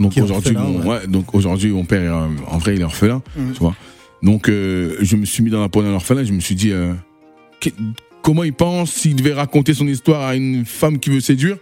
Donc 0.00 0.16
aujourd'hui, 0.16 0.56
mon- 0.56 0.80
ouais, 0.88 1.06
donc 1.06 1.34
aujourd'hui, 1.34 1.72
mon 1.72 1.84
père, 1.84 2.00
est, 2.02 2.06
euh, 2.08 2.26
en 2.50 2.56
vrai, 2.56 2.74
il 2.74 2.80
est 2.80 2.84
orphelin, 2.84 3.20
Mm. 3.36 3.52
tu 3.52 3.58
vois. 3.60 3.74
Donc, 4.22 4.48
euh, 4.48 4.96
je 5.02 5.16
me 5.16 5.26
suis 5.26 5.42
mis 5.42 5.50
dans 5.50 5.60
la 5.60 5.68
peau 5.68 5.82
d'un 5.82 5.92
orphelin. 5.92 6.24
Je 6.24 6.32
me 6.32 6.40
suis 6.40 6.54
dit, 6.54 6.70
euh, 6.72 6.94
que- 7.60 7.68
comment 8.22 8.44
il 8.44 8.54
pense 8.54 8.92
s'il 8.92 9.14
devait 9.14 9.34
raconter 9.34 9.74
son 9.74 9.86
histoire 9.86 10.22
à 10.22 10.36
une 10.36 10.64
femme 10.64 10.98
qui 10.98 11.10
veut 11.10 11.20
séduire? 11.20 11.58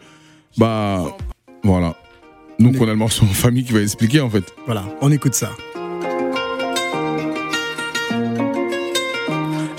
Bah, 0.57 1.17
voilà. 1.65 1.97
Donc, 2.61 2.77
on 2.81 2.85
a 2.85 2.91
le 2.93 2.95
morceau 2.95 3.25
en 3.25 3.35
famille 3.35 3.65
qui 3.65 3.73
va 3.73 3.81
expliquer, 3.81 4.21
en 4.21 4.31
fait. 4.31 4.45
Voilà, 4.67 4.85
on 5.01 5.11
écoute 5.11 5.35
ça. 5.35 5.51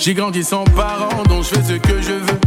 J'ai 0.06 0.14
grandi 0.14 0.44
sans 0.44 0.66
parents, 0.66 1.24
donc 1.30 1.46
je 1.46 1.56
fais 1.56 1.64
ce 1.64 1.78
que 1.78 2.02
je 2.02 2.12
veux. 2.12 2.40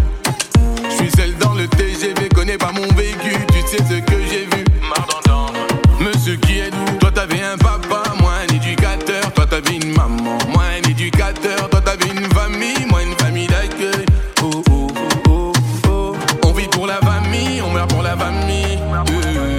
Je 0.90 0.94
suis 0.94 1.10
seul 1.12 1.34
dans 1.38 1.54
le 1.54 1.66
TGV, 1.66 2.28
connais 2.34 2.58
pas 2.58 2.70
mon 2.70 2.86
vécu, 2.94 3.34
tu 3.50 3.60
sais 3.62 3.78
ce 3.78 3.98
que 4.00 4.16
j'ai 4.30 4.44
vu. 4.44 4.62
Marre 4.82 5.06
d'entendre. 5.06 5.54
Monsieur 5.98 6.36
qui 6.36 6.58
êtes-vous? 6.58 6.98
Toi 6.98 7.10
t'avais 7.12 7.40
un 7.40 7.56
papa, 7.56 8.12
moi 8.20 8.32
un 8.46 8.54
éducateur. 8.54 9.32
Toi 9.32 9.46
t'avais 9.46 9.76
une 9.76 9.94
maman, 9.94 10.36
moi 10.52 10.64
un 10.78 10.86
éducateur. 10.90 11.70
Toi 11.70 11.80
t'avais 11.80 12.10
une 12.12 12.26
famille, 12.34 12.84
moi 12.90 13.02
une 13.02 13.14
famille 13.14 13.46
d'accueil. 13.46 14.04
Oh 14.42 14.50
oh 14.70 14.88
oh 15.30 15.52
oh. 15.88 16.12
On 16.44 16.52
vit 16.52 16.68
pour 16.68 16.86
la 16.86 17.00
famille, 17.00 17.62
on 17.62 17.70
meurt 17.70 17.88
pour 17.88 18.02
la 18.02 18.18
famille. 18.18 18.78
Euh, 18.92 19.54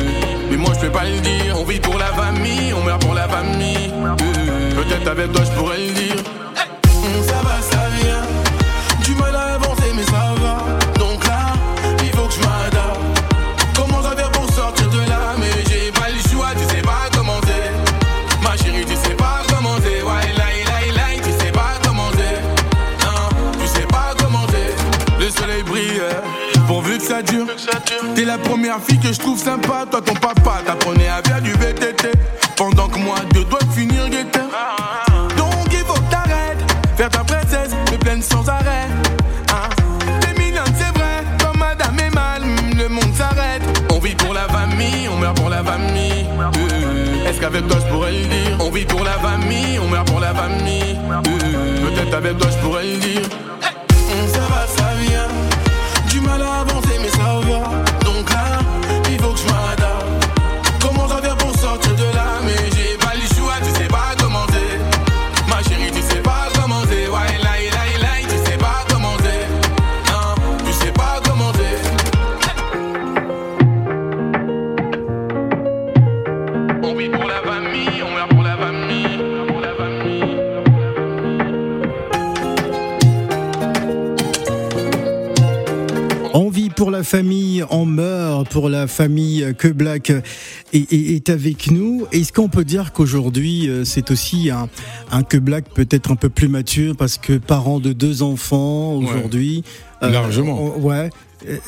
Mais 0.52 0.58
moi 0.58 0.70
je 0.76 0.86
peux 0.86 0.92
pas 0.92 1.04
le 1.06 1.20
dire. 1.20 1.56
On 1.60 1.64
vit 1.64 1.80
pour 1.80 1.98
la 1.98 2.14
famille, 2.14 2.76
on 2.80 2.84
meurt 2.84 3.02
pour 3.02 3.16
la 3.16 3.28
famille. 3.28 3.92
Euh, 3.92 4.76
Peut-être 4.76 5.08
avec 5.08 5.32
toi 5.32 5.42
je 5.44 5.58
pourrais 5.58 5.80
le 5.80 5.92
dire. 5.94 6.07
Fille 28.80 29.00
que 29.00 29.14
je 29.14 29.20
trouve 29.20 29.40
sympa. 29.40 29.86
Toi, 29.90 30.02
ton 30.02 30.14
papa 30.14 30.62
t'apprenait 30.66 31.08
à 31.08 31.22
faire 31.26 31.42
du 31.42 31.52
VTT. 31.52 32.12
Pendant 32.56 32.88
que 32.88 33.00
moi, 33.00 33.16
deux 33.34 33.44
doigts 33.46 33.60
de 33.62 33.72
finir 33.72 34.10
guetteur. 34.10 34.48
Donc 35.38 35.68
il 35.72 35.80
faut 35.80 35.94
que 35.94 36.12
t'arrêtes. 36.12 36.60
Faire 36.98 37.10
ta 37.10 37.24
princesse, 37.24 37.72
me 37.92 37.98
plaindre 37.98 38.24
sans 38.24 38.48
arrêt. 38.50 38.88
Hein? 39.54 39.70
T'es 40.22 40.34
c'est 40.76 40.98
vrai. 40.98 41.24
Comme 41.40 41.60
madame 41.60 41.98
est 42.00 42.14
mal, 42.14 42.42
mm, 42.44 42.78
le 42.78 42.90
monde 42.90 43.14
s'arrête. 43.16 43.62
On 43.92 44.00
vit 44.00 44.16
pour 44.16 44.34
la 44.34 44.48
famille, 44.48 45.08
on 45.12 45.18
meurt 45.18 45.38
pour 45.38 45.50
la 45.50 45.64
famille. 45.64 46.26
Euh, 46.40 47.30
Est-ce 47.30 47.40
qu'avec 47.40 47.68
toi 47.68 47.78
je 47.80 47.92
pourrais 47.92 48.12
le 48.12 48.26
dire? 48.26 48.58
On 48.60 48.70
vit 48.72 48.86
pour 48.86 49.04
la 49.04 49.14
famille, 49.14 49.80
on 49.80 49.88
meurt 49.88 50.08
pour 50.08 50.20
la 50.20 50.34
famille. 50.34 50.98
Euh, 51.10 51.90
Peut-être 51.90 52.14
avec 52.16 52.38
toi 52.38 52.50
je 52.52 52.58
pourrais 52.58 52.84
le 52.84 52.98
dire. 52.98 53.17
Famille, 87.08 87.64
on 87.70 87.86
meurt 87.86 88.50
pour 88.50 88.68
la 88.70 88.86
famille 88.86 89.54
que 89.58 89.70
Black 89.70 90.10
est, 90.10 90.24
est- 90.74 91.16
est 91.16 91.30
avec 91.30 91.72
nous. 91.72 92.06
Est-ce 92.12 92.34
qu'on 92.34 92.50
peut 92.50 92.66
dire 92.66 92.92
qu'aujourd'hui 92.92 93.70
euh, 93.70 93.86
c'est 93.86 94.12
aussi 94.12 94.50
un, 94.52 94.68
un 95.12 95.24
que 95.24 95.38
Black 95.38 95.70
peut-être 95.74 96.12
un 96.12 96.18
peu 96.18 96.28
plus 96.30 96.50
mature 96.50 96.96
parce 96.98 97.18
que 97.18 97.38
parent 97.38 97.80
de 97.80 97.94
deux 97.94 98.22
enfants 98.24 98.96
aujourd'hui 98.96 99.64
euh, 100.04 100.10
Largement. 100.10 100.78
ouais. 100.78 101.10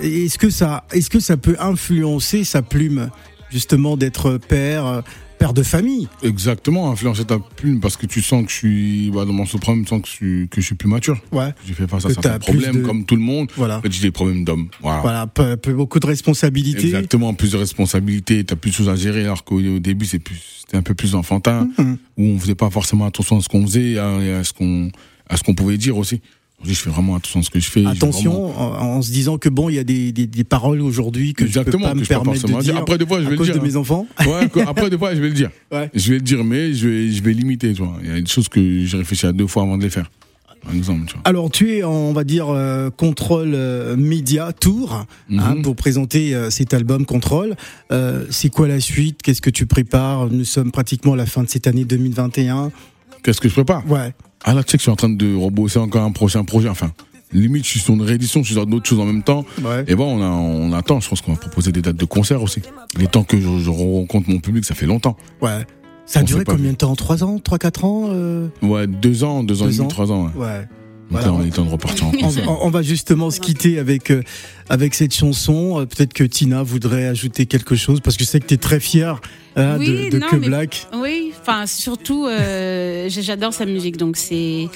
Est-ce 0.01 0.37
que 0.37 0.49
ça, 0.49 0.83
est-ce 0.91 1.09
que 1.09 1.19
ça 1.21 1.37
peut 1.37 1.55
influencer 1.59 2.43
sa 2.43 2.61
plume 2.61 3.09
justement 3.49 3.95
d'être 3.97 4.37
père, 4.37 4.85
euh, 4.85 5.01
père 5.39 5.53
de 5.53 5.63
famille 5.63 6.07
Exactement, 6.21 6.91
influencer 6.91 7.25
ta 7.25 7.39
plume 7.39 7.79
parce 7.79 7.97
que 7.97 8.05
tu 8.05 8.21
sens 8.21 8.45
que 8.45 8.51
je 8.51 8.55
suis, 8.55 9.11
bah, 9.11 9.25
dans 9.25 9.33
mon 9.33 9.45
suprême, 9.45 9.81
tu 9.83 9.87
sens 9.89 10.01
que 10.01 10.07
je 10.07 10.13
suis, 10.13 10.47
que 10.49 10.61
je 10.61 10.65
suis 10.65 10.75
plus 10.75 10.87
mature. 10.89 11.17
Ouais. 11.31 11.53
J'ai 11.65 11.73
fait 11.73 11.87
face 11.87 12.05
à 12.05 12.09
certains 12.09 12.37
problèmes 12.39 12.75
de- 12.75 12.81
comme 12.85 13.05
tout 13.05 13.15
le 13.15 13.21
monde. 13.21 13.49
Voilà. 13.55 13.81
J'ai 13.89 14.01
des 14.01 14.11
problèmes 14.11 14.43
d'homme. 14.43 14.67
Voilà. 14.81 15.01
Voilà, 15.01 15.27
peu- 15.27 15.57
peu- 15.57 15.73
beaucoup 15.73 15.99
de 15.99 16.05
responsabilités. 16.05 16.85
Exactement, 16.85 17.33
plus 17.33 17.53
de 17.53 17.57
responsabilités, 17.57 18.43
t'as 18.43 18.55
plus 18.57 18.71
de 18.71 18.75
choses 18.75 18.89
à 18.89 18.95
gérer, 18.95 19.23
alors 19.23 19.43
qu'au 19.43 19.59
au 19.59 19.79
début, 19.79 20.05
c'est 20.05 20.19
plus, 20.19 20.39
c'était 20.59 20.77
un 20.77 20.81
peu 20.83 20.93
plus 20.93 21.15
enfantin, 21.15 21.67
Mhm. 21.77 21.97
où 22.17 22.23
on 22.25 22.39
faisait 22.39 22.55
pas 22.55 22.69
forcément 22.69 23.05
attention 23.05 23.37
à 23.37 23.41
ce 23.41 23.47
qu'on 23.49 23.65
faisait, 23.65 23.97
à, 23.97 24.19
et 24.21 24.33
à 24.33 24.43
ce 24.43 24.53
qu'on, 24.53 24.91
à 25.29 25.37
ce 25.37 25.43
qu'on 25.43 25.55
pouvait 25.55 25.77
dire 25.77 25.97
aussi. 25.97 26.21
Je 26.63 26.73
fais 26.73 26.89
vraiment 26.89 27.15
attention 27.15 27.39
à 27.39 27.43
ce 27.43 27.49
que 27.49 27.59
je 27.59 27.69
fais. 27.69 27.85
Attention, 27.85 28.49
vraiment- 28.49 28.81
en, 28.81 28.97
en 28.97 29.01
se 29.01 29.11
disant 29.11 29.37
que 29.37 29.47
bon, 29.49 29.69
il 29.69 29.75
y 29.75 29.79
a 29.79 29.83
des, 29.83 30.11
des, 30.11 30.27
des 30.27 30.43
paroles 30.43 30.81
aujourd'hui 30.81 31.33
que 31.33 31.45
Exactement, 31.45 31.71
je 31.71 31.77
peux 31.77 31.87
pas 31.87 31.93
que 31.93 31.97
me 31.99 32.03
je 32.03 32.09
peux 32.09 32.15
pas 32.15 32.21
permettre 32.21 32.47
de 32.47 32.51
dire. 32.63 32.73
dire 32.73 32.77
Après, 32.81 32.97
des 32.97 33.05
fois, 33.05 33.19
je 33.21 33.25
à 33.25 33.29
vais 33.29 33.31
le 33.31 33.37
cause 33.37 33.47
dire, 33.47 33.55
de 33.55 33.59
hein. 33.61 33.63
mes 33.63 33.75
enfants. 33.77 34.07
Ouais, 34.25 34.61
après, 34.67 34.89
des 34.89 34.97
fois, 34.97 35.15
je 35.15 35.21
vais 35.21 35.29
le 35.29 35.33
dire. 35.33 35.49
Ouais. 35.71 35.89
Je 35.93 36.09
vais 36.11 36.15
le 36.17 36.23
dire, 36.23 36.43
mais 36.43 36.73
je 36.73 36.87
vais, 36.89 37.11
je 37.11 37.23
vais 37.23 37.31
limiter, 37.33 37.73
tu 37.73 37.81
vois. 37.83 37.95
Il 38.03 38.09
y 38.09 38.11
a 38.11 38.19
des 38.19 38.27
choses 38.27 38.49
que 38.49 38.83
j'ai 38.85 38.97
réfléchi 38.97 39.25
à 39.25 39.31
deux 39.31 39.47
fois 39.47 39.63
avant 39.63 39.77
de 39.77 39.83
les 39.83 39.89
faire. 39.89 40.09
Par 40.61 40.73
exemple, 40.75 41.05
tu 41.07 41.13
vois. 41.13 41.21
Alors, 41.23 41.49
tu 41.49 41.71
es, 41.75 41.83
en, 41.83 41.91
on 41.91 42.11
va 42.13 42.25
dire, 42.25 42.49
euh, 42.49 42.89
Contrôle 42.89 43.53
euh, 43.53 43.95
Média 43.95 44.51
Tour 44.51 44.93
hein, 44.93 45.05
Mhm. 45.29 45.61
pour 45.61 45.75
présenter 45.77 46.35
euh, 46.35 46.49
cet 46.49 46.73
album 46.73 47.05
Contrôle. 47.05 47.55
C'est 48.29 48.49
quoi 48.49 48.67
la 48.67 48.81
suite? 48.81 49.21
Qu'est-ce 49.21 49.41
que 49.41 49.49
tu 49.49 49.65
prépares? 49.65 50.27
Nous 50.29 50.43
sommes 50.43 50.71
pratiquement 50.71 51.13
à 51.13 51.15
la 51.17 51.25
fin 51.25 51.43
de 51.43 51.49
cette 51.49 51.67
année 51.67 51.85
2021. 51.85 52.71
Qu'est-ce 53.23 53.39
que 53.39 53.47
je 53.47 53.53
prépare? 53.53 53.89
Ouais, 53.89 54.13
Ah 54.43 54.53
là, 54.53 54.63
tu 54.63 54.71
sais 54.71 54.77
que 54.77 54.81
je 54.81 54.83
suis 54.83 54.91
en 54.91 54.95
train 54.95 55.09
de 55.09 55.35
rebosser 55.35 55.79
encore 55.79 56.03
un 56.03 56.11
prochain 56.11 56.43
projet. 56.43 56.69
Enfin, 56.69 56.91
limite, 57.33 57.65
je 57.65 57.69
suis 57.71 57.79
sur 57.79 57.93
une 57.93 58.01
réédition, 58.01 58.41
je 58.41 58.45
suis 58.47 58.55
sur 58.55 58.65
d'autres 58.65 58.87
choses 58.87 58.99
en 58.99 59.05
même 59.05 59.23
temps. 59.23 59.45
ouais. 59.63 59.83
Et 59.87 59.95
bon, 59.95 60.17
on, 60.19 60.21
a, 60.21 60.27
on 60.29 60.73
attend. 60.73 60.99
Je 60.99 61.09
pense 61.09 61.21
qu'on 61.21 61.33
va 61.33 61.39
proposer 61.39 61.71
des 61.71 61.81
dates 61.81 61.97
de 61.97 62.05
concert 62.05 62.41
aussi. 62.41 62.61
Les 62.97 63.07
temps 63.07 63.23
que 63.23 63.39
je, 63.39 63.59
je 63.59 63.69
rencontre 63.69 64.29
mon 64.29 64.39
public, 64.39 64.65
ça 64.65 64.75
fait 64.75 64.85
longtemps. 64.85 65.17
ouais. 65.41 65.65
Ça 66.05 66.21
a 66.21 66.23
On 66.23 66.25
duré 66.25 66.43
combien 66.43 66.71
de 66.71 66.75
temps? 66.75 66.95
Trois 66.95 67.23
ans? 67.23 67.37
Trois, 67.37 67.59
quatre 67.59 67.85
ans 67.85 68.07
euh? 68.09 68.47
Ouais, 68.63 68.87
deux 68.87 69.23
ans, 69.23 69.43
deux 69.43 69.61
ans 69.61 69.65
Deux 69.65 69.73
et 69.73 69.77
demi, 69.77 69.85
ans. 69.85 69.89
trois 69.89 70.11
ans. 70.11 70.23
Ouais. 70.35 70.43
Ouais. 70.43 70.59
Donc 70.61 70.67
Voilà. 71.11 71.27
là, 71.27 71.33
on 71.33 71.43
est 71.45 71.51
temps 71.51 71.65
de 71.65 71.69
repartir 71.69 72.07
en 72.07 72.09
On, 72.17 72.19
concert. 72.19 72.49
on- 72.49 72.65
on 72.65 72.69
va 72.71 72.81
justement 72.81 73.29
se 73.29 73.39
quitter 73.39 73.77
avec, 73.77 74.09
euh, 74.09 74.23
avec 74.69 74.95
cette 74.95 75.13
chanson. 75.13 75.79
Euh, 75.79 75.85
Peut-être 75.85 76.13
que 76.13 76.23
Tina 76.23 76.63
voudrait 76.63 77.05
ajouter 77.05 77.45
quelque 77.45 77.75
chose 77.75 77.99
parce 78.01 78.17
que 78.17 78.23
je 78.23 78.29
sais 78.29 78.39
que 78.39 78.47
tu 78.47 78.55
es 78.55 78.57
très 78.57 78.79
fière 78.79 79.21
hein, 79.59 79.77
Oui, 79.79 80.09
de, 80.09 80.09
de 80.11 80.19
non, 80.19 80.27
Que 80.27 80.35
mais- 80.37 80.47
Black. 80.47 80.87
Oui, 80.93 81.33
enfin 81.41 81.65
surtout, 81.65 82.25
euh, 82.25 83.07
j'adore 83.09 83.53
sa 83.53 83.65
musique, 83.65 83.97
donc 83.97 84.17
c'est 84.17 84.67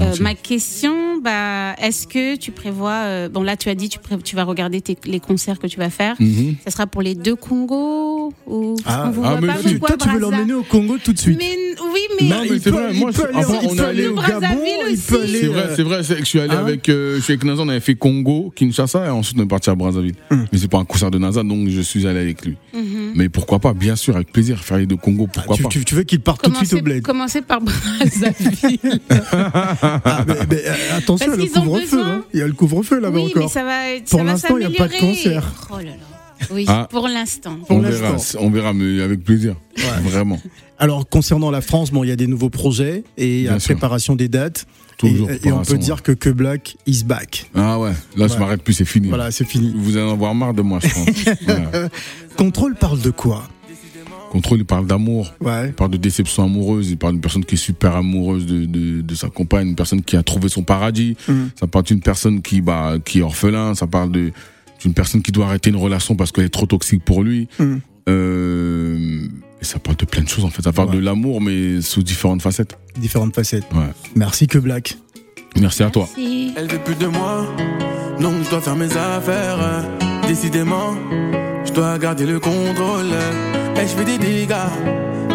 euh, 0.00 0.14
ma 0.20 0.34
question. 0.34 1.18
Bah, 1.22 1.74
est-ce 1.80 2.06
que 2.06 2.36
tu 2.36 2.52
prévois 2.52 2.92
euh, 3.06 3.28
Bon, 3.28 3.42
là, 3.42 3.56
tu 3.56 3.68
as 3.68 3.74
dit 3.74 3.88
tu, 3.88 3.98
pré- 3.98 4.18
tu 4.22 4.36
vas 4.36 4.44
regarder 4.44 4.80
tes- 4.80 4.96
les 5.06 5.20
concerts 5.20 5.58
que 5.58 5.66
tu 5.66 5.78
vas 5.78 5.90
faire. 5.90 6.14
Mhm. 6.20 6.56
Ça 6.64 6.70
sera 6.70 6.86
pour 6.86 7.02
les 7.02 7.14
deux 7.14 7.34
Congos 7.34 8.32
ou 8.46 8.76
Ah, 8.84 9.04
on 9.06 9.10
vous 9.10 9.22
ah, 9.24 9.30
voit 9.30 9.40
mais 9.40 9.46
pas 9.48 9.54
tu- 9.68 9.78
toi, 9.80 9.96
tu 10.00 10.08
veux 10.10 10.18
l'emmener 10.18 10.52
au 10.54 10.62
Congo 10.62 10.96
tout 11.02 11.12
de 11.12 11.18
suite. 11.18 11.38
Mais 11.38 11.56
oui, 11.92 12.00
mais 12.20 12.28
Non, 12.28 12.36
mais 12.42 12.48
il 12.56 12.60
c'est 12.60 12.70
peut, 12.70 12.76
vrai, 12.76 12.90
il 12.92 13.00
moi, 13.00 13.10
peut 13.12 13.24
aller, 13.24 13.44
on 13.46 13.74
est 13.76 13.80
allé 13.80 14.08
au 14.08 14.14
Gabon, 14.16 14.46
il 14.90 14.98
peut 14.98 15.20
aller. 15.22 15.38
C'est 15.40 15.46
vrai, 15.46 15.68
c'est 15.74 15.82
vrai, 15.82 15.98
que 16.02 16.14
je 16.20 16.24
suis 16.24 16.40
allé 16.40 16.54
hein 16.54 16.58
avec, 16.60 16.88
euh, 16.88 17.16
je 17.16 17.20
suis 17.22 17.32
avec 17.32 17.44
Nazan, 17.44 17.64
on 17.66 17.68
avait 17.70 17.80
fait 17.80 17.94
Congo, 17.94 18.52
Kinshasa, 18.54 19.06
et 19.06 19.10
ensuite 19.10 19.38
on 19.38 19.42
est 19.44 19.46
parti 19.48 19.70
à 19.70 19.74
Brazzaville. 19.74 20.14
Hum. 20.30 20.46
Mais 20.52 20.58
c'est 20.58 20.68
pas 20.70 20.78
un 20.78 20.84
concert 20.84 21.10
de 21.10 21.18
Nazan, 21.18 21.44
donc 21.44 21.68
je 21.68 21.80
suis 21.80 22.06
allé 22.06 22.20
avec 22.20 22.44
lui. 22.44 22.56
Mhm. 22.74 23.12
Mais 23.14 23.28
pourquoi 23.28 23.58
pas, 23.58 23.72
bien 23.72 23.96
sûr, 23.96 24.14
avec 24.16 24.25
plaisir, 24.32 24.58
faire 24.62 24.78
les 24.78 24.86
deux 24.86 24.96
Congo, 24.96 25.26
pourquoi 25.32 25.56
tu, 25.56 25.62
pas. 25.62 25.68
tu- 25.68 25.84
tu 25.84 25.94
veux 25.94 26.02
qu'il 26.02 26.20
parte 26.20 26.42
tout 26.42 26.50
de 26.50 26.56
suite 26.56 26.72
au 26.74 26.80
bled. 26.82 27.02
commencez 27.02 27.42
par 27.42 27.60
Brazzaville. 27.60 29.00
Ah, 29.32 30.24
mais- 30.26 30.34
mais, 30.50 30.62
euh, 30.66 30.96
attention, 30.96 31.32
il 31.34 31.40
y 31.40 31.42
a 31.42 31.44
le 31.46 31.50
couvre-feu. 31.60 32.02
hein. 32.02 32.24
Il 32.34 32.40
y 32.40 32.42
a 32.42 32.46
le 32.46 32.52
couvre-feu 32.52 33.00
là-bas 33.00 33.18
oui, 33.18 33.32
mais 33.34 33.40
encore. 33.40 33.50
ça 33.52 33.64
va. 33.64 33.90
être- 33.90 34.08
Pour 34.08 34.22
l'instant, 34.24 34.56
il 34.58 34.62
y 34.62 34.66
a 34.66 34.70
pas 34.70 34.88
de 34.88 34.98
concert. 34.98 35.52
Oh 35.70 35.76
là 35.78 35.84
là. 35.84 35.90
Oui, 36.50 36.64
Ah. 36.68 36.86
pour 36.90 37.08
l'instant. 37.08 37.58
On 37.70 37.82
on 38.40 38.50
verra, 38.50 38.72
mais 38.74 39.00
avec 39.02 39.24
plaisir. 39.24 39.56
Vraiment. 40.04 40.40
Alors, 40.78 41.08
concernant 41.08 41.50
la 41.50 41.60
France, 41.62 41.90
bon, 41.90 42.04
il 42.04 42.08
y 42.08 42.12
a 42.12 42.16
des 42.16 42.26
nouveaux 42.26 42.50
projets 42.50 43.04
et 43.16 43.42
Bien 43.42 43.52
la 43.52 43.58
sûr. 43.60 43.74
préparation 43.74 44.14
des 44.16 44.28
dates. 44.28 44.66
Toujours. 44.98 45.30
et, 45.30 45.40
et 45.46 45.52
on 45.52 45.62
peut 45.62 45.76
dire 45.76 46.02
que 46.02 46.12
Que 46.12 46.30
Black 46.30 46.76
is 46.86 47.04
back. 47.04 47.50
Ah 47.54 47.78
ouais, 47.78 47.90
là, 48.16 48.28
je 48.28 48.32
Ouais. 48.34 48.38
m'arrête 48.38 48.62
plus, 48.62 48.72
c'est 48.72 48.86
fini. 48.86 49.08
Voilà, 49.08 49.30
c'est 49.30 49.44
fini. 49.46 49.72
Vous 49.76 49.96
allez 49.96 50.06
en 50.06 50.12
avoir 50.12 50.34
marre 50.34 50.54
de 50.54 50.62
moi, 50.62 50.78
je 50.82 50.88
pense. 50.88 51.90
Contrôle 52.36 52.74
parle 52.76 53.00
de 53.00 53.10
quoi? 53.10 53.46
Contrôle, 54.36 54.58
il 54.58 54.64
parle 54.66 54.86
d'amour. 54.86 55.32
Ouais. 55.40 55.68
Il 55.68 55.72
parle 55.72 55.90
de 55.92 55.96
déception 55.96 56.44
amoureuse, 56.44 56.90
il 56.90 56.98
parle 56.98 57.14
d'une 57.14 57.22
personne 57.22 57.44
qui 57.44 57.54
est 57.54 57.58
super 57.58 57.96
amoureuse 57.96 58.44
de, 58.44 58.66
de, 58.66 59.00
de 59.00 59.14
sa 59.14 59.28
compagne, 59.30 59.68
une 59.68 59.74
personne 59.76 60.02
qui 60.02 60.14
a 60.16 60.22
trouvé 60.22 60.50
son 60.50 60.62
paradis. 60.62 61.16
Mhm. 61.26 61.50
Ça 61.58 61.66
parle 61.66 61.86
d'une 61.86 62.00
personne 62.00 62.42
qui, 62.42 62.60
bah, 62.60 62.96
qui 63.02 63.20
est 63.20 63.22
orphelin, 63.22 63.74
ça 63.74 63.86
parle 63.86 64.10
de, 64.12 64.32
d'une 64.82 64.92
personne 64.92 65.22
qui 65.22 65.32
doit 65.32 65.46
arrêter 65.46 65.70
une 65.70 65.76
relation 65.76 66.16
parce 66.16 66.32
qu'elle 66.32 66.44
est 66.44 66.50
trop 66.50 66.66
toxique 66.66 67.02
pour 67.02 67.22
lui. 67.22 67.48
Mhm. 67.58 67.80
Euh, 68.10 69.20
et 69.60 69.64
ça 69.64 69.78
parle 69.78 69.96
de 69.96 70.04
plein 70.04 70.22
de 70.22 70.28
choses 70.28 70.44
en 70.44 70.50
fait. 70.50 70.60
Ça 70.62 70.72
parle 70.72 70.90
Ouais. 70.90 70.96
de 70.96 71.00
l'amour, 71.00 71.40
mais 71.40 71.80
sous 71.80 72.02
différentes 72.02 72.42
facettes. 72.42 72.76
Différentes 72.98 73.34
facettes. 73.34 73.64
Ouais. 73.74 73.88
Merci 74.16 74.46
Que 74.48 74.58
Black. 74.58 74.98
Merci 75.58 75.82
à 75.82 75.88
toi. 75.88 76.06
Merci. 76.14 76.52
Elle 76.58 76.68
veut 76.68 76.78
plus 76.84 76.94
de 76.96 77.06
moi, 77.06 77.46
donc 78.20 78.34
je 78.44 78.50
dois 78.50 78.60
faire 78.60 78.76
mes 78.76 78.94
affaires. 78.94 79.82
Décidément, 80.28 80.94
je 81.64 81.72
dois 81.72 81.98
garder 81.98 82.26
le 82.26 82.38
contrôle. 82.38 83.12
Et 83.78 83.86
je 83.86 83.94
fais 83.94 84.04
des 84.04 84.18
dégâts, 84.18 84.54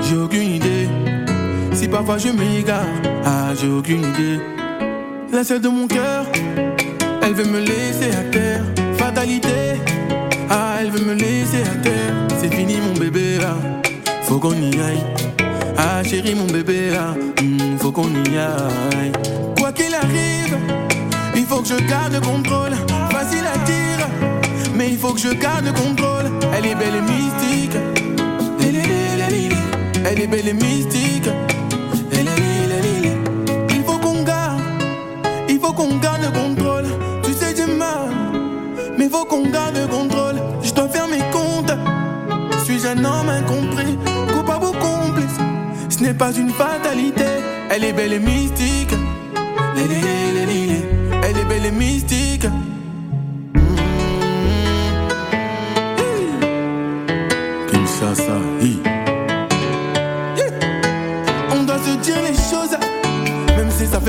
j'ai 0.02 0.18
aucune 0.18 0.56
idée. 0.56 0.90
Si 1.74 1.88
parfois 1.88 2.18
je 2.18 2.30
m'égare, 2.30 2.86
ah 3.24 3.54
j'ai 3.60 3.70
aucune 3.70 4.02
idée. 4.02 4.40
La 5.32 5.44
seule 5.44 5.62
de 5.62 5.70
mon 5.70 5.88
cœur, 5.88 6.26
elle 7.22 7.34
veut 7.34 7.46
me 7.46 7.60
laisser 7.60 8.12
à 8.12 8.24
terre. 8.32 8.64
Fatalité, 8.98 9.80
ah 10.50 10.78
elle 10.82 10.90
veut 10.90 11.06
me 11.06 11.14
laisser 11.14 11.62
à 11.64 11.76
terre. 11.84 12.14
C'est 12.40 12.54
fini 12.54 12.78
mon 12.82 13.00
bébé, 13.00 13.38
ah, 13.44 13.56
faut 14.24 14.40
qu'on 14.40 14.54
y 14.54 14.74
aille. 14.82 15.06
Ah 15.78 16.04
chérie 16.04 16.34
mon 16.34 16.48
bébé, 16.48 16.92
ah, 16.98 17.14
hmm, 17.42 17.78
faut 17.78 17.92
qu'on 17.92 18.10
y 18.10 18.38
aille. 18.38 19.12
Quoi 19.58 19.72
qu'il 19.72 19.94
arrive, 19.94 20.58
il 21.36 21.46
faut 21.46 21.62
que 21.62 21.68
je 21.68 21.88
garde 21.88 22.14
le 22.14 22.22
contrôle. 22.22 22.74
Facile 23.12 23.46
à 23.46 23.58
dire, 23.66 24.08
mais 24.76 24.90
il 24.90 24.98
faut 24.98 25.14
que 25.14 25.20
je 25.20 25.30
garde 25.30 25.66
le 25.66 25.74
contrôle. 25.74 26.26
Elle 26.58 26.66
est 26.66 26.76
belle 26.76 26.96
et 26.96 27.02
mystique. 27.02 28.01
Elle 30.12 30.20
est- 30.20 30.24
Elle 30.24 30.24
est 30.24 30.28
belle 30.28 30.48
et 30.50 30.54
mystique. 30.54 31.30
Elle 32.12 32.28
est- 32.28 33.18
Il 33.70 33.84
faut 33.86 33.98
qu'on 33.98 34.24
garde, 34.24 34.60
il 35.48 35.60
faut 35.60 35.72
qu'on 35.74 35.96
garde 35.98 36.22
le 36.24 36.32
contrôle. 36.32 36.86
Tu 37.24 37.34
sais, 37.34 37.56
j'ai 37.56 37.66
mal, 37.74 38.10
mais 38.98 39.08
faut 39.10 39.24
qu'on 39.26 39.48
garde 39.50 39.78
le 39.78 39.88
contrôle. 39.88 40.36
Je 40.64 40.72
dois 40.74 40.90
faire 40.90 41.08
mes 41.08 41.24
comptes. 41.32 41.72
Suis-je 42.66 42.88
un 42.88 43.04
homme 43.06 43.30
incompris, 43.30 43.98
coupable 44.34 44.66
ou 44.66 44.72
complice? 44.74 45.38
Ce 45.90 46.04
n'est 46.04 46.14
pas 46.14 46.34
une 46.34 46.50
fatalité. 46.50 47.26
Elle 47.70 47.86
est 47.86 47.94
belle 47.94 48.14
et 48.14 48.20
mystique. 48.20 48.94
Elle 49.78 51.38
est 51.38 51.46
belle 51.48 51.66
et 51.66 51.72
mystique. 51.72 52.21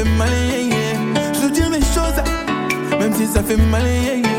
Fait 0.05 0.68
yeah. 0.68 1.32
Se 1.34 1.48
dire 1.48 1.70
les 1.70 1.80
choses, 1.80 2.22
même 2.98 3.14
si 3.14 3.26
ça 3.26 3.42
fait 3.42 3.57
mal. 3.57 4.32